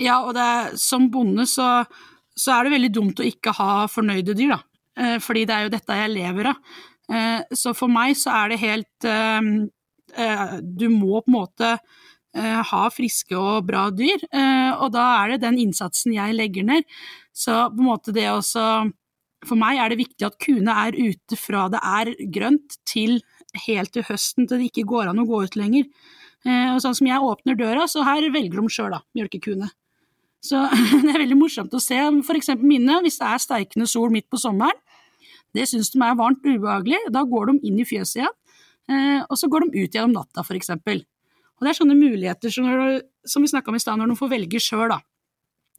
Ja, 0.00 0.18
og 0.26 0.34
det, 0.36 0.80
som 0.80 1.08
bonde 1.12 1.46
så, 1.48 1.84
så, 2.34 2.54
er 2.54 2.66
det 2.66 2.74
veldig 2.76 2.92
dumt 2.92 3.22
å 3.22 3.26
ikke 3.28 3.54
ha 3.56 3.86
fornøyde 3.92 4.36
dyr, 4.36 4.56
da. 4.56 4.60
Eh, 4.98 5.18
fordi 5.22 5.44
det 5.48 5.56
er 5.56 5.66
jo 5.66 5.72
dette 5.72 5.98
jeg 5.98 6.12
lever 6.12 6.50
av. 6.52 6.78
Eh, 7.12 7.56
så 7.56 7.72
for 7.76 7.92
meg 7.92 8.16
så 8.18 8.32
er 8.42 8.52
det 8.52 8.62
helt 8.62 9.06
eh, 9.08 10.56
Du 10.62 10.86
må 10.92 11.20
på 11.20 11.30
en 11.30 11.38
måte 11.38 11.76
ha 12.32 12.86
friske 12.88 13.36
og 13.36 13.66
bra 13.68 13.90
dyr, 13.92 14.22
og 14.80 14.86
da 14.94 15.02
er 15.18 15.34
det 15.34 15.42
den 15.42 15.58
innsatsen 15.66 16.14
jeg 16.14 16.32
legger 16.32 16.64
ned. 16.64 16.86
Så 17.36 17.52
på 17.68 17.82
en 17.82 17.88
måte 17.90 18.14
det 18.16 18.24
også 18.30 18.62
For 19.44 19.60
meg 19.60 19.76
er 19.76 19.92
det 19.92 19.98
viktig 20.00 20.24
at 20.24 20.38
kuene 20.40 20.72
er 20.86 20.96
ute 20.96 21.36
fra 21.36 21.66
det 21.68 21.82
er 21.84 22.12
grønt 22.32 22.78
til 22.88 23.18
helt 23.66 23.92
til 23.92 24.06
høsten 24.08 24.48
til 24.48 24.62
det 24.62 24.70
ikke 24.70 24.88
går 24.94 25.10
an 25.10 25.20
å 25.20 25.28
gå 25.28 25.42
ut 25.44 25.60
lenger. 25.60 25.84
Og 26.48 26.80
sånn 26.80 26.96
som 26.96 27.10
jeg 27.10 27.28
åpner 27.28 27.60
døra, 27.60 27.84
så 27.84 28.04
her 28.08 28.24
velger 28.32 28.64
de 28.64 28.72
sjøl, 28.72 28.96
da, 28.96 29.02
mjølkekuene. 29.12 29.68
Så 30.42 30.58
det 31.04 31.12
er 31.12 31.22
veldig 31.22 31.38
morsomt 31.38 31.74
å 31.74 31.82
se 31.82 31.98
for 32.26 32.38
eksempel 32.38 32.66
mine, 32.68 32.98
hvis 33.04 33.20
det 33.20 33.28
er 33.28 33.42
steikende 33.42 33.88
sol 33.90 34.12
midt 34.14 34.28
på 34.32 34.40
sommeren, 34.42 34.78
det 35.52 35.68
syns 35.68 35.92
de 35.92 36.00
er 36.00 36.18
varmt 36.18 36.44
og 36.46 36.56
ubehagelig. 36.56 37.00
Da 37.12 37.24
går 37.28 37.50
de 37.50 37.68
inn 37.68 37.80
i 37.80 37.86
fjøset 37.86 38.22
igjen, 38.22 38.36
eh, 38.88 39.18
og 39.22 39.36
så 39.38 39.50
går 39.52 39.66
de 39.66 39.82
ut 39.82 39.96
igjen 39.96 40.08
om 40.08 40.14
natta, 40.16 40.44
f.eks. 40.44 40.72
Og 40.72 41.66
det 41.66 41.70
er 41.70 41.78
sånne 41.78 41.96
muligheter 41.98 42.52
som, 42.52 42.70
som 43.28 43.44
vi 43.44 43.50
snakka 43.52 43.70
om 43.70 43.76
i 43.76 43.82
stad, 43.82 44.00
når 44.00 44.14
de 44.14 44.18
får 44.18 44.32
velge 44.32 44.62
sjøl, 44.64 44.86
da. 44.94 45.02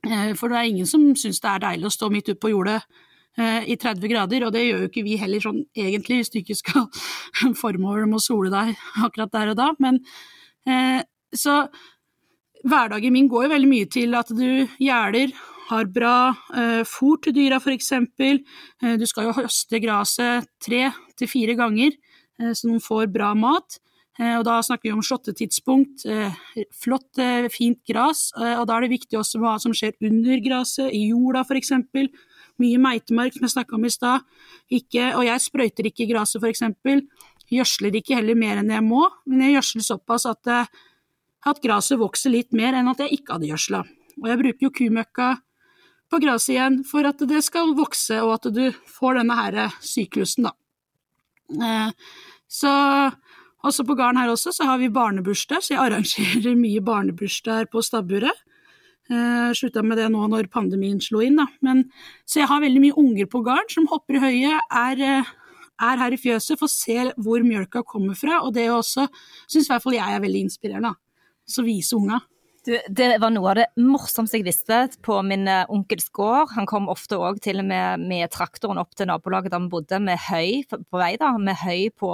Eh, 0.05 0.35
for 0.37 0.53
det 0.53 0.59
er 0.59 0.69
ingen 0.69 0.89
som 0.89 1.09
syns 1.17 1.41
det 1.41 1.49
er 1.49 1.65
deilig 1.65 1.89
å 1.89 1.95
stå 1.97 2.11
midt 2.13 2.29
ute 2.29 2.39
på 2.43 2.53
jordet 2.53 2.77
eh, 3.41 3.65
i 3.73 3.79
30 3.81 4.13
grader, 4.13 4.45
og 4.45 4.53
det 4.53 4.63
gjør 4.67 4.85
jo 4.85 4.91
ikke 4.91 5.05
vi 5.07 5.17
heller 5.19 5.43
sånn 5.43 5.63
egentlig, 5.73 6.21
hvis 6.21 6.31
du 6.35 6.39
ikke 6.43 6.59
skal 6.59 6.85
forme 7.63 7.97
med 8.05 8.19
å 8.21 8.23
sole 8.23 8.53
deg 8.53 8.77
akkurat 9.01 9.33
der 9.33 9.55
og 9.55 9.59
da. 9.59 9.73
Men 9.83 9.99
så 11.33 11.65
hverdagen 12.67 13.13
min 13.15 13.29
går 13.31 13.47
jo 13.47 13.53
veldig 13.53 13.71
mye 13.71 13.89
til 13.91 14.15
at 14.17 14.31
du 14.33 14.65
gjerder 14.81 15.33
har 15.69 15.87
bra 15.91 16.17
eh, 16.55 16.81
fôr 16.87 17.21
til 17.23 17.35
dyra 17.35 17.59
f.eks. 17.61 17.91
Eh, 17.95 18.95
du 18.99 19.05
skal 19.09 19.29
jo 19.29 19.37
høste 19.37 19.79
gresset 19.83 20.49
tre 20.63 20.89
til 21.19 21.31
fire 21.31 21.55
ganger, 21.59 21.95
eh, 22.39 22.51
så 22.51 22.69
de 22.69 22.81
får 22.83 23.09
bra 23.13 23.31
mat. 23.37 23.79
Eh, 24.19 24.35
og 24.37 24.43
da 24.45 24.59
snakker 24.61 24.89
vi 24.91 24.93
om 24.93 25.01
slåttetidspunkt, 25.05 26.05
eh, 26.05 26.35
flott, 26.77 27.17
eh, 27.17 27.49
fint 27.49 27.79
gras, 27.89 28.31
og 28.35 28.67
da 28.67 28.77
er 28.77 28.85
det 28.85 28.93
viktig 28.99 29.17
også 29.17 29.41
hva 29.41 29.59
som 29.59 29.73
skjer 29.73 29.93
under 30.01 30.37
gresset, 30.37 30.93
i 30.93 31.09
jorda 31.09 31.41
f.eks. 31.41 31.71
Mye 32.61 32.77
meitemark, 32.77 33.33
som 33.33 33.47
jeg 33.47 33.55
snakka 33.55 33.73
om 33.73 33.85
i 33.85 33.89
stad. 33.89 34.21
Og 34.69 35.23
jeg 35.25 35.41
sprøyter 35.41 35.89
ikke 35.89 36.05
gresset 36.11 36.43
f.eks. 36.43 36.61
Gjødsler 37.49 37.95
ikke 37.97 38.15
heller 38.15 38.35
mer 38.37 38.61
enn 38.61 38.69
jeg 38.69 38.85
må, 38.85 39.09
men 39.25 39.41
jeg 39.41 39.57
gjødsler 39.57 39.87
såpass 39.87 40.27
at, 40.29 40.69
at 41.49 41.61
gresset 41.63 41.99
vokser 41.99 42.33
litt 42.33 42.53
mer 42.55 42.77
enn 42.77 42.91
at 42.91 43.01
jeg 43.03 43.19
ikke 43.19 43.37
hadde 43.37 43.49
gjødsla. 43.51 43.83
Og 44.21 44.29
jeg 44.29 44.41
bruker 44.41 44.67
jo 44.67 44.73
kumøkka 44.77 45.29
på 46.13 46.19
gresset 46.23 46.55
igjen 46.55 46.81
for 46.87 47.07
at 47.09 47.21
det 47.27 47.41
skal 47.45 47.73
vokse, 47.77 48.19
og 48.21 48.35
at 48.37 48.49
du 48.53 48.65
får 48.97 49.19
denne 49.19 49.37
her 49.39 49.59
syklusen, 49.83 50.49
da. 50.49 50.53
Så 52.53 52.71
også 53.63 53.85
på 53.87 53.95
gården 53.97 54.19
her 54.19 54.31
også 54.31 54.53
så 54.55 54.67
har 54.67 54.81
vi 54.81 54.91
barnebursdag, 54.93 55.63
så 55.63 55.75
jeg 55.75 55.83
arrangerer 55.83 56.57
mye 56.65 56.83
barnebursdager 56.83 57.69
på 57.71 57.83
stabburet. 57.85 58.43
Uh, 59.11 59.51
Slutta 59.51 59.81
med 59.83 59.99
det 59.99 60.07
nå 60.13 60.21
når 60.31 60.47
pandemien 60.51 61.01
slo 61.03 61.21
inn, 61.25 61.39
da. 61.39 61.47
Men, 61.65 61.87
så 62.27 62.43
jeg 62.43 62.51
har 62.51 62.63
veldig 62.63 62.83
mye 62.83 62.99
unger 62.99 63.29
på 63.31 63.43
gården 63.45 63.71
som 63.71 63.89
hopper 63.91 64.19
i 64.19 64.23
høyet, 64.23 64.75
er, 64.83 65.01
eh, 65.03 65.31
er, 65.89 65.99
her 65.99 66.15
i 66.15 66.19
fjøset, 66.19 66.59
får 66.59 66.71
se 66.71 66.99
hvor 67.17 67.43
mjølka 67.43 67.83
kommer 67.87 68.15
fra, 68.19 68.39
og 68.45 68.53
det 68.55 68.69
også 68.71 69.09
syns 69.47 69.67
i 69.67 69.73
hvert 69.73 69.83
fall 69.83 69.97
jeg 69.97 70.15
er 70.15 70.23
veldig 70.23 70.45
inspirerende. 70.47 70.93
Så 71.49 71.65
vise 71.65 71.97
unger. 71.97 72.23
Du, 72.63 72.77
det 72.87 73.17
var 73.19 73.31
noe 73.35 73.49
av 73.51 73.57
det 73.59 73.65
morsomste 73.83 74.39
jeg 74.39 74.45
visste 74.47 74.77
på 75.03 75.17
min 75.27 75.43
eh, 75.51 75.65
onkels 75.73 76.05
gård. 76.15 76.53
Han 76.55 76.67
kom 76.69 76.85
ofte 76.91 77.17
òg 77.19 77.41
til 77.43 77.59
og 77.59 77.65
med 77.67 78.05
med 78.07 78.31
traktoren 78.31 78.79
opp 78.79 78.93
til 78.95 79.09
nabolaget 79.09 79.51
der 79.51 79.59
vi 79.65 79.71
bodde, 79.73 79.99
med 79.99 80.21
høy 80.29 80.63
på 80.71 80.99
vei, 81.01 81.09
da, 81.19 81.33
med 81.35 81.59
høy 81.59 81.89
på, 81.99 82.11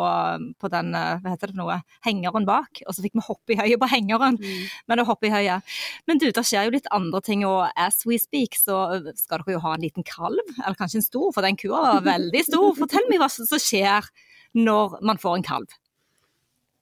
på 0.57 0.71
den 0.73 0.89
eh, 0.97 1.19
hva 1.21 1.35
heter 1.35 1.51
det 1.51 1.53
for 1.53 1.59
noe, 1.61 1.75
hengeren 2.07 2.47
bak. 2.49 2.81
Og 2.87 2.97
så 2.97 3.05
fikk 3.05 3.19
vi 3.19 3.25
hoppe 3.27 3.53
i 3.53 3.59
høyet 3.59 3.81
på 3.81 3.91
hengeren, 3.91 4.39
mm. 4.41 4.63
men 4.89 5.03
å 5.03 5.05
hoppe 5.11 5.29
i 5.29 5.33
høyet. 5.35 5.75
Men 6.09 6.21
du, 6.23 6.31
det 6.33 6.45
skjer 6.49 6.65
jo 6.65 6.73
litt 6.79 6.89
andre 6.97 7.21
ting, 7.29 7.45
og 7.45 7.67
as 7.77 8.01
we 8.09 8.17
speak 8.17 8.57
så 8.57 8.79
skal 9.19 9.43
dere 9.43 9.59
jo 9.59 9.61
ha 9.67 9.75
en 9.77 9.85
liten 9.85 10.07
kalv, 10.07 10.41
eller 10.63 10.79
kanskje 10.79 11.03
en 11.03 11.05
stor, 11.05 11.29
for 11.35 11.45
den 11.45 11.61
kua 11.61 11.83
var 11.85 12.09
veldig 12.09 12.41
stor. 12.49 12.73
Fortell 12.79 13.05
meg 13.11 13.21
hva 13.21 13.29
som 13.29 13.45
skjer 13.53 14.09
når 14.57 14.97
man 15.05 15.21
får 15.21 15.37
en 15.37 15.47
kalv. 15.51 15.77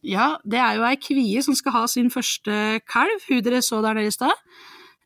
Ja, 0.07 0.37
det 0.47 0.59
er 0.63 0.77
jo 0.77 0.85
ei 0.87 0.95
kvie 1.01 1.41
som 1.43 1.55
skal 1.57 1.73
ha 1.75 1.85
sin 1.91 2.07
første 2.13 2.79
kalv, 2.87 3.23
hun 3.27 3.43
dere 3.43 3.59
så 3.65 3.81
der 3.83 3.97
nede 3.97 4.11
i 4.11 4.15
stad. 4.15 4.35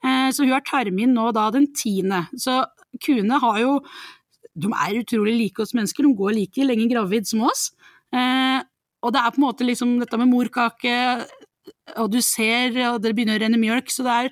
Eh, 0.06 0.30
så 0.34 0.46
hun 0.46 0.54
har 0.54 0.66
termin 0.66 1.16
nå 1.18 1.32
da 1.34 1.48
den 1.54 1.72
tiende. 1.74 2.28
Så 2.38 2.62
kuene 3.02 3.42
har 3.42 3.62
jo 3.62 3.80
De 4.52 4.68
er 4.68 4.98
utrolig 5.00 5.32
like 5.32 5.62
oss 5.64 5.72
mennesker, 5.72 6.04
de 6.04 6.12
går 6.12 6.34
like 6.36 6.66
lenge 6.66 6.90
gravid 6.92 7.24
som 7.24 7.46
oss. 7.48 7.70
Eh, 8.12 8.60
og 9.02 9.14
det 9.14 9.22
er 9.22 9.32
på 9.32 9.40
en 9.40 9.46
måte 9.46 9.64
liksom 9.64 9.94
dette 10.02 10.18
med 10.20 10.28
morkake, 10.28 10.96
og 11.96 12.10
du 12.12 12.20
ser, 12.20 12.76
og 12.90 13.00
det 13.00 13.14
begynner 13.16 13.40
å 13.40 13.44
renne 13.46 13.60
mjølk, 13.62 13.88
så 13.88 14.04
det 14.04 14.18
er 14.18 14.30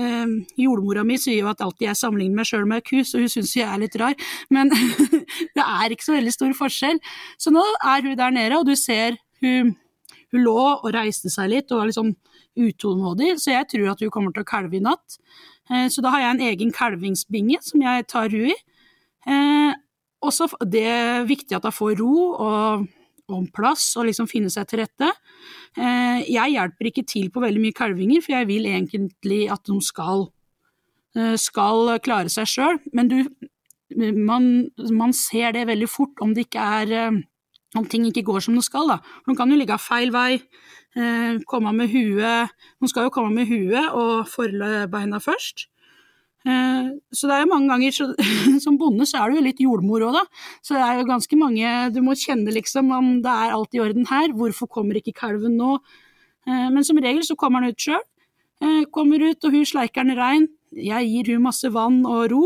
eh, 0.00 0.32
Jordmora 0.56 1.04
mi 1.04 1.18
sier 1.20 1.42
jo 1.42 1.50
at 1.52 1.60
alltid 1.60 1.84
jeg 1.90 2.00
sammenligner 2.00 2.40
meg 2.40 2.48
sjøl 2.48 2.64
med 2.70 2.86
ku, 2.86 3.02
så 3.04 3.20
hun 3.20 3.28
syns 3.28 3.52
jeg 3.58 3.68
er 3.68 3.82
litt 3.82 3.98
rar, 4.00 4.16
men 4.48 4.72
det 5.58 5.66
er 5.66 5.92
ikke 5.92 6.06
så 6.06 6.16
veldig 6.16 6.32
stor 6.32 6.56
forskjell. 6.62 7.02
Så 7.36 7.52
nå 7.52 7.66
er 7.84 8.08
hun 8.08 8.16
der 8.16 8.34
nede, 8.38 8.62
og 8.62 8.64
du 8.70 8.72
ser 8.72 9.20
hun 9.44 9.76
hun 10.32 10.44
lå 10.44 10.58
og 10.58 10.90
reiste 10.94 11.30
seg 11.32 11.50
litt 11.52 11.72
og 11.72 11.80
var 11.80 11.88
litt 11.88 11.98
sånn 11.98 12.14
utålmodig, 12.58 13.36
så 13.40 13.54
jeg 13.54 13.68
tror 13.72 13.92
at 13.92 14.02
hun 14.02 14.12
kommer 14.12 14.34
til 14.34 14.44
å 14.44 14.48
kalve 14.48 14.78
i 14.78 14.84
natt. 14.84 15.18
Eh, 15.70 15.88
så 15.92 16.04
da 16.04 16.12
har 16.14 16.24
jeg 16.24 16.34
en 16.34 16.46
egen 16.50 16.72
kalvingsbinge 16.74 17.60
som 17.64 17.84
jeg 17.84 18.06
tar 18.10 18.32
hun 18.32 18.52
i. 18.52 18.56
Eh, 19.28 19.74
og 20.24 20.34
så 20.34 20.48
det 20.66 20.86
er 20.90 21.28
viktig 21.28 21.56
at 21.56 21.68
hun 21.68 21.76
får 21.76 22.00
ro 22.00 22.14
og, 22.34 22.88
om 23.28 23.44
plass 23.54 23.92
og 24.00 24.08
liksom 24.08 24.28
finne 24.30 24.50
seg 24.52 24.68
til 24.68 24.82
rette. 24.82 25.12
Eh, 25.78 26.24
jeg 26.26 26.56
hjelper 26.56 26.90
ikke 26.90 27.06
til 27.08 27.30
på 27.32 27.44
veldig 27.44 27.62
mye 27.62 27.76
kalvinger, 27.76 28.24
for 28.24 28.36
jeg 28.36 28.50
vil 28.50 28.68
egentlig 28.70 29.44
at 29.52 29.64
de 29.68 29.78
skal, 29.84 30.28
skal 31.40 31.96
klare 32.04 32.30
seg 32.32 32.50
sjøl. 32.50 32.82
Men 32.92 33.10
du, 33.10 33.18
man, 33.96 34.68
man, 34.92 35.14
ser 35.16 35.54
det 35.56 35.68
veldig 35.70 35.88
fort 35.90 36.20
om 36.24 36.34
det 36.36 36.48
ikke 36.48 36.66
er 36.82 37.22
om 37.76 37.84
ting 37.84 38.06
ikke 38.08 38.24
går 38.24 38.44
som 38.44 38.56
det 38.56 38.64
skal. 38.64 38.88
Da. 38.88 38.98
Hun 39.26 39.36
kan 39.36 39.50
jo 39.50 39.58
ligge 39.58 39.74
av 39.76 39.82
feil 39.84 40.12
vei, 40.14 40.40
eh, 40.96 41.40
komme 41.46 41.74
med 41.76 41.90
huet 41.92 42.48
Hun 42.80 42.88
skal 42.88 43.08
jo 43.08 43.10
komme 43.10 43.34
med 43.34 43.48
huet 43.48 43.92
og 43.92 44.28
forbeina 44.28 45.20
først. 45.20 45.66
Eh, 46.46 46.90
så 47.12 47.28
det 47.28 47.34
er 47.34 47.42
jo 47.42 47.50
mange 47.50 47.68
ganger 47.68 47.92
så, 47.92 48.06
Som 48.64 48.78
bonde 48.78 49.04
så 49.08 49.20
er 49.20 49.30
du 49.30 49.40
jo 49.40 49.46
litt 49.48 49.60
jordmor 49.60 50.06
òg, 50.06 50.14
da. 50.16 50.24
Så 50.62 50.76
det 50.76 50.84
er 50.84 51.00
jo 51.00 51.08
ganske 51.08 51.38
mange 51.40 51.72
Du 51.92 51.98
må 52.06 52.14
kjenne 52.14 52.54
liksom 52.54 52.92
om 52.94 53.16
det 53.24 53.32
er 53.32 53.56
alt 53.56 53.74
i 53.74 53.82
orden 53.82 54.06
her. 54.08 54.32
Hvorfor 54.32 54.70
kommer 54.70 54.96
ikke 55.00 55.16
kalven 55.18 55.58
nå? 55.58 55.76
Eh, 56.46 56.68
men 56.72 56.86
som 56.86 57.00
regel 57.02 57.24
så 57.26 57.36
kommer 57.36 57.60
han 57.60 57.74
ut 57.74 57.88
sjøl. 57.88 58.04
Eh, 58.62 58.84
kommer 58.94 59.22
ut, 59.22 59.44
og 59.44 59.54
hun 59.54 59.66
sleiker 59.66 60.06
den 60.06 60.18
rein. 60.18 60.48
Jeg 60.72 61.10
gir 61.10 61.34
hun 61.34 61.44
masse 61.48 61.68
vann 61.74 62.04
og 62.06 62.30
ro. 62.32 62.44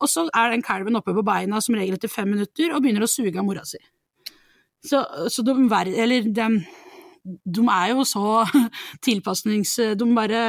Og 0.00 0.08
så 0.08 0.26
er 0.28 0.52
den 0.52 0.64
kalven 0.64 0.96
oppe 0.98 1.14
på 1.16 1.24
beina 1.26 1.60
som 1.60 1.76
regel 1.76 1.98
etter 1.98 2.12
fem 2.12 2.30
minutter 2.32 2.72
og 2.72 2.82
begynner 2.82 3.04
å 3.04 3.10
suge 3.10 3.36
av 3.36 3.46
mora 3.46 3.64
si. 3.68 3.80
Så, 4.86 5.02
så 5.28 5.44
de, 5.44 5.52
eller 6.00 6.30
de, 6.32 6.46
de 7.44 7.66
er 7.68 7.92
jo 7.92 8.06
så 8.08 8.44
tilpasnings... 9.06 9.76
De 10.00 10.14
bare 10.16 10.44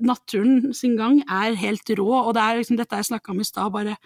Naturen 0.00 0.70
sin 0.72 0.94
gang 0.96 1.18
er 1.28 1.58
helt 1.60 1.90
rå, 1.98 2.06
og 2.08 2.30
det 2.32 2.40
er 2.40 2.54
liksom 2.56 2.78
dette 2.78 2.96
jeg 2.96 3.10
snakka 3.10 3.34
om 3.34 3.42
i 3.42 3.44
stad, 3.44 3.68
bare 3.74 3.98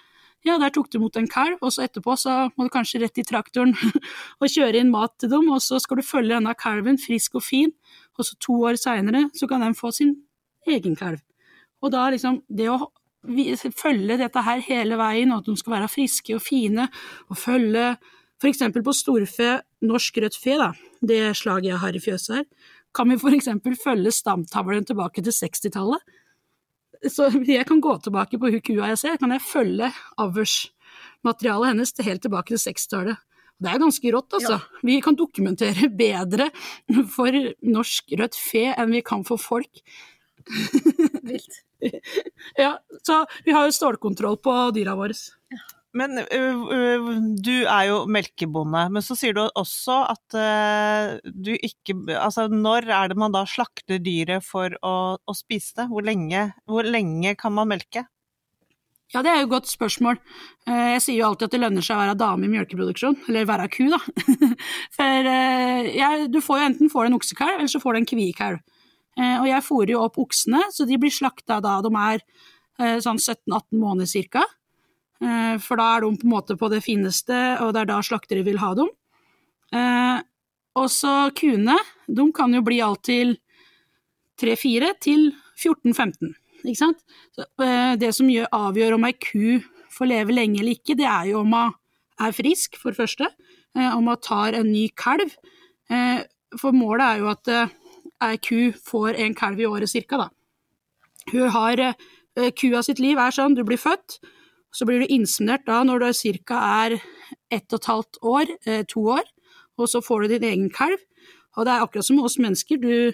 ja, 0.44 0.58
der 0.60 0.72
tok 0.74 0.90
du 0.92 0.98
imot 0.98 1.16
en 1.16 1.28
kalv, 1.30 1.60
og 1.64 1.72
så 1.72 1.84
etterpå 1.86 2.16
så 2.20 2.32
må 2.52 2.66
du 2.66 2.72
kanskje 2.74 3.00
rett 3.00 3.20
i 3.20 3.24
traktoren 3.24 3.72
og 4.42 4.50
kjøre 4.50 4.82
inn 4.82 4.90
mat 4.92 5.14
til 5.22 5.30
dem, 5.32 5.46
og 5.54 5.62
så 5.64 5.78
skal 5.80 6.00
du 6.00 6.04
følge 6.04 6.34
denne 6.34 6.52
kalven 6.58 6.98
frisk 7.00 7.38
og 7.40 7.46
fin, 7.46 7.72
og 8.18 8.28
så 8.28 8.36
to 8.42 8.58
år 8.68 8.76
seinere 8.80 9.28
så 9.38 9.48
kan 9.50 9.64
den 9.64 9.78
få 9.78 9.92
sin 9.94 10.16
egen 10.68 10.98
kalv. 10.98 11.22
Og 11.80 11.94
da 11.94 12.08
liksom, 12.12 12.42
det 12.48 12.68
å 12.72 12.78
følge 13.74 14.18
dette 14.20 14.42
her 14.44 14.62
hele 14.66 14.98
veien, 15.00 15.32
og 15.32 15.42
at 15.42 15.50
de 15.50 15.56
skal 15.60 15.76
være 15.78 15.90
friske 15.92 16.36
og 16.36 16.42
fine, 16.44 16.88
og 17.30 17.40
følge 17.40 17.94
f.eks. 18.42 18.62
på 18.84 18.94
storfe, 18.96 19.50
norsk 19.84 20.18
rødt 20.22 20.36
fe, 20.36 20.58
da, 20.60 20.72
det 21.00 21.20
slaget 21.38 21.72
jeg 21.72 21.82
har 21.82 21.96
i 21.96 22.02
fjøset 22.02 22.36
her, 22.36 22.44
kan 22.94 23.10
vi 23.10 23.18
f.eks. 23.18 23.50
følge 23.82 24.12
stamtavlen 24.14 24.86
tilbake 24.86 25.24
til 25.24 25.34
60-tallet. 25.34 26.02
Så 27.10 27.28
jeg 27.44 27.66
kan 27.68 27.82
gå 27.84 27.98
tilbake 28.00 28.38
på 28.40 28.50
hukua 28.54 28.92
jeg 28.94 29.00
ser, 29.00 29.16
kan 29.20 29.34
jeg 29.34 29.44
følge 29.44 29.90
avlsmaterialet 30.20 31.74
hennes 31.74 31.92
til 31.92 32.06
helt 32.08 32.22
tilbake 32.24 32.54
til 32.54 32.62
60-tallet. 32.72 33.20
Det 33.64 33.70
er 33.70 33.80
ganske 33.80 34.10
rått, 34.12 34.34
altså. 34.34 34.56
Ja. 34.58 34.80
Vi 34.84 34.96
kan 35.04 35.16
dokumentere 35.16 35.88
bedre 35.94 36.48
for 37.14 37.36
norsk 37.62 38.16
rødt 38.18 38.38
fe 38.38 38.66
enn 38.72 38.94
vi 38.96 39.04
kan 39.06 39.22
for 39.26 39.40
folk. 39.40 39.82
Vilt. 41.24 41.62
ja, 42.64 42.74
så 43.02 43.22
vi 43.44 43.54
har 43.54 43.68
jo 43.68 43.76
stålkontroll 43.76 44.38
på 44.42 44.58
dyra 44.76 44.96
våre. 44.98 45.16
Men 45.94 46.18
uh, 46.18 47.10
du 47.38 47.54
er 47.62 47.84
jo 47.86 48.00
melkebonde, 48.10 48.88
men 48.96 49.04
så 49.04 49.14
sier 49.18 49.36
du 49.36 49.44
også 49.46 50.00
at 50.10 50.36
uh, 50.36 51.14
du 51.24 51.52
ikke 51.54 51.94
Altså 52.18 52.48
når 52.50 52.88
er 52.90 53.12
det 53.12 53.18
man 53.20 53.34
da 53.34 53.44
slakter 53.46 54.02
dyret 54.02 54.42
for 54.46 54.74
å, 54.82 54.94
å 55.16 55.36
spise 55.36 55.78
det? 55.78 55.88
Hvor 55.92 56.04
lenge, 56.06 56.48
hvor 56.66 56.86
lenge, 56.88 57.36
kan 57.38 57.54
man 57.54 57.70
melke? 57.70 58.08
Ja, 59.14 59.22
det 59.22 59.30
er 59.30 59.36
jo 59.38 59.46
et 59.46 59.52
godt 59.52 59.68
spørsmål. 59.70 60.16
Jeg 60.66 61.02
sier 61.04 61.20
jo 61.20 61.26
alltid 61.28 61.46
at 61.46 61.52
det 61.54 61.60
lønner 61.60 61.84
seg 61.86 61.94
å 61.94 62.00
være 62.00 62.16
dame 62.18 62.48
i 62.48 62.50
melkeproduksjon, 62.50 63.14
eller 63.28 63.46
være 63.46 63.68
ku, 63.70 63.84
da. 63.92 64.00
For 64.96 65.28
ja, 65.94 66.08
du 66.26 66.40
får 66.42 66.58
jo 66.58 66.64
enten 66.72 66.90
får 66.90 67.04
du 67.04 67.12
en 67.12 67.18
oksekalv, 67.20 67.60
eller 67.60 67.70
så 67.70 67.78
får 67.84 67.94
du 67.94 68.00
en 68.00 68.08
kviekalv. 68.10 68.73
Eh, 69.14 69.36
og 69.38 69.46
jeg 69.46 69.64
fôrer 69.64 69.94
jo 69.94 70.02
opp 70.02 70.18
oksene, 70.22 70.64
så 70.74 70.86
de 70.88 70.98
blir 70.98 71.12
slakta 71.14 71.60
da 71.62 71.78
de 71.84 71.90
er 72.00 72.20
eh, 72.80 72.98
sånn 73.02 73.20
17-18 73.20 73.78
måneder 73.78 74.10
cirka. 74.10 74.42
Eh, 75.22 75.56
for 75.62 75.78
da 75.78 75.90
er 75.94 76.04
de 76.04 76.12
på 76.18 76.26
en 76.26 76.34
måte 76.34 76.58
på 76.58 76.70
det 76.72 76.82
fineste, 76.84 77.40
og 77.62 77.74
det 77.74 77.84
er 77.84 77.92
da 77.92 78.00
slaktere 78.04 78.46
vil 78.46 78.60
ha 78.62 78.74
dem. 78.78 78.90
Og 80.74 80.86
så 80.90 81.10
kuene, 81.34 81.74
de 82.06 82.24
kan 82.34 82.52
jo 82.54 82.60
bli 82.66 82.80
alt 82.82 83.04
til 83.06 83.36
3-4 84.42 84.90
til 85.02 85.28
14-15, 85.58 86.34
ikke 86.62 86.78
sant. 86.78 87.00
Det 87.98 88.10
som 88.14 88.30
avgjør 88.30 88.96
om 88.96 89.06
ei 89.06 89.14
ku 89.18 89.62
får 89.94 90.10
leve 90.10 90.34
lenge 90.34 90.60
eller 90.62 90.78
ikke, 90.78 90.96
det 90.98 91.06
er 91.10 91.30
jo 91.30 91.42
om 91.42 91.54
hun 91.54 91.74
er 92.22 92.34
frisk, 92.34 92.78
for 92.78 92.94
det 92.94 93.02
første. 93.02 93.30
Om 93.74 94.10
hun 94.10 94.22
tar 94.22 94.58
en 94.58 94.70
ny 94.70 94.86
kalv. 94.98 95.34
For 96.58 96.74
målet 96.74 97.06
er 97.06 97.22
jo 97.22 97.32
at 97.34 97.52
ei 98.22 98.36
ku 98.38 98.72
får 98.72 99.18
en 99.18 99.34
kalv 99.34 99.60
i 99.60 99.66
året 99.66 99.90
cirka, 99.90 100.16
da. 100.16 100.28
Hun 101.32 101.48
har 101.50 101.80
eh, 101.80 102.50
Kua 102.58 102.82
sitt 102.82 102.98
liv 102.98 103.18
er 103.18 103.30
sånn, 103.34 103.54
du 103.54 103.62
blir 103.64 103.78
født, 103.80 104.18
så 104.74 104.86
blir 104.86 105.00
du 105.04 105.06
inseminert 105.14 105.64
da 105.66 105.82
når 105.86 106.02
du 106.02 106.12
cirka 106.18 106.58
er 106.84 106.96
ett 107.50 107.72
og 107.72 107.78
et 107.78 107.90
halvt 107.90 108.18
år, 108.22 108.54
eh, 108.66 108.82
to 108.90 109.00
år, 109.16 109.24
og 109.78 109.88
så 109.90 110.02
får 110.02 110.22
du 110.22 110.34
din 110.34 110.48
egen 110.50 110.70
kalv. 110.70 110.98
Og 111.56 111.64
det 111.66 111.72
er 111.74 111.84
akkurat 111.84 112.04
som 112.06 112.18
oss 112.22 112.38
mennesker, 112.38 112.80
du 112.82 113.12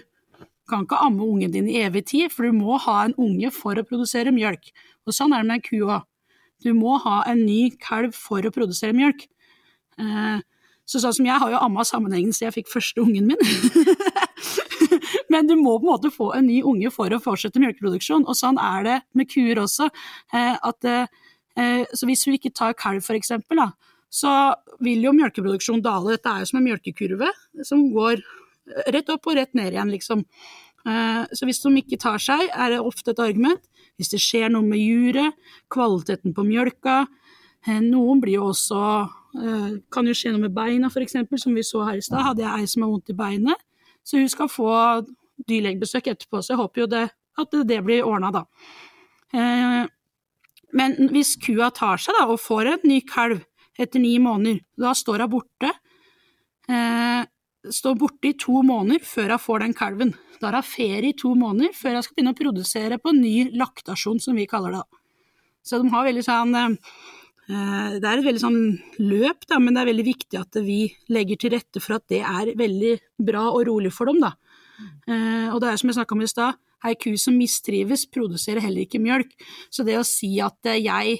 kan 0.69 0.85
ikke 0.85 1.01
amme 1.03 1.25
ungen 1.25 1.51
din 1.53 1.67
i 1.69 1.81
evig 1.83 2.05
tid, 2.09 2.31
for 2.31 2.47
du 2.47 2.53
må 2.55 2.77
ha 2.79 3.03
en 3.05 3.13
unge 3.17 3.51
for 3.53 3.75
å 3.77 3.85
produsere 3.85 4.33
mjølk. 4.33 4.71
Og 5.05 5.13
sånn 5.13 5.33
er 5.33 5.43
det 5.43 5.49
med 5.49 5.59
en 5.59 5.65
ku 5.65 5.77
òg. 5.85 6.05
Du 6.61 6.73
må 6.77 6.97
ha 7.01 7.23
en 7.29 7.45
ny 7.45 7.71
kalv 7.81 8.13
for 8.13 8.41
å 8.45 8.53
produsere 8.53 8.93
mjølk. 8.97 9.27
Eh, 9.99 10.39
Så 10.91 10.99
sånn 10.99 11.13
som 11.13 11.25
jeg 11.25 11.39
har 11.39 11.51
jo 11.53 11.59
amma 11.61 11.83
sammenhengen 11.87 12.33
siden 12.33 12.49
jeg 12.49 12.55
fikk 12.65 12.71
første 12.73 12.99
ungen 12.99 13.27
min. 13.29 13.37
Men 15.31 15.47
du 15.47 15.55
må 15.55 15.77
på 15.79 15.85
en 15.85 15.93
måte 15.93 16.11
få 16.11 16.31
en 16.35 16.47
ny 16.47 16.59
unge 16.67 16.91
for 16.93 17.13
å 17.13 17.21
fortsette 17.23 17.61
melkeproduksjon, 17.63 18.25
og 18.27 18.37
sånn 18.37 18.59
er 18.61 18.87
det 18.87 18.97
med 19.17 19.29
kuer 19.31 19.61
også. 19.63 19.87
Eh, 20.33 20.57
at, 20.57 20.87
eh, 20.89 21.85
så 21.95 22.09
hvis 22.09 22.25
hun 22.27 22.35
ikke 22.35 22.53
tar 22.55 22.75
kalv, 22.79 23.05
eksempel, 23.15 23.63
så 24.11 24.33
vil 24.83 25.05
jo 25.07 25.13
melkeproduksjonen 25.15 25.83
dale. 25.85 26.17
Dette 26.17 26.33
er 26.33 26.43
jo 26.43 26.49
som 26.51 26.59
en 26.59 26.67
melkekurve 26.67 27.29
som 27.67 27.85
går 27.93 28.23
rett 28.91 29.09
opp 29.09 29.27
og 29.27 29.37
rett 29.39 29.55
ned 29.55 29.71
igjen, 29.71 29.93
liksom. 29.93 30.25
Eh, 30.81 31.23
så 31.31 31.47
hvis 31.47 31.61
de 31.63 31.71
ikke 31.79 32.01
tar 32.01 32.19
seg, 32.19 32.49
er 32.51 32.75
det 32.75 32.81
ofte 32.83 33.13
et 33.13 33.23
argument. 33.23 33.63
Hvis 33.95 34.11
det 34.11 34.19
skjer 34.23 34.51
noe 34.51 34.65
med 34.65 34.81
juret, 34.81 35.37
kvaliteten 35.71 36.35
på 36.35 36.43
mjølka, 36.47 37.05
noen 37.85 38.21
blir 38.21 38.39
jo 38.39 38.47
også 38.49 39.09
Kan 39.31 40.07
jo 40.09 40.11
skje 40.17 40.33
noe 40.33 40.41
med 40.41 40.51
beina, 40.51 40.89
f.eks., 40.89 41.13
som 41.39 41.53
vi 41.55 41.61
så 41.63 41.85
her 41.87 41.95
i 41.95 42.03
stad. 42.03 42.19
Hadde 42.19 42.41
jeg 42.43 42.51
ei 42.51 42.65
som 42.67 42.83
har 42.83 42.89
vondt 42.91 43.13
i 43.13 43.15
beinet, 43.15 43.61
så 44.03 44.19
hun 44.19 44.27
skal 44.27 44.49
få 44.51 44.73
dyrlegebesøk 45.49 46.11
etterpå, 46.13 46.41
så 46.41 46.53
jeg 46.53 46.61
håper 46.61 46.83
jo 46.83 46.91
det, 46.91 47.07
at 47.41 47.57
det 47.67 47.79
blir 47.85 48.07
ordna, 48.07 48.31
da. 48.35 48.45
Eh, 49.33 49.83
men 50.77 50.95
hvis 51.11 51.35
kua 51.41 51.69
tar 51.75 52.01
seg 52.01 52.15
da, 52.17 52.27
og 52.31 52.41
får 52.41 52.73
en 52.73 52.87
ny 52.87 53.01
kalv 53.07 53.41
etter 53.79 54.03
ni 54.03 54.15
måneder, 54.21 54.61
da 54.79 54.93
står 54.95 55.25
hun 55.25 55.33
borte. 55.35 55.71
Eh, 56.71 57.23
står 57.71 57.97
borte 57.99 58.31
i 58.31 58.37
to 58.39 58.61
måneder 58.65 59.03
før 59.05 59.35
hun 59.35 59.45
får 59.45 59.65
den 59.65 59.77
kalven. 59.77 60.13
Da 60.39 60.49
har 60.49 60.61
hun 60.61 60.67
ferie 60.67 61.11
i 61.11 61.17
to 61.17 61.33
måneder 61.37 61.75
før 61.77 61.97
hun 61.97 62.05
skal 62.05 62.17
begynne 62.17 62.35
å 62.35 62.41
produsere 62.41 62.99
på 63.01 63.15
ny 63.15 63.51
laktasjon, 63.57 64.21
som 64.23 64.37
vi 64.37 64.49
kaller 64.49 64.79
det. 64.79 64.85
Så 65.63 65.81
de 65.81 65.91
har 65.93 66.07
veldig 66.07 66.23
sånn 66.25 66.55
eh, 66.57 66.77
Det 67.51 68.07
er 68.07 68.17
et 68.17 68.25
veldig 68.25 68.41
sånn 68.41 68.61
løp, 69.03 69.45
da, 69.49 69.59
men 69.59 69.75
det 69.75 69.83
er 69.83 69.91
veldig 69.91 70.07
viktig 70.07 70.39
at 70.39 70.61
vi 70.65 70.85
legger 71.11 71.41
til 71.41 71.53
rette 71.53 71.83
for 71.83 71.99
at 71.99 72.07
det 72.09 72.23
er 72.23 72.55
veldig 72.57 72.95
bra 73.21 73.49
og 73.51 73.65
rolig 73.67 73.91
for 73.93 74.09
dem. 74.09 74.21
da. 74.23 74.33
Eh, 75.07 75.49
og 75.51 75.61
det 75.61 75.71
er 75.71 75.79
som 75.79 75.89
jeg 75.89 75.97
snakka 75.97 76.15
om 76.15 76.23
i 76.23 76.29
stad, 76.29 76.59
ei 76.87 76.95
ku 76.97 77.11
som 77.19 77.37
mistrives, 77.37 78.07
produserer 78.09 78.63
heller 78.63 78.85
ikke 78.85 79.01
mjølk. 79.01 79.33
Så 79.73 79.85
det 79.87 79.99
å 79.99 80.07
si 80.07 80.33
at 80.43 80.69
eh, 80.69 80.81
jeg 80.81 81.19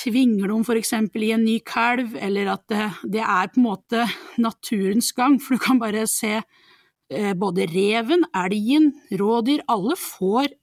tvinger 0.00 0.48
dem 0.48 0.64
f.eks. 0.64 0.94
i 0.96 1.32
en 1.34 1.44
ny 1.44 1.58
kalv, 1.66 2.14
eller 2.16 2.54
at 2.54 2.64
det, 2.72 2.86
det, 3.16 3.24
er 3.24 3.50
på 3.52 3.60
en 3.60 3.66
måte 3.66 4.06
naturens 4.40 5.10
gang, 5.16 5.36
for 5.42 5.56
du 5.56 5.64
kan 5.64 5.80
bare 5.80 6.06
se 6.08 6.38
eh, 6.38 7.32
både 7.36 7.68
reven, 7.72 8.24
elgen, 8.36 8.92
rådyr, 9.12 9.66
alle 9.68 9.98
får 10.00 10.54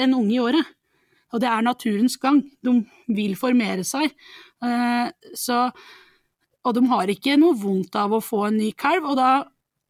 en 0.00 0.16
unge 0.18 0.34
i 0.34 0.42
året. 0.42 0.72
Og 1.34 1.42
det 1.42 1.50
er 1.50 1.66
naturens 1.66 2.16
gang. 2.22 2.40
De 2.62 2.80
vil 3.10 3.32
formere 3.34 3.82
seg. 3.82 4.12
Så, 5.34 5.56
og 6.62 6.76
de 6.76 6.82
har 6.92 7.10
ikke 7.10 7.34
noe 7.40 7.58
vondt 7.58 7.98
av 7.98 8.14
å 8.14 8.20
få 8.22 8.44
en 8.46 8.60
ny 8.60 8.68
kalv, 8.78 9.08
og 9.10 9.18
da 9.18 9.32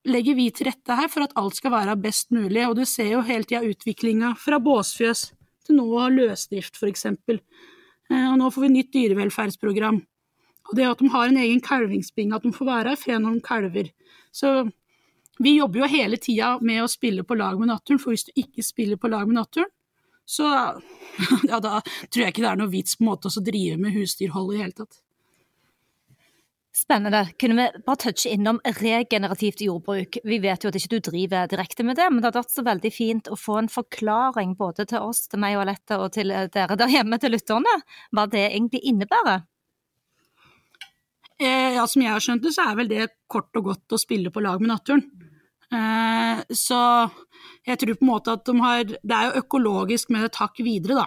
legger 0.08 0.36
vi 0.36 0.48
til 0.52 0.68
rette 0.68 0.96
her 0.98 1.08
for 1.12 1.24
at 1.24 1.34
alt 1.40 1.56
skal 1.58 1.72
være 1.74 1.96
best 2.00 2.32
mulig, 2.34 2.64
og 2.68 2.76
du 2.78 2.84
ser 2.88 3.12
jo 3.14 3.24
hele 3.24 3.46
tida 3.48 3.64
utviklinga 3.64 4.34
fra 4.40 4.60
båsfjøs 4.62 5.26
til 5.64 5.78
nå 5.78 6.08
løsdrift, 6.12 6.76
for 6.76 6.90
eksempel. 6.90 7.40
f.eks. 7.40 8.26
og 8.30 8.38
nå 8.40 8.50
får 8.52 8.66
vi 8.66 8.72
nytt 8.74 8.92
dyrevelferdsprogram. 8.92 10.02
Og 10.64 10.76
det 10.78 10.88
at 10.88 11.00
de 11.00 11.10
har 11.12 11.28
en 11.28 11.40
egen 11.40 11.60
kalvingsbinge, 11.60 12.36
at 12.36 12.44
de 12.44 12.52
får 12.52 12.68
være 12.68 12.92
i 12.92 13.00
fred 13.00 13.20
når 13.20 13.38
de 13.38 13.44
kalver. 13.44 13.90
Så 14.32 14.52
vi 15.42 15.56
jobber 15.58 15.82
jo 15.82 15.90
hele 15.90 16.20
tida 16.20 16.54
med 16.60 16.84
å 16.84 16.90
spille 16.90 17.24
på 17.26 17.36
lag 17.36 17.58
med 17.60 17.72
naturen, 17.72 18.00
for 18.00 18.14
hvis 18.14 18.28
du 18.28 18.32
ikke 18.40 18.64
spiller 18.64 19.00
på 19.00 19.10
lag 19.12 19.26
med 19.28 19.40
naturen, 19.40 19.72
så 20.24 20.48
ja, 21.50 21.58
da 21.60 21.80
tror 21.84 22.22
jeg 22.22 22.32
ikke 22.32 22.44
det 22.44 22.52
er 22.52 22.60
noe 22.60 22.72
vits 22.72 22.96
på 22.96 23.04
en 23.04 23.10
måte 23.10 23.28
å 23.28 23.44
drive 23.44 23.76
med 23.80 23.92
husdyrhold 23.96 24.54
i 24.54 24.62
hele 24.62 24.76
tatt. 24.78 25.03
Spennende. 26.74 27.28
Kunne 27.38 27.54
vi 27.54 27.82
bare 27.86 27.96
touche 28.02 28.32
innom 28.34 28.58
regenerativt 28.64 29.60
jordbruk? 29.62 30.16
Vi 30.24 30.38
vet 30.42 30.64
jo 30.64 30.72
at 30.72 30.78
ikke 30.78 30.96
du 30.96 31.04
driver 31.06 31.46
direkte 31.46 31.84
med 31.86 32.00
det, 32.00 32.08
men 32.10 32.18
det 32.18 32.26
hadde 32.26 32.40
vært 32.40 32.54
så 32.56 32.64
veldig 32.66 32.90
fint 32.90 33.30
å 33.30 33.38
få 33.38 33.60
en 33.60 33.70
forklaring 33.70 34.56
både 34.58 34.88
til 34.90 35.06
oss, 35.06 35.28
til 35.30 35.38
meg 35.44 35.54
og 35.54 35.68
Alette, 35.68 35.98
og 36.02 36.10
til 36.16 36.34
dere 36.34 36.78
der 36.80 36.90
hjemme, 36.90 37.20
til 37.22 37.30
lytterne, 37.36 37.76
hva 38.10 38.24
det 38.32 38.42
egentlig 38.48 38.82
innebærer. 38.90 39.44
Eh, 41.38 41.76
ja, 41.76 41.86
Som 41.86 42.02
jeg 42.02 42.10
har 42.10 42.26
skjønt 42.26 42.42
det, 42.42 42.54
så 42.56 42.66
er 42.66 42.80
vel 42.82 42.90
det 42.90 43.06
kort 43.30 43.54
og 43.54 43.70
godt 43.70 43.94
å 43.94 44.00
spille 44.00 44.34
på 44.34 44.42
lag 44.42 44.58
med 44.58 44.74
naturen. 44.74 45.06
Eh, 45.70 46.42
så 46.54 46.80
jeg 47.66 47.78
tror 47.78 47.98
på 47.98 48.06
en 48.06 48.10
måte 48.10 48.34
at 48.34 48.44
de 48.46 48.52
har 48.60 48.84
Det 48.84 49.14
er 49.16 49.30
jo 49.30 49.40
økologisk 49.40 50.10
med 50.14 50.26
et 50.26 50.42
hakk 50.42 50.58
videre, 50.58 51.04
da. 51.04 51.06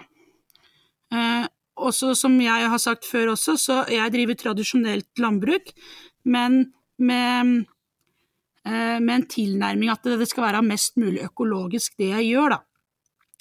Eh, 1.12 1.46
også 1.78 2.14
som 2.18 2.36
jeg 2.42 2.70
har 2.72 2.80
sagt 2.82 3.06
før 3.08 3.34
også, 3.34 3.56
så 3.60 3.76
jeg 3.92 4.12
driver 4.14 4.38
tradisjonelt 4.38 5.22
landbruk, 5.22 5.72
men 6.28 6.72
med, 6.98 7.64
eh, 8.66 8.98
med, 8.98 9.14
en 9.14 9.26
tilnærming 9.30 9.90
at 9.92 10.04
det 10.04 10.28
skal 10.28 10.48
være 10.48 10.64
mest 10.66 10.98
mulig 10.98 11.22
økologisk 11.28 11.96
det 11.98 12.10
jeg 12.16 12.32
gjør, 12.32 12.56
da. 12.56 12.60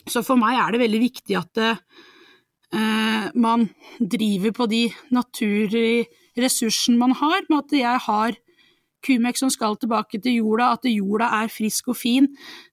Så 0.07 0.23
for 0.23 0.39
meg 0.39 0.55
er 0.55 0.71
det 0.71 0.83
veldig 0.85 1.01
viktig 1.03 1.35
at 1.35 1.63
eh, 1.63 3.25
man 3.35 3.69
driver 3.99 4.51
på 4.55 4.67
de 4.71 4.83
naturressursene 5.11 6.97
man 6.99 7.15
har, 7.17 7.41
med 7.49 7.65
at 7.65 7.79
jeg 7.81 8.05
har 8.07 8.37
kumelk 9.05 9.37
som 9.39 9.51
skal 9.53 9.77
tilbake 9.79 10.19
til 10.23 10.39
jorda, 10.39 10.71
at 10.77 10.87
jorda 10.89 11.29
er 11.39 11.51
frisk 11.51 11.91
og 11.93 11.99
fin. 11.99 12.29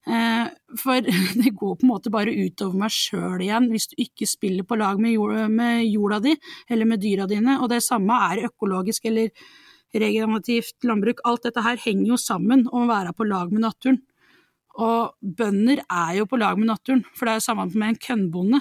Eh, 0.06 0.46
for 0.80 1.04
det 1.40 1.52
går 1.52 1.76
på 1.76 1.86
en 1.86 1.92
måte 1.92 2.12
bare 2.14 2.34
utover 2.34 2.84
meg 2.84 2.94
sjøl 2.94 3.44
igjen 3.44 3.68
hvis 3.72 3.90
du 3.92 3.98
ikke 4.04 4.28
spiller 4.28 4.66
på 4.68 4.78
lag 4.80 5.00
med 5.02 5.16
jorda, 5.16 5.46
med 5.52 5.84
jorda 5.88 6.22
di, 6.24 6.34
eller 6.70 6.90
med 6.90 7.02
dyra 7.04 7.28
dine. 7.30 7.58
Og 7.60 7.70
det 7.72 7.82
samme 7.84 8.18
er 8.30 8.46
økologisk 8.48 9.06
eller 9.10 9.30
regenerativt 9.94 10.86
landbruk. 10.88 11.22
Alt 11.28 11.46
dette 11.46 11.62
her 11.62 11.78
henger 11.80 12.14
jo 12.14 12.18
sammen 12.18 12.66
om 12.72 12.84
å 12.84 12.90
være 12.90 13.14
på 13.14 13.28
lag 13.28 13.52
med 13.52 13.66
naturen. 13.66 14.00
Og 14.82 15.14
bønder 15.22 15.84
er 15.84 16.16
jo 16.18 16.26
på 16.26 16.38
lag 16.40 16.58
med 16.58 16.72
naturen, 16.72 17.04
for 17.14 17.26
det 17.26 17.34
er 17.34 17.38
jo 17.38 17.46
samme 17.46 17.68
med 17.70 17.92
en 17.92 18.00
kønnbonde. 18.08 18.60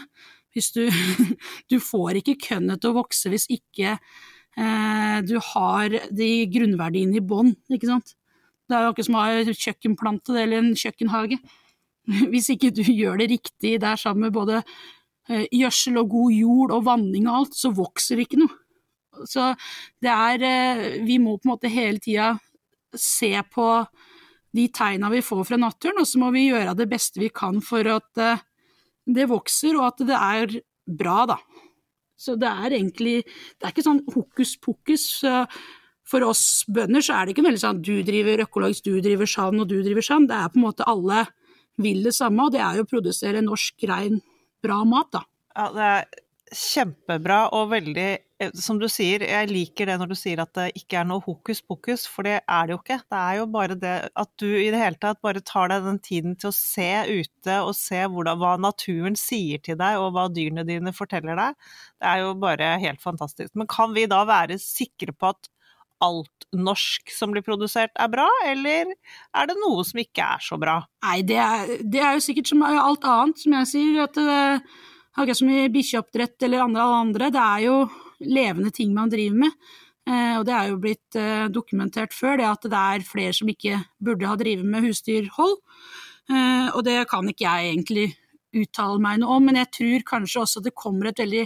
Du, 0.53 0.84
du 1.72 1.80
får 1.82 2.20
ikke 2.20 2.38
kønnet 2.43 2.82
til 2.82 2.91
å 2.91 2.99
vokse 2.99 3.32
hvis 3.34 3.47
ikke 3.49 3.97
du 4.54 5.38
har 5.41 5.93
de 6.14 6.28
grunnverdiene 6.54 7.18
i 7.18 7.24
bånn, 7.26 7.56
ikke 7.74 7.89
sant. 7.89 8.14
Det 8.70 8.78
er 8.78 8.86
jo 8.86 8.93
akkurat 8.93 9.08
som 9.08 9.18
å 9.20 9.24
ha 9.26 9.54
kjøkkenplante 9.66 10.36
eller 10.39 10.62
en 10.62 10.74
kjøkkenhage. 10.80 11.38
Hvis 12.32 12.49
ikke 12.54 12.72
du 12.76 12.84
gjør 12.86 13.20
det 13.22 13.32
riktig 13.34 13.78
der 13.84 13.99
sammen 13.99 14.28
med 14.28 14.36
både 14.36 14.62
eh, 14.62 15.45
gjødsel 15.51 15.99
og 16.01 16.12
god 16.14 16.38
jord 16.38 16.76
og 16.78 16.88
vanning 16.88 17.28
og 17.28 17.41
alt, 17.41 17.58
så 17.60 17.74
vokser 17.76 18.20
det 18.20 18.28
ikke 18.28 18.41
noe. 18.43 18.58
Så 19.30 19.51
det 20.01 20.10
er 20.10 20.47
eh, 20.47 20.86
Vi 21.06 21.20
må 21.22 21.38
på 21.38 21.47
en 21.47 21.54
måte 21.54 21.72
hele 21.72 22.01
tida 22.01 22.34
se 22.97 23.36
på 23.54 23.68
de 24.54 24.68
tegna 24.70 25.10
vi 25.10 25.24
får 25.26 25.47
fra 25.49 25.58
naturen, 25.58 26.01
og 26.04 26.08
så 26.08 26.22
må 26.22 26.30
vi 26.34 26.47
gjøre 26.47 26.76
det 26.78 26.89
beste 26.91 27.22
vi 27.22 27.32
kan 27.34 27.58
for 27.66 27.88
at 27.89 28.20
det 29.10 29.26
vokser, 29.26 29.74
og 29.80 29.88
at 29.88 30.04
det 30.06 30.20
er 30.20 30.54
bra, 30.86 31.24
da. 31.34 31.39
Så 32.20 32.36
det 32.39 32.49
er 32.49 32.76
egentlig 32.78 33.24
Det 33.24 33.66
er 33.66 33.74
ikke 33.74 33.86
sånn 33.86 34.03
hokus 34.14 34.55
pokus. 34.61 35.05
For 36.03 36.26
oss 36.28 36.66
bønder 36.68 37.03
så 37.03 37.16
er 37.16 37.26
det 37.26 37.34
ikke 37.36 37.45
veldig 37.47 37.61
sånn 37.61 37.80
du 37.84 37.95
driver 38.05 38.43
økologisk, 38.43 38.89
du 38.89 38.99
driver 39.01 39.30
sann 39.30 39.61
og 39.64 39.70
du 39.72 39.78
driver 39.82 40.03
sann. 40.05 40.28
Det 40.28 40.36
er 40.36 40.51
på 40.51 40.59
en 40.59 40.68
måte 40.68 40.88
alle 40.89 41.26
vil 41.82 42.03
det 42.05 42.14
samme, 42.14 42.45
og 42.45 42.53
det 42.53 42.61
er 42.61 42.78
jo 42.78 42.86
å 42.86 42.89
produsere 42.89 43.41
norsk, 43.41 43.86
rein, 43.89 44.20
bra 44.61 44.84
mat, 44.86 45.09
da. 45.16 45.24
Ja, 45.57 45.70
det 45.74 45.88
er 45.88 46.03
kjempebra 46.53 47.39
og 47.57 47.72
veldig 47.72 48.09
Som 48.58 48.80
du 48.82 48.88
sier, 48.91 49.24
jeg 49.28 49.50
liker 49.50 49.89
det 49.89 49.96
når 50.02 50.12
du 50.12 50.16
sier 50.18 50.41
at 50.44 50.52
det 50.58 50.66
ikke 50.80 51.00
er 51.02 51.08
noe 51.10 51.24
hokus 51.24 51.62
pokus, 51.64 52.06
for 52.10 52.28
det 52.28 52.39
er 52.41 52.68
det 52.68 52.76
jo 52.76 52.80
ikke. 52.82 53.00
Det 53.12 53.20
er 53.20 53.39
jo 53.39 53.48
bare 53.54 53.78
det 53.80 53.94
at 54.24 54.32
du 54.41 54.48
i 54.50 54.70
det 54.74 54.82
hele 54.82 55.00
tatt 55.02 55.22
bare 55.26 55.44
tar 55.46 55.72
deg 55.72 55.88
den 55.88 56.00
tiden 56.04 56.38
til 56.39 56.52
å 56.52 56.58
se 56.58 56.89
ute 57.10 57.58
og 57.64 57.74
se 57.78 58.04
hvordan, 58.04 58.39
hva 58.41 58.54
naturen 58.62 59.18
sier 59.20 59.64
til 59.64 59.80
deg 59.80 60.02
og 60.02 60.14
hva 60.16 60.28
dyrene 60.34 60.68
dine 60.68 60.96
forteller 60.96 61.39
deg. 61.39 61.58
Det 62.02 62.12
er 62.12 62.24
jo 62.24 62.38
bare 62.44 62.76
helt 62.84 63.04
fantastisk. 63.04 63.54
Men 63.58 63.70
kan 63.72 63.96
vi 63.96 64.08
da 64.12 64.24
være 64.30 64.60
sikre 64.62 65.16
på 65.16 65.34
at 65.34 65.52
alt 66.04 66.48
norsk 66.54 67.12
som 67.16 67.32
blir 67.34 67.44
produsert 67.46 67.94
er 68.00 68.10
bra, 68.12 68.28
eller 68.50 68.91
er 68.91 69.50
det 69.50 69.56
noe 69.62 69.86
som 69.88 70.02
ikke 70.04 70.26
er 70.36 70.41
så 70.44 70.58
bra? 70.60 70.82
Nei, 71.06 71.22
det 71.26 71.38
er, 71.39 71.78
det 71.82 72.02
er 72.04 72.18
jo 72.18 72.26
sikkert 72.26 72.52
som 72.52 72.66
alt 72.68 73.08
annet, 73.08 73.39
som 73.39 73.56
jeg 73.62 73.72
sier. 73.72 74.02
at 74.04 74.20
det 74.20 74.41
Akkurat 75.14 75.38
som 75.38 75.50
i 75.54 75.68
bikkjeoppdrett 75.70 76.41
eller 76.48 76.64
andre, 76.64 76.84
andre, 77.04 77.28
det 77.30 77.41
er 77.41 77.66
jo 77.68 77.76
levende 78.26 78.72
ting 78.74 78.94
man 78.96 79.12
driver 79.12 79.46
med. 79.46 79.58
Eh, 80.04 80.36
og 80.36 80.44
det 80.48 80.56
er 80.56 80.70
jo 80.70 80.80
blitt 80.84 81.18
eh, 81.20 81.46
dokumentert 81.54 82.16
før, 82.16 82.38
det 82.40 82.48
at 82.50 82.66
det 82.68 82.80
er 82.80 83.06
flere 83.08 83.36
som 83.36 83.50
ikke 83.52 83.80
burde 84.04 84.28
ha 84.28 84.36
drevet 84.40 84.68
med 84.68 84.84
husdyrhold. 84.84 85.56
Eh, 86.30 86.68
og 86.74 86.82
det 86.88 86.98
kan 87.12 87.28
ikke 87.30 87.46
jeg 87.46 87.70
egentlig 87.72 88.08
uttale 88.54 89.00
meg 89.02 89.22
noe 89.22 89.38
om, 89.40 89.48
men 89.48 89.62
jeg 89.62 89.72
tror 89.80 90.10
kanskje 90.12 90.44
også 90.44 90.64
det 90.66 90.76
kommer 90.78 91.10
et 91.10 91.24
veldig 91.24 91.46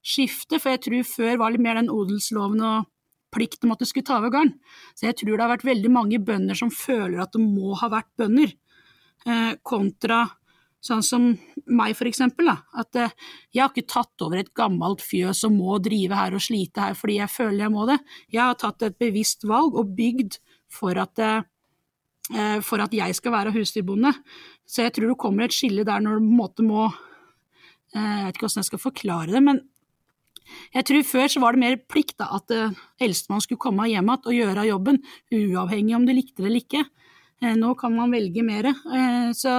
skifte, 0.00 0.56
for 0.56 0.72
jeg 0.72 0.82
tror 0.86 1.04
før 1.10 1.42
var 1.42 1.52
litt 1.52 1.62
mer 1.62 1.76
den 1.76 1.92
odelsloven 1.92 2.64
og 2.64 2.88
plikten 3.30 3.68
om 3.68 3.76
at 3.76 3.84
du 3.84 3.86
skulle 3.86 4.08
ta 4.08 4.16
over 4.18 4.32
gården. 4.32 4.56
Så 4.96 5.06
jeg 5.06 5.20
tror 5.20 5.36
det 5.36 5.44
har 5.44 5.52
vært 5.52 5.68
veldig 5.68 5.92
mange 5.92 6.18
bønder 6.24 6.58
som 6.58 6.72
føler 6.72 7.20
at 7.22 7.36
de 7.36 7.44
må 7.44 7.76
ha 7.78 7.92
vært 7.92 8.10
bønder, 8.18 8.56
kontra 9.68 10.22
Sånn 10.80 11.02
som 11.04 11.26
meg, 11.68 11.92
for 11.98 12.08
eksempel. 12.08 12.48
Da. 12.48 12.56
At 12.80 12.96
eh, 12.96 13.12
jeg 13.52 13.62
har 13.62 13.72
ikke 13.72 13.90
tatt 13.90 14.24
over 14.24 14.40
et 14.40 14.52
gammelt 14.56 15.02
fjøs 15.04 15.42
og 15.48 15.56
må 15.58 15.76
drive 15.84 16.16
her 16.16 16.36
og 16.36 16.44
slite 16.44 16.86
her 16.86 16.96
fordi 16.96 17.18
jeg 17.18 17.32
føler 17.32 17.66
jeg 17.66 17.74
må 17.74 17.84
det. 17.90 17.98
Jeg 18.32 18.42
har 18.42 18.60
tatt 18.60 18.86
et 18.86 18.96
bevisst 19.00 19.44
valg 19.48 19.76
og 19.76 19.92
bygd 19.98 20.38
for 20.72 20.96
at, 21.02 21.20
eh, 21.20 22.60
for 22.64 22.80
at 22.80 22.94
jeg 22.96 23.16
skal 23.18 23.34
være 23.34 23.52
husdyrbonde. 23.58 24.14
Så 24.64 24.86
jeg 24.86 24.94
tror 24.96 25.12
det 25.12 25.20
kommer 25.20 25.46
et 25.46 25.56
skille 25.56 25.84
der 25.84 26.00
når 26.00 26.16
du 26.16 26.24
på 26.24 26.30
en 26.30 26.40
måte 26.40 26.64
må 26.64 26.86
eh, 26.88 28.00
Jeg 28.00 28.24
vet 28.24 28.38
ikke 28.38 28.46
hvordan 28.46 28.62
jeg 28.62 28.70
skal 28.70 28.82
forklare 28.86 29.34
det, 29.34 29.42
men 29.44 29.60
jeg 30.74 30.86
tror 30.88 31.04
før 31.06 31.28
så 31.30 31.42
var 31.42 31.54
det 31.54 31.60
mer 31.62 31.76
plikt 31.92 32.16
da, 32.18 32.26
at 32.40 32.50
eldstemann 33.04 33.42
skulle 33.44 33.60
komme 33.60 33.84
hjem 33.86 34.08
igjen 34.08 34.24
og 34.24 34.34
gjøre 34.34 34.64
jobben, 34.66 34.96
uavhengig 35.30 35.94
om 35.94 36.06
du 36.08 36.10
likte 36.16 36.40
det 36.40 36.48
eller 36.48 36.62
ikke. 36.64 36.80
Nå 37.60 37.74
kan 37.78 37.94
man 37.94 38.10
velge 38.10 38.42
mer. 38.42 38.66
Så 39.36 39.52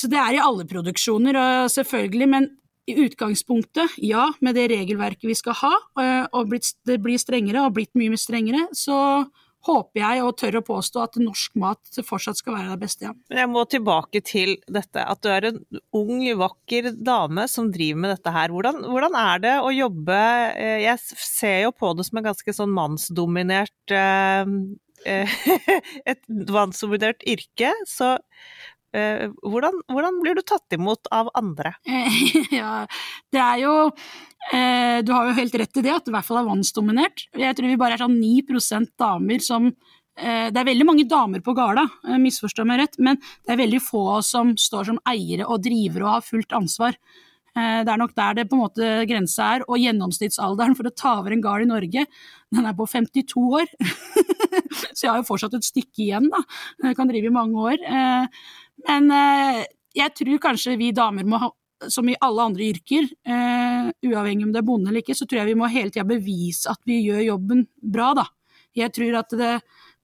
så 0.00 0.08
det 0.10 0.18
er 0.20 0.38
i 0.38 0.42
alle 0.42 0.64
produksjoner, 0.68 1.36
selvfølgelig. 1.68 2.28
Men 2.32 2.48
i 2.90 2.96
utgangspunktet, 3.04 3.98
ja, 4.02 4.30
med 4.40 4.56
det 4.58 4.70
regelverket 4.72 5.28
vi 5.28 5.36
skal 5.38 5.56
ha, 5.60 5.76
eh, 6.02 6.24
og 6.34 6.56
det 6.88 6.98
blir 7.02 7.20
strengere 7.20 7.66
og 7.66 7.76
blitt 7.76 7.94
mye 7.98 8.18
strengere, 8.18 8.66
så 8.76 9.28
håper 9.68 10.00
jeg 10.00 10.22
og 10.24 10.36
tør 10.40 10.56
å 10.56 10.64
påstå 10.64 11.02
at 11.04 11.18
norsk 11.20 11.58
mat 11.60 11.98
fortsatt 12.06 12.38
skal 12.40 12.54
være 12.56 12.70
det 12.72 12.80
beste. 12.80 13.10
Ja. 13.10 13.12
Jeg 13.42 13.50
må 13.52 13.66
tilbake 13.68 14.22
til 14.24 14.54
dette 14.72 15.04
at 15.04 15.20
du 15.20 15.28
er 15.28 15.50
en 15.50 15.60
ung, 15.96 16.24
vakker 16.40 16.94
dame 16.96 17.44
som 17.50 17.68
driver 17.72 18.00
med 18.06 18.14
dette 18.14 18.32
her. 18.32 18.54
Hvordan, 18.56 18.80
hvordan 18.88 19.18
er 19.20 19.44
det 19.44 19.54
å 19.60 19.74
jobbe 19.74 20.20
eh, 20.54 20.78
Jeg 20.86 21.20
ser 21.20 21.58
jo 21.66 21.74
på 21.76 21.92
det 21.98 22.08
som 22.08 22.22
en 22.22 22.30
ganske 22.30 22.56
sånn 22.56 22.72
mannsdominert 22.72 23.96
eh, 24.00 24.56
et 26.10 26.24
mannsdominert 26.48 27.24
yrke. 27.28 27.76
Så 27.88 28.16
Eh, 28.16 28.79
hvordan, 28.90 29.76
hvordan, 29.86 30.18
blir 30.22 30.34
du 30.38 30.42
tatt 30.42 30.74
imot 30.74 31.06
av 31.14 31.30
andre? 31.38 31.74
ja, 32.60 32.82
det 33.30 33.42
er 33.44 33.62
jo 33.62 33.74
eh, 33.86 34.98
Du 35.06 35.12
har 35.14 35.28
jo 35.28 35.36
helt 35.38 35.54
rett 35.62 35.78
i 35.78 35.84
det, 35.86 35.94
at 35.94 36.06
det 36.06 36.12
i 36.12 36.16
hvert 36.16 36.26
fall 36.26 36.42
er 36.42 36.48
mannsdominert. 36.48 37.28
Jeg 37.38 37.56
tror 37.56 37.70
vi 37.70 37.78
bare 37.80 37.98
er 37.98 38.02
sånn 38.02 38.18
9% 38.18 38.92
damer 38.98 39.46
som 39.46 39.70
eh, 39.70 40.50
Det 40.50 40.58
er 40.58 40.70
veldig 40.72 40.88
mange 40.88 41.06
damer 41.10 41.44
på 41.44 41.54
Gala, 41.54 41.86
misforstår 41.86 42.24
misforstå 42.26 42.68
meg 42.68 42.82
rett, 42.82 42.98
men 42.98 43.20
det 43.22 43.54
er 43.54 43.62
veldig 43.62 43.82
få 43.84 44.04
som 44.26 44.56
står 44.58 44.90
som 44.90 45.02
eiere 45.08 45.46
og 45.46 45.62
drivere 45.62 46.08
og 46.08 46.16
har 46.16 46.26
fullt 46.26 46.58
ansvar. 46.58 46.98
Eh, 47.58 47.80
det 47.84 47.90
er 47.90 47.98
nok 47.98 48.14
der 48.18 48.36
det 48.38 48.46
på 48.50 48.56
en 48.56 48.62
måte 48.64 48.88
grensa 49.10 49.54
er. 49.56 49.64
Og 49.66 49.80
gjennomsnittsalderen 49.82 50.76
for 50.78 50.88
å 50.88 50.94
ta 50.94 51.16
over 51.20 51.34
en 51.34 51.44
gard 51.44 51.66
i 51.66 51.70
Norge, 51.70 52.06
den 52.54 52.68
er 52.68 52.76
på 52.78 52.86
52 52.90 53.46
år. 53.60 53.70
Så 54.94 55.06
jeg 55.06 55.12
har 55.12 55.20
jo 55.20 55.28
fortsatt 55.28 55.56
et 55.58 55.66
stykke 55.66 56.04
igjen, 56.06 56.30
da. 56.32 56.42
Jeg 56.84 56.98
kan 56.98 57.10
drive 57.10 57.30
i 57.30 57.34
mange 57.34 57.70
år. 57.70 57.80
Eh, 57.80 58.44
men 58.88 59.14
eh, 59.14 59.64
jeg 59.98 60.14
tror 60.18 60.44
kanskje 60.50 60.78
vi 60.80 60.92
damer 60.96 61.26
må 61.26 61.42
ha 61.42 61.54
som 61.88 62.04
i 62.12 62.14
alle 62.20 62.44
andre 62.44 62.66
yrker, 62.74 63.06
uavhengig 63.24 64.44
om 64.44 64.50
det 64.52 64.58
er 64.60 64.64
bonde 64.68 64.90
eller 64.90 65.00
ikke, 65.00 65.14
så 65.16 65.24
tror 65.24 65.38
jeg 65.38 65.48
vi 65.48 65.54
må 65.56 65.68
hele 65.72 65.88
tida 65.88 66.02
bevise 66.04 66.68
at 66.68 66.76
vi 66.84 66.98
gjør 67.06 67.22
jobben 67.24 67.62
bra, 67.80 68.10
da. 68.18 68.24
Jeg 68.76 68.92
tror 68.92 69.16
at 69.22 69.32
det 69.40 69.54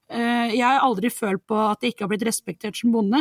Jeg 0.09 0.63
har 0.65 0.81
aldri 0.87 1.11
følt 1.13 1.45
på 1.45 1.59
at 1.67 1.85
jeg 1.85 1.93
ikke 1.93 2.07
har 2.07 2.13
blitt 2.15 2.25
respektert 2.25 2.81
som 2.81 2.97
bonde 2.97 3.21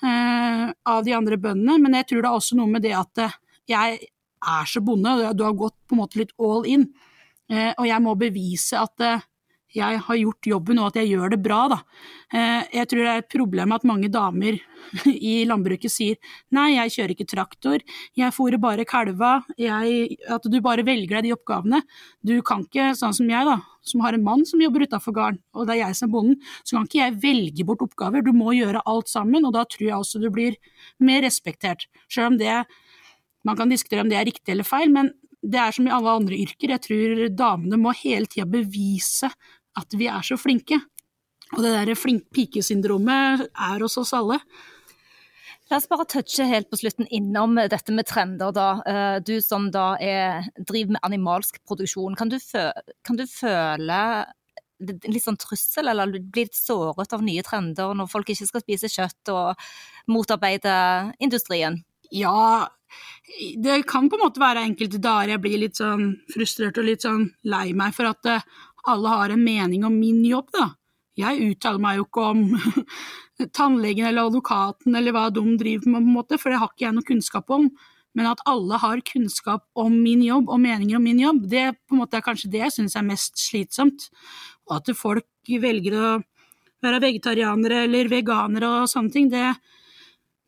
av 0.00 1.04
de 1.04 1.12
andre 1.12 1.36
bøndene, 1.36 1.76
men 1.84 1.98
jeg 2.00 2.08
tror 2.08 2.24
det 2.24 2.30
er 2.30 2.40
også 2.40 2.56
noe 2.56 2.72
med 2.72 2.86
det 2.88 2.94
at 2.96 3.26
jeg 3.70 3.98
er 4.42 4.66
så 4.66 4.82
bonde, 4.82 5.12
og 5.28 5.36
du 5.38 5.44
har 5.46 5.58
gått 5.58 5.76
på 5.86 5.96
en 5.96 6.02
måte 6.02 6.18
litt 6.18 6.32
all 6.42 6.66
in, 6.66 6.88
og 7.52 7.84
jeg 7.84 8.00
må 8.02 8.14
bevise 8.16 8.80
at 8.80 9.22
jeg 9.72 10.00
har 10.04 10.18
gjort 10.20 10.48
jobben 10.48 10.80
og 10.80 10.90
at 10.90 11.00
jeg 11.00 11.14
gjør 11.14 11.32
det 11.32 11.40
bra, 11.44 11.62
da. 11.72 11.78
Eh, 12.32 12.68
jeg 12.76 12.88
tror 12.90 13.02
det 13.02 13.12
er 13.12 13.22
et 13.22 13.32
problem 13.32 13.72
at 13.74 13.86
mange 13.88 14.10
damer 14.12 14.58
i 15.08 15.34
landbruket 15.48 15.92
sier 15.92 16.18
nei, 16.52 16.74
jeg 16.74 16.94
kjører 16.96 17.14
ikke 17.14 17.28
traktor, 17.30 17.84
jeg 18.18 18.36
fôrer 18.36 18.60
bare 18.60 18.86
kalva, 18.88 19.34
jeg, 19.60 20.18
at 20.28 20.48
du 20.48 20.58
bare 20.64 20.84
velger 20.86 21.18
deg 21.18 21.30
de 21.30 21.34
oppgavene. 21.36 21.82
Du 22.20 22.34
kan 22.46 22.66
ikke, 22.66 22.92
sånn 22.98 23.16
som 23.16 23.32
jeg, 23.32 23.48
da, 23.48 23.58
som 23.88 24.04
har 24.04 24.16
en 24.16 24.26
mann 24.26 24.44
som 24.48 24.60
jobber 24.62 24.84
utafor 24.84 25.16
gården, 25.16 25.40
og 25.56 25.68
det 25.68 25.76
er 25.78 25.84
jeg 25.86 25.98
som 25.98 26.10
er 26.10 26.14
bonden, 26.18 26.38
så 26.62 26.76
kan 26.76 26.88
ikke 26.88 27.02
jeg 27.02 27.18
velge 27.24 27.68
bort 27.68 27.84
oppgaver, 27.86 28.24
du 28.26 28.32
må 28.36 28.52
gjøre 28.58 28.84
alt 28.88 29.10
sammen, 29.12 29.48
og 29.48 29.56
da 29.56 29.64
tror 29.64 29.88
jeg 29.88 29.98
også 29.98 30.22
du 30.22 30.28
blir 30.34 30.58
mer 31.00 31.24
respektert. 31.24 31.88
Selv 32.12 32.34
om 32.34 32.40
det 32.40 32.60
man 33.46 33.58
kan 33.58 33.72
diskutere 33.72 34.04
om 34.04 34.10
det 34.10 34.18
er 34.18 34.28
riktig 34.28 34.54
eller 34.54 34.66
feil, 34.66 34.92
men 34.94 35.10
det 35.42 35.58
er 35.58 35.74
som 35.74 35.88
i 35.88 35.94
alle 35.94 36.14
andre 36.20 36.38
yrker, 36.38 36.70
jeg 36.70 36.84
tror 36.84 37.22
damene 37.34 37.80
må 37.80 37.94
hele 37.98 38.30
tida 38.30 38.46
bevise 38.46 39.30
at 39.78 39.96
vi 39.98 40.06
er 40.10 40.22
så 40.26 40.38
flinke. 40.38 40.78
Og 41.52 41.64
det 41.64 41.72
derre 41.74 41.96
flink 41.98 42.28
pike-syndromet 42.32 43.48
er 43.50 43.82
hos 43.82 43.98
oss 44.00 44.14
alle. 44.16 44.38
La 45.70 45.78
oss 45.78 45.88
bare 45.88 46.04
touche 46.08 46.44
helt 46.48 46.68
på 46.68 46.78
slutten 46.80 47.08
innom 47.16 47.56
dette 47.56 47.94
med 47.96 48.06
trender, 48.08 48.52
da. 48.52 48.68
Eh, 48.88 49.18
du 49.24 49.38
som 49.44 49.70
da 49.72 49.92
er, 50.00 50.48
driver 50.58 50.96
med 50.96 51.04
animalsk 51.06 51.62
produksjon, 51.68 52.16
kan 52.18 52.32
du, 52.32 52.38
føle, 52.42 52.94
kan 53.06 53.16
du 53.16 53.24
føle 53.30 54.00
litt 54.82 55.24
sånn 55.24 55.38
trussel, 55.40 55.88
eller 55.88 56.12
bli 56.12 56.44
litt 56.44 56.58
såret 56.58 57.14
av 57.14 57.22
nye 57.24 57.44
trender 57.46 57.94
når 57.96 58.10
folk 58.10 58.32
ikke 58.34 58.48
skal 58.48 58.64
spise 58.64 58.90
kjøtt 58.92 59.32
og 59.32 59.64
motarbeide 60.10 60.74
industrien? 61.22 61.80
Ja, 62.12 62.68
det 63.56 63.82
kan 63.88 64.10
på 64.10 64.18
en 64.18 64.26
måte 64.26 64.42
være 64.42 64.66
enkelte 64.66 65.00
dager 65.00 65.32
jeg 65.32 65.42
blir 65.44 65.60
litt 65.62 65.78
sånn 65.80 66.10
frustrert 66.32 66.78
og 66.80 66.84
litt 66.84 67.06
sånn 67.06 67.30
lei 67.48 67.70
meg 67.76 67.94
for 67.96 68.10
at 68.10 68.28
eh, 68.28 68.44
alle 68.92 69.12
har 69.14 69.32
en 69.32 69.44
mening 69.44 69.86
om 69.88 69.94
min 69.96 70.20
jobb, 70.26 70.50
da. 70.52 70.72
Jeg 71.16 71.52
uttaler 71.52 71.80
meg 71.80 71.98
jo 71.98 72.04
ikke 72.06 72.26
om 72.32 72.42
tannlegen 73.56 74.08
eller 74.08 74.28
advokaten 74.28 74.96
eller 74.96 75.14
hva 75.14 75.26
de 75.32 75.44
driver 75.60 75.92
med, 75.92 76.00
på 76.00 76.08
en 76.08 76.14
måte, 76.18 76.38
for 76.40 76.52
det 76.52 76.60
har 76.60 76.72
ikke 76.72 76.86
jeg 76.86 76.96
noe 76.96 77.08
kunnskap 77.08 77.52
om. 77.52 77.68
Men 78.12 78.28
at 78.28 78.42
alle 78.48 78.76
har 78.80 79.00
kunnskap 79.08 79.64
om 79.78 79.94
min 80.02 80.24
jobb 80.24 80.50
og 80.52 80.60
meninger 80.60 80.98
om 80.98 81.04
min 81.06 81.20
jobb, 81.20 81.46
det 81.48 81.70
på 81.88 81.96
en 81.96 82.02
måte 82.02 82.18
er 82.18 82.24
kanskje 82.24 82.50
det 82.52 82.66
jeg 82.66 82.74
syns 82.76 82.96
er 82.98 83.06
mest 83.06 83.40
slitsomt. 83.40 84.10
Og 84.68 84.76
at 84.80 84.92
folk 84.96 85.54
velger 85.62 85.96
å 85.96 86.10
være 86.82 87.00
vegetarianere 87.06 87.86
eller 87.86 88.10
veganere 88.12 88.72
og 88.82 88.90
sånne 88.90 89.14
ting, 89.14 89.30
det, 89.32 89.54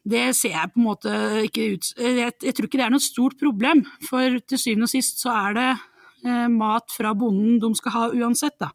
det 0.04 0.26
ser 0.36 0.52
jeg 0.52 0.70
på 0.72 0.80
en 0.80 0.84
måte 0.84 1.10
ikke 1.46 1.66
ut 1.74 1.86
jeg, 1.96 2.32
jeg 2.44 2.54
tror 2.54 2.66
ikke 2.68 2.80
det 2.80 2.86
er 2.86 2.92
noe 2.92 3.04
stort 3.04 3.38
problem, 3.40 3.84
for 4.04 4.38
til 4.44 4.60
syvende 4.60 4.88
og 4.88 4.92
sist 4.92 5.22
så 5.24 5.32
er 5.32 5.56
det 5.56 5.68
Eh, 6.24 6.48
mat 6.48 6.92
fra 6.92 7.12
bonden 7.14 7.58
de 7.60 7.70
skal 7.76 7.92
ha 7.92 8.06
uansett, 8.16 8.56
da. 8.60 8.70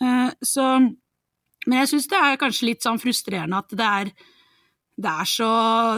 Eh, 0.00 0.30
så 0.40 0.64
Men 1.66 1.82
jeg 1.82 1.88
syns 1.90 2.06
det 2.08 2.16
er 2.16 2.38
kanskje 2.40 2.68
litt 2.68 2.84
sånn 2.86 3.00
frustrerende 3.02 3.58
at 3.58 3.72
det 3.76 3.86
er 3.86 4.10
det 4.98 5.10
er, 5.10 5.26
så, 5.28 5.48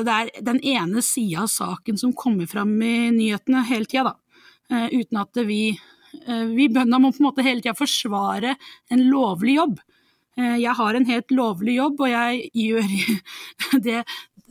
det 0.04 0.12
er 0.12 0.30
den 0.44 0.58
ene 0.66 1.00
sida 1.04 1.44
av 1.44 1.52
saken 1.52 1.96
som 2.00 2.12
kommer 2.12 2.48
fram 2.50 2.72
i 2.82 3.12
nyhetene 3.14 3.62
hele 3.68 3.86
tida, 3.88 4.10
da. 4.10 4.40
Eh, 4.72 4.98
uten 4.98 5.20
at 5.20 5.40
vi, 5.46 5.70
uh, 6.26 6.46
vi 6.50 6.66
bøndene 6.68 6.98
må 7.00 7.12
på 7.12 7.22
en 7.22 7.28
måte 7.28 7.44
hele 7.46 7.62
tida 7.62 7.76
forsvare 7.78 8.56
en 8.90 9.06
lovlig 9.08 9.54
jobb. 9.56 9.78
Uh, 10.36 10.58
jeg 10.60 10.74
har 10.80 10.98
en 10.98 11.08
helt 11.08 11.32
lovlig 11.32 11.78
jobb, 11.78 12.02
og 12.02 12.12
jeg 12.12 12.50
gjør 12.66 12.92
det, 13.86 14.02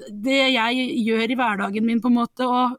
det, 0.07 0.39
jeg 0.53 0.85
gjør 1.05 1.31
i 1.31 1.37
hverdagen 1.39 1.85
min, 1.85 2.01
på 2.01 2.11
en 2.11 2.19
måte, 2.21 2.47
og 2.47 2.77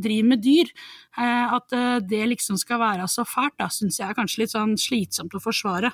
driver 0.00 0.28
med 0.32 0.42
dyr. 0.44 0.70
Eh, 1.18 1.54
at 1.56 1.76
eh, 1.76 1.98
det 2.06 2.24
liksom 2.34 2.58
skal 2.60 2.80
være 2.82 3.08
så 3.10 3.26
fælt, 3.28 3.58
da 3.60 3.68
syns 3.72 4.00
jeg 4.00 4.08
er 4.08 4.18
kanskje 4.18 4.44
litt 4.44 4.54
sånn 4.54 4.76
slitsomt 4.80 5.34
å 5.36 5.42
forsvare. 5.42 5.92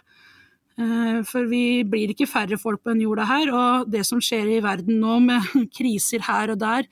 Eh, 0.76 1.20
for 1.28 1.48
vi 1.50 1.82
blir 1.88 2.12
ikke 2.12 2.28
færre 2.30 2.58
folk 2.60 2.82
på 2.84 2.92
den 2.92 3.04
jorda 3.06 3.26
her, 3.28 3.52
og 3.52 3.90
det 3.92 4.04
som 4.08 4.22
skjer 4.22 4.56
i 4.56 4.62
verden 4.64 5.00
nå 5.02 5.18
med 5.24 5.50
kriser 5.76 6.24
her 6.28 6.54
og 6.54 6.62
der, 6.62 6.88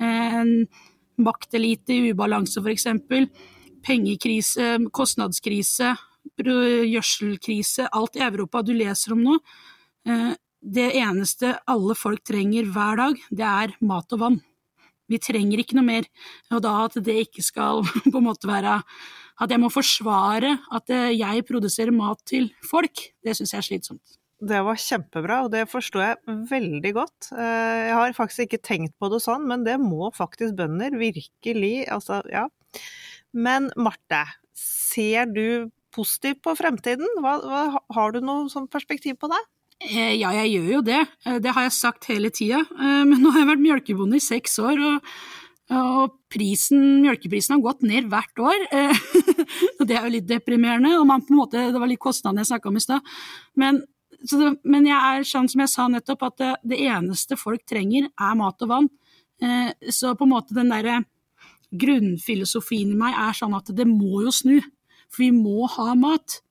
en 0.00 0.64
maktelite 1.20 1.92
i 1.92 2.12
ubalanse 2.14 2.62
f.eks., 2.62 2.86
pengekrise, 3.84 4.78
kostnadskrise, 4.96 5.90
gjødselkrise, 6.40 7.84
alt 7.96 8.16
i 8.16 8.22
Europa 8.24 8.62
du 8.64 8.72
leser 8.76 9.12
om 9.12 9.20
nå, 9.26 9.36
det 10.60 10.90
eneste 11.00 11.54
alle 11.70 11.96
folk 11.96 12.22
trenger 12.26 12.68
hver 12.68 13.00
dag, 13.00 13.18
det 13.32 13.46
er 13.46 13.74
mat 13.80 14.12
og 14.16 14.22
vann. 14.22 14.38
Vi 15.10 15.18
trenger 15.18 15.62
ikke 15.62 15.76
noe 15.78 15.86
mer. 15.88 16.06
Og 16.54 16.62
da 16.62 16.76
at 16.84 16.98
det 17.02 17.16
ikke 17.24 17.42
skal 17.42 17.82
på 18.12 18.16
en 18.20 18.26
måte 18.28 18.48
være 18.50 18.78
At 19.40 19.50
jeg 19.50 19.60
må 19.62 19.70
forsvare 19.72 20.52
at 20.76 20.92
eh, 20.92 21.16
jeg 21.16 21.46
produserer 21.48 21.94
mat 21.96 22.20
til 22.28 22.50
folk, 22.68 23.06
det 23.24 23.32
syns 23.38 23.54
jeg 23.54 23.62
er 23.62 23.66
slitsomt. 23.70 24.18
Det 24.40 24.60
var 24.64 24.76
kjempebra, 24.80 25.38
og 25.44 25.50
det 25.52 25.66
forstår 25.68 26.02
jeg 26.04 26.36
veldig 26.50 26.92
godt. 26.96 27.30
Eh, 27.32 27.78
jeg 27.88 27.96
har 27.96 28.16
faktisk 28.16 28.46
ikke 28.46 28.60
tenkt 28.68 28.94
på 29.00 29.08
det 29.12 29.22
sånn, 29.24 29.46
men 29.48 29.64
det 29.64 29.78
må 29.80 30.12
faktisk 30.16 30.58
bønder. 30.60 30.96
Virkelig. 31.00 31.88
Altså, 31.92 32.20
ja. 32.28 32.46
Men 33.32 33.68
Marte, 33.80 34.26
ser 34.56 35.28
du 35.32 35.70
positivt 35.96 36.44
på 36.44 36.54
fremtiden? 36.60 37.08
Hva, 37.24 37.38
hva, 37.40 37.64
har 37.96 38.12
du 38.12 38.20
noe 38.24 38.52
sånn 38.52 38.68
perspektiv 38.70 39.16
på 39.20 39.32
det? 39.32 39.40
Eh, 39.80 40.16
ja, 40.20 40.30
jeg 40.42 40.52
gjør 40.54 40.72
jo 40.74 40.80
det. 40.84 41.00
Eh, 41.24 41.38
det 41.40 41.52
har 41.56 41.64
jeg 41.64 41.76
sagt 41.76 42.08
hele 42.10 42.30
tida. 42.34 42.60
Eh, 42.60 43.04
men 43.08 43.20
nå 43.22 43.32
har 43.32 43.42
jeg 43.42 43.50
vært 43.54 43.64
mjølkebonde 43.64 44.18
i 44.18 44.24
seks 44.24 44.58
år, 44.62 44.82
og, 45.70 46.16
prisen, 46.30 46.98
mjølkeprisen 47.04 47.54
har 47.54 47.62
gått 47.62 47.84
ned 47.86 48.08
hvert 48.10 48.40
år. 48.42 48.64
Og 49.78 49.84
det 49.86 49.94
er 49.94 50.02
jo 50.02 50.12
litt 50.16 50.26
deprimerende. 50.26 50.96
og 50.98 51.04
man 51.06 51.22
på 51.22 51.30
en 51.30 51.38
måte, 51.38 51.62
Det 51.70 51.78
var 51.78 51.86
litt 51.86 52.02
kostnadene 52.02 52.42
jeg 52.42 52.50
snakka 52.50 52.68
om 52.68 52.76
i 52.78 52.82
stad. 52.82 53.12
Men 53.54 53.80
men 54.68 54.84
jeg 54.84 54.98
er 54.98 55.22
sånn 55.24 55.46
som 55.48 55.62
jeg 55.62 55.70
sa 55.72 55.86
nettopp, 55.88 56.24
at 56.26 56.36
det, 56.36 56.50
det 56.74 56.78
eneste 56.90 57.38
folk 57.40 57.62
trenger, 57.64 58.10
er 58.20 58.34
mat 58.36 58.66
og 58.66 58.68
vann. 58.68 58.88
Så 59.88 60.10
på 60.12 60.26
en 60.26 60.32
måte 60.34 60.52
den 60.58 60.74
derre 60.74 60.98
grunnfilosofien 61.72 62.90
i 62.90 62.98
meg 62.98 63.14
er 63.16 63.38
sånn 63.38 63.56
at 63.56 63.70
det 63.72 63.86
må 63.88 64.26
jo 64.26 64.34
snu. 64.34 64.58
For 65.08 65.22
vi 65.22 65.30
må 65.32 65.70
ha 65.72 65.94
mat. 65.96 66.42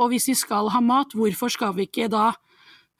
Og 0.00 0.12
hvis 0.12 0.30
vi 0.30 0.36
skal 0.38 0.70
ha 0.72 0.80
mat, 0.84 1.12
hvorfor 1.16 1.52
skal 1.52 1.74
vi 1.76 1.86
ikke 1.88 2.08
da 2.12 2.30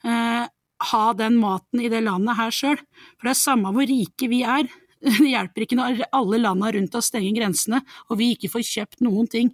eh, 0.05 0.45
ha 0.91 1.03
den 1.17 1.39
maten 1.41 1.81
i 1.81 1.89
det 1.91 2.03
landet 2.05 2.37
her 2.37 2.53
sjøl? 2.53 2.79
For 3.17 3.27
det 3.29 3.33
er 3.33 3.41
samme 3.41 3.73
hvor 3.73 3.89
rike 3.89 4.29
vi 4.31 4.43
er. 4.45 4.69
Det 5.01 5.31
hjelper 5.31 5.63
ikke 5.65 5.79
når 5.79 6.03
alle 6.13 6.37
landa 6.43 6.67
rundt 6.75 6.95
oss 6.99 7.07
stenger 7.09 7.33
grensene 7.33 7.79
og 8.05 8.19
vi 8.19 8.35
ikke 8.35 8.51
får 8.53 8.67
kjøpt 8.67 8.99
noen 9.01 9.25
ting. 9.25 9.49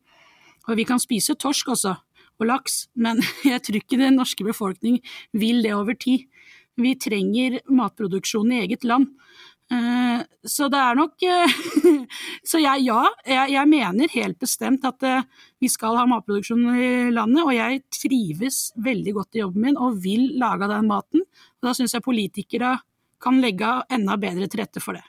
Og 0.68 0.76
vi 0.76 0.84
kan 0.84 1.00
spise 1.00 1.38
torsk 1.40 1.72
også, 1.72 1.94
og 2.38 2.50
laks, 2.50 2.82
men 3.00 3.22
jeg 3.48 3.64
tror 3.64 3.80
ikke 3.80 4.02
den 4.02 4.20
norske 4.20 4.44
befolkning 4.44 5.00
vil 5.32 5.64
det 5.64 5.72
over 5.78 5.96
tid. 5.96 6.28
Vi 6.78 6.98
trenger 7.00 7.62
matproduksjon 7.72 8.52
i 8.54 8.60
eget 8.66 8.84
land. 8.84 9.08
Eh, 9.72 10.20
så 10.48 10.70
det 10.72 10.80
er 10.80 10.96
nok 10.96 11.24
eh, 11.28 11.56
Så 12.48 12.62
jeg, 12.64 12.86
ja, 12.88 13.02
jeg, 13.28 13.52
jeg, 13.58 13.68
mener 13.68 14.14
helt 14.14 14.40
bestemt 14.40 14.86
at 14.88 15.04
uh, 15.04 15.26
vi 15.60 15.68
skal 15.72 15.98
ha 16.00 16.06
matproduksjon 16.08 16.64
i 16.72 16.92
landet, 17.12 17.44
og 17.44 17.52
jeg 17.56 17.82
trives 17.92 18.70
veldig 18.84 19.16
godt 19.18 19.36
i 19.36 19.44
jobben 19.44 19.66
min 19.68 19.80
og 19.80 20.00
vil 20.04 20.30
lage 20.40 20.70
den 20.72 20.88
maten. 20.88 21.26
Og 21.60 21.68
da 21.68 21.76
syns 21.76 21.98
jeg 21.98 22.06
politikere 22.06 22.78
kan 23.24 23.42
legge 23.44 23.70
enda 23.92 24.16
bedre 24.22 24.48
til 24.48 24.64
rette 24.64 24.84
for 24.84 24.96
det. 24.96 25.04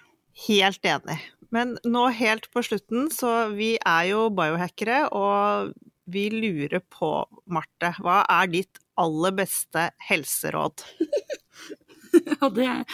Helt 0.49 0.87
enig. 0.87 1.19
Men 1.55 1.77
nå 1.87 2.09
helt 2.15 2.49
på 2.53 2.63
slutten, 2.65 3.09
så 3.15 3.49
vi 3.55 3.77
er 3.79 4.11
jo 4.11 4.27
biohackere, 4.35 5.07
og 5.17 5.73
vi 6.09 6.29
lurer 6.33 6.83
på, 6.93 7.13
Marte, 7.53 7.93
hva 8.03 8.23
er 8.41 8.51
ditt 8.53 8.81
aller 9.01 9.35
beste 9.37 9.91
helseråd? 10.09 10.85
er 12.65 12.85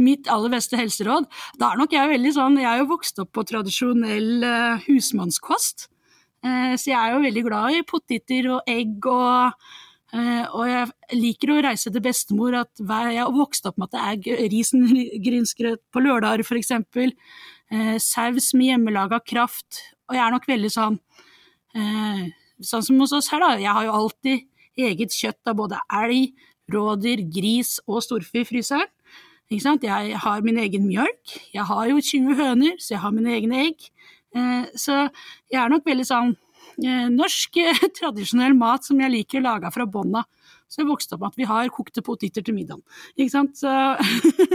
mitt 0.00 0.28
aller 0.32 0.52
beste 0.52 0.78
helseråd. 0.78 1.26
Da 1.60 1.72
er 1.72 1.80
nok 1.80 1.94
jeg 1.94 2.12
veldig 2.14 2.34
sånn 2.36 2.60
Jeg 2.60 2.70
er 2.70 2.82
jo 2.82 2.90
vokst 2.92 3.18
opp 3.22 3.32
på 3.36 3.46
tradisjonell 3.48 4.44
uh, 4.44 4.84
husmannskost. 4.86 5.88
Uh, 6.44 6.74
så 6.76 6.92
jeg 6.92 6.98
er 6.98 7.14
jo 7.14 7.24
veldig 7.24 7.46
glad 7.46 7.78
i 7.78 7.86
poteter 7.88 8.50
og 8.52 8.70
egg 8.70 9.08
og 9.08 9.56
uh, 10.14 10.44
og 10.54 10.64
jeg 10.68 11.18
liker 11.18 11.54
å 11.54 11.58
reise 11.66 11.90
til 11.90 12.04
bestemor. 12.04 12.60
at 12.62 12.84
Jeg 12.84 13.20
har 13.22 13.34
vokst 13.34 13.66
opp 13.70 13.80
med 13.80 13.90
at 13.90 14.22
det 14.22 14.38
er 14.38 14.48
risengrynsgrøt 14.52 15.82
på 15.92 16.04
lørdager, 16.04 16.44
f.eks. 16.44 16.74
Uh, 17.72 17.96
saus 17.98 18.52
med 18.54 18.72
hjemmelaga 18.72 19.20
kraft. 19.24 19.84
Og 20.08 20.18
jeg 20.18 20.26
er 20.26 20.34
nok 20.34 20.50
veldig 20.50 20.72
sånn 20.72 20.98
Sånn 22.62 22.84
som 22.86 23.00
hos 23.02 23.10
oss 23.16 23.26
her, 23.32 23.42
da. 23.42 23.56
Jeg 23.58 23.72
har 23.74 23.82
jo 23.82 23.94
alltid 23.98 24.44
eget 24.78 25.14
kjøtt 25.14 25.50
av 25.50 25.56
både 25.58 25.80
elg, 25.92 26.34
rådyr, 26.72 27.24
gris 27.32 27.78
og 27.86 28.02
storfe 28.04 28.42
i 28.42 28.48
fryseren. 28.48 28.90
Jeg 29.52 30.18
har 30.18 30.40
min 30.42 30.58
egen 30.58 30.86
mjølk, 30.88 31.34
jeg 31.52 31.64
har 31.68 31.88
jo 31.90 32.00
20 32.00 32.38
høner, 32.38 32.78
så 32.80 32.94
jeg 32.94 33.02
har 33.02 33.12
mine 33.12 33.34
egne 33.36 33.60
egg. 33.68 33.84
Eh, 34.34 34.64
så 34.74 35.04
jeg 35.52 35.60
er 35.60 35.70
nok 35.70 35.84
veldig 35.86 36.06
sånn 36.08 36.32
eh, 36.82 37.10
norsk, 37.12 37.60
tradisjonell 38.00 38.56
mat 38.58 38.88
som 38.88 38.98
jeg 39.04 39.12
liker 39.12 39.44
laga 39.44 39.70
fra 39.74 39.86
bånna. 39.86 40.24
Så 40.66 40.80
jeg 40.80 40.88
vokste 40.88 41.14
opp 41.14 41.22
med 41.22 41.28
at 41.30 41.38
vi 41.38 41.46
har 41.46 41.70
kokte 41.70 42.02
poteter 42.02 42.42
til 42.42 42.56
middagen. 42.56 42.82
Ikke 43.14 43.30
sant? 43.30 43.60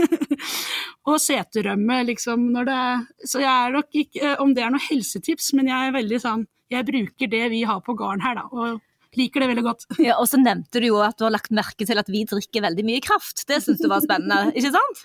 Og 1.08 1.16
seterømme, 1.22 2.02
liksom. 2.10 2.50
Når 2.52 2.68
det 2.68 2.82
så 3.30 3.40
jeg 3.40 3.48
er 3.48 3.72
nok 3.72 3.96
ikke 4.02 4.34
Om 4.42 4.52
det 4.56 4.66
er 4.66 4.74
noe 4.74 4.84
helsetips, 4.90 5.52
men 5.56 5.70
jeg 5.70 5.86
er 5.86 5.94
veldig 5.96 6.18
sånn 6.20 6.44
Jeg 6.72 6.86
bruker 6.90 7.30
det 7.30 7.44
vi 7.54 7.62
har 7.64 7.80
på 7.86 7.94
gården 7.96 8.24
her, 8.26 8.36
da. 8.36 8.44
og 8.50 8.82
liker 9.18 9.42
det 9.42 9.50
veldig 9.50 9.64
godt. 9.66 9.86
Ja, 10.06 10.16
Og 10.20 10.28
så 10.30 10.40
nevnte 10.40 10.82
du 10.82 10.88
jo 10.88 11.00
at 11.04 11.18
du 11.18 11.26
har 11.26 11.34
lagt 11.34 11.54
merke 11.54 11.86
til 11.86 12.00
at 12.00 12.10
vi 12.10 12.24
drikker 12.28 12.64
veldig 12.66 12.84
mye 12.86 13.02
kraft. 13.04 13.44
Det 13.48 13.60
syns 13.64 13.82
du 13.82 13.88
var 13.90 14.04
spennende, 14.04 14.52
ikke 14.56 14.72
sant? 14.74 15.04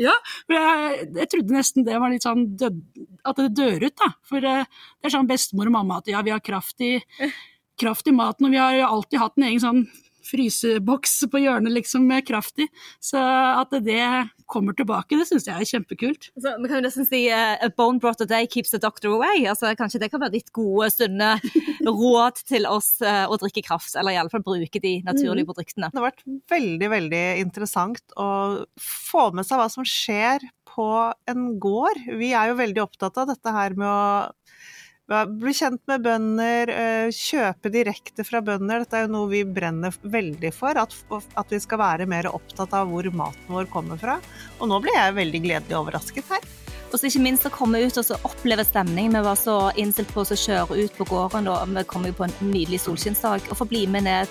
Ja, 0.00 0.14
for 0.46 0.58
jeg, 0.58 1.08
jeg, 1.20 1.30
trodde 1.34 1.58
nesten 1.58 1.88
det 1.88 1.98
var 2.00 2.12
litt 2.12 2.26
sånn 2.26 2.46
død, 2.60 2.80
at 3.28 3.42
det 3.42 3.50
dør 3.58 3.88
ut, 3.88 3.96
da. 4.00 4.12
For 4.28 4.52
eh, 4.52 4.68
det 4.68 5.10
er 5.10 5.16
sånn 5.16 5.30
bestemor 5.30 5.70
og 5.70 5.76
mamma 5.78 6.00
at 6.02 6.12
ja, 6.12 6.22
vi 6.24 6.34
har 6.34 6.44
kraft 6.44 6.82
i, 6.84 6.94
kraft 7.80 8.08
i 8.08 8.16
maten, 8.16 8.48
og 8.48 8.54
vi 8.54 8.62
har 8.62 8.80
alltid 8.86 9.22
hatt 9.22 9.38
en 9.38 9.48
egen 9.50 9.62
sånn 9.62 9.84
fryseboks 10.26 11.18
på 11.32 11.42
hjørnet 11.42 11.74
liksom 11.74 12.06
med 12.08 12.26
kraft 12.28 12.62
i. 12.62 12.68
Så 13.02 13.20
at 13.20 13.72
det 13.84 14.04
kommer 14.52 14.76
tilbake, 14.76 15.16
det 15.16 15.26
syns 15.28 15.46
jeg 15.48 15.56
er 15.56 15.68
kjempekult. 15.68 16.28
Så, 16.36 16.54
vi 16.60 16.68
kan 16.68 16.78
jo 16.80 16.84
nesten 16.84 17.08
si 17.08 17.22
uh, 17.32 17.56
a 17.56 17.70
bone 17.76 18.02
brought 18.02 18.20
a 18.24 18.28
day 18.28 18.48
keeps 18.50 18.74
the 18.74 18.80
doctor 18.82 19.14
away. 19.16 19.46
Altså, 19.48 19.72
kanskje 19.78 20.02
det 20.02 20.10
kan 20.12 20.22
være 20.22 20.36
ditt 20.36 20.52
gode, 20.54 20.90
sunne 20.92 21.34
råd 22.02 22.42
til 22.48 22.68
oss 22.68 22.94
uh, 23.04 23.24
å 23.32 23.38
drikke 23.40 23.64
kraft, 23.66 23.94
eller 23.96 24.16
iallfall 24.16 24.44
bruke 24.44 24.82
de 24.82 24.98
naturlige 25.06 25.46
mm. 25.46 25.52
produktene. 25.52 25.92
Det 25.92 26.02
har 26.02 26.10
vært 26.10 26.26
veldig, 26.52 26.90
veldig 26.96 27.24
interessant 27.42 28.18
å 28.20 28.28
få 28.80 29.30
med 29.36 29.48
seg 29.48 29.62
hva 29.62 29.70
som 29.72 29.86
skjer 29.88 30.44
på 30.72 30.88
en 31.28 31.48
gård. 31.60 32.04
Vi 32.20 32.32
er 32.36 32.52
jo 32.52 32.60
veldig 32.60 32.84
opptatt 32.84 33.18
av 33.20 33.32
dette 33.32 33.54
her 33.54 33.76
med 33.78 33.88
å 33.88 34.02
bli 35.10 35.52
kjent 35.54 35.82
med 35.90 36.04
bønder, 36.04 36.70
eh, 36.70 37.10
kjøpe 37.12 37.70
direkte 37.72 38.24
fra 38.24 38.40
bønder. 38.40 38.84
Dette 38.84 38.96
er 38.96 39.06
jo 39.06 39.12
noe 39.12 39.30
vi 39.30 39.42
brenner 39.44 39.92
veldig 40.02 40.52
for, 40.54 40.78
at, 40.78 40.94
at, 41.34 41.46
vi 41.50 41.60
skal 41.60 41.78
være 41.78 42.06
mer 42.06 42.30
opptatt 42.30 42.72
av 42.72 42.88
hvor 42.88 43.08
maten 43.12 43.52
vår 43.52 43.68
kommer 43.72 44.00
fra. 44.00 44.20
Og 44.60 44.70
nå 44.70 44.80
ble 44.80 44.94
jeg 44.94 45.18
veldig 45.18 45.42
gledelig 45.42 45.78
overrasket 45.78 46.30
her. 46.30 46.48
Og 46.92 46.98
så 47.00 47.08
ikke 47.08 47.24
minst 47.24 47.46
å 47.48 47.52
komme 47.52 47.80
ut 47.80 47.96
og 47.98 48.26
oppleve 48.28 48.64
stemning. 48.68 49.12
Vi 49.14 49.22
var 49.24 49.38
så 49.40 49.72
innstilt 49.80 50.12
på 50.12 50.24
å 50.26 50.36
kjøre 50.36 50.76
ut 50.76 50.98
på 50.98 51.06
gården, 51.08 51.48
og 51.48 51.72
vi 51.72 51.84
kom 51.88 52.04
jo 52.04 52.12
på 52.16 52.26
en 52.28 52.34
nydelig 52.44 52.82
solskinnsdag. 52.84 53.48
Og 53.48 53.62
få 53.62 53.68
bli 53.70 53.86
med 53.88 54.04
ned 54.04 54.28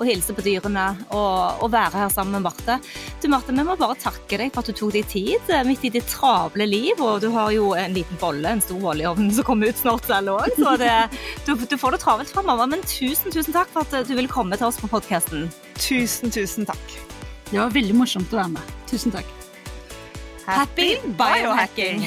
og 0.00 0.08
hilse 0.08 0.34
på 0.34 0.44
dyrene 0.44 0.86
og, 1.12 1.60
og, 1.60 1.68
være 1.72 2.02
her 2.02 2.12
sammen 2.12 2.38
med 2.38 2.46
Marte. 2.48 2.78
Du 3.20 3.28
Marte, 3.32 3.52
vi 3.52 3.64
må 3.66 3.76
bare 3.78 3.98
takke 4.00 4.38
deg 4.40 4.54
for 4.54 4.64
at 4.64 4.70
du 4.70 4.78
tok 4.78 4.94
deg 4.96 5.08
tid 5.10 5.52
midt 5.68 5.84
i 5.84 5.92
ditt 5.92 6.08
travle 6.08 6.66
liv. 6.68 7.00
Og 7.04 7.20
du 7.22 7.28
har 7.34 7.52
jo 7.54 7.70
en 7.76 7.96
liten 7.96 8.20
bolle, 8.20 8.56
en 8.56 8.64
stor 8.64 8.80
bolle 8.80 9.04
i 9.04 9.08
ovnen 9.10 9.32
som 9.36 9.46
kommer 9.46 9.70
ut 9.70 9.80
snart 9.80 10.08
selv 10.08 10.36
òg, 10.38 10.56
så 10.56 10.76
det, 10.80 10.94
du, 11.46 11.52
du, 11.54 11.76
får 11.80 11.96
det 11.96 12.02
travelt 12.04 12.32
framover. 12.32 12.70
Men 12.72 12.84
tusen, 12.88 13.32
tusen 13.34 13.56
takk 13.56 13.70
for 13.74 13.84
at 13.84 13.96
eh, 14.00 14.06
du 14.08 14.16
ville 14.16 14.30
komme 14.30 14.56
til 14.56 14.70
oss 14.70 14.80
på 14.80 14.90
podkasten. 14.90 15.50
Tusen, 15.76 16.32
tusen 16.32 16.68
takk. 16.68 16.96
Det 17.50 17.58
var 17.58 17.74
veldig 17.74 17.96
morsomt 17.98 18.32
å 18.32 18.40
være 18.40 18.54
med. 18.56 18.74
Tusen 18.90 19.14
takk. 19.14 19.36
Happy 20.46 20.96
biohacking! 21.18 22.06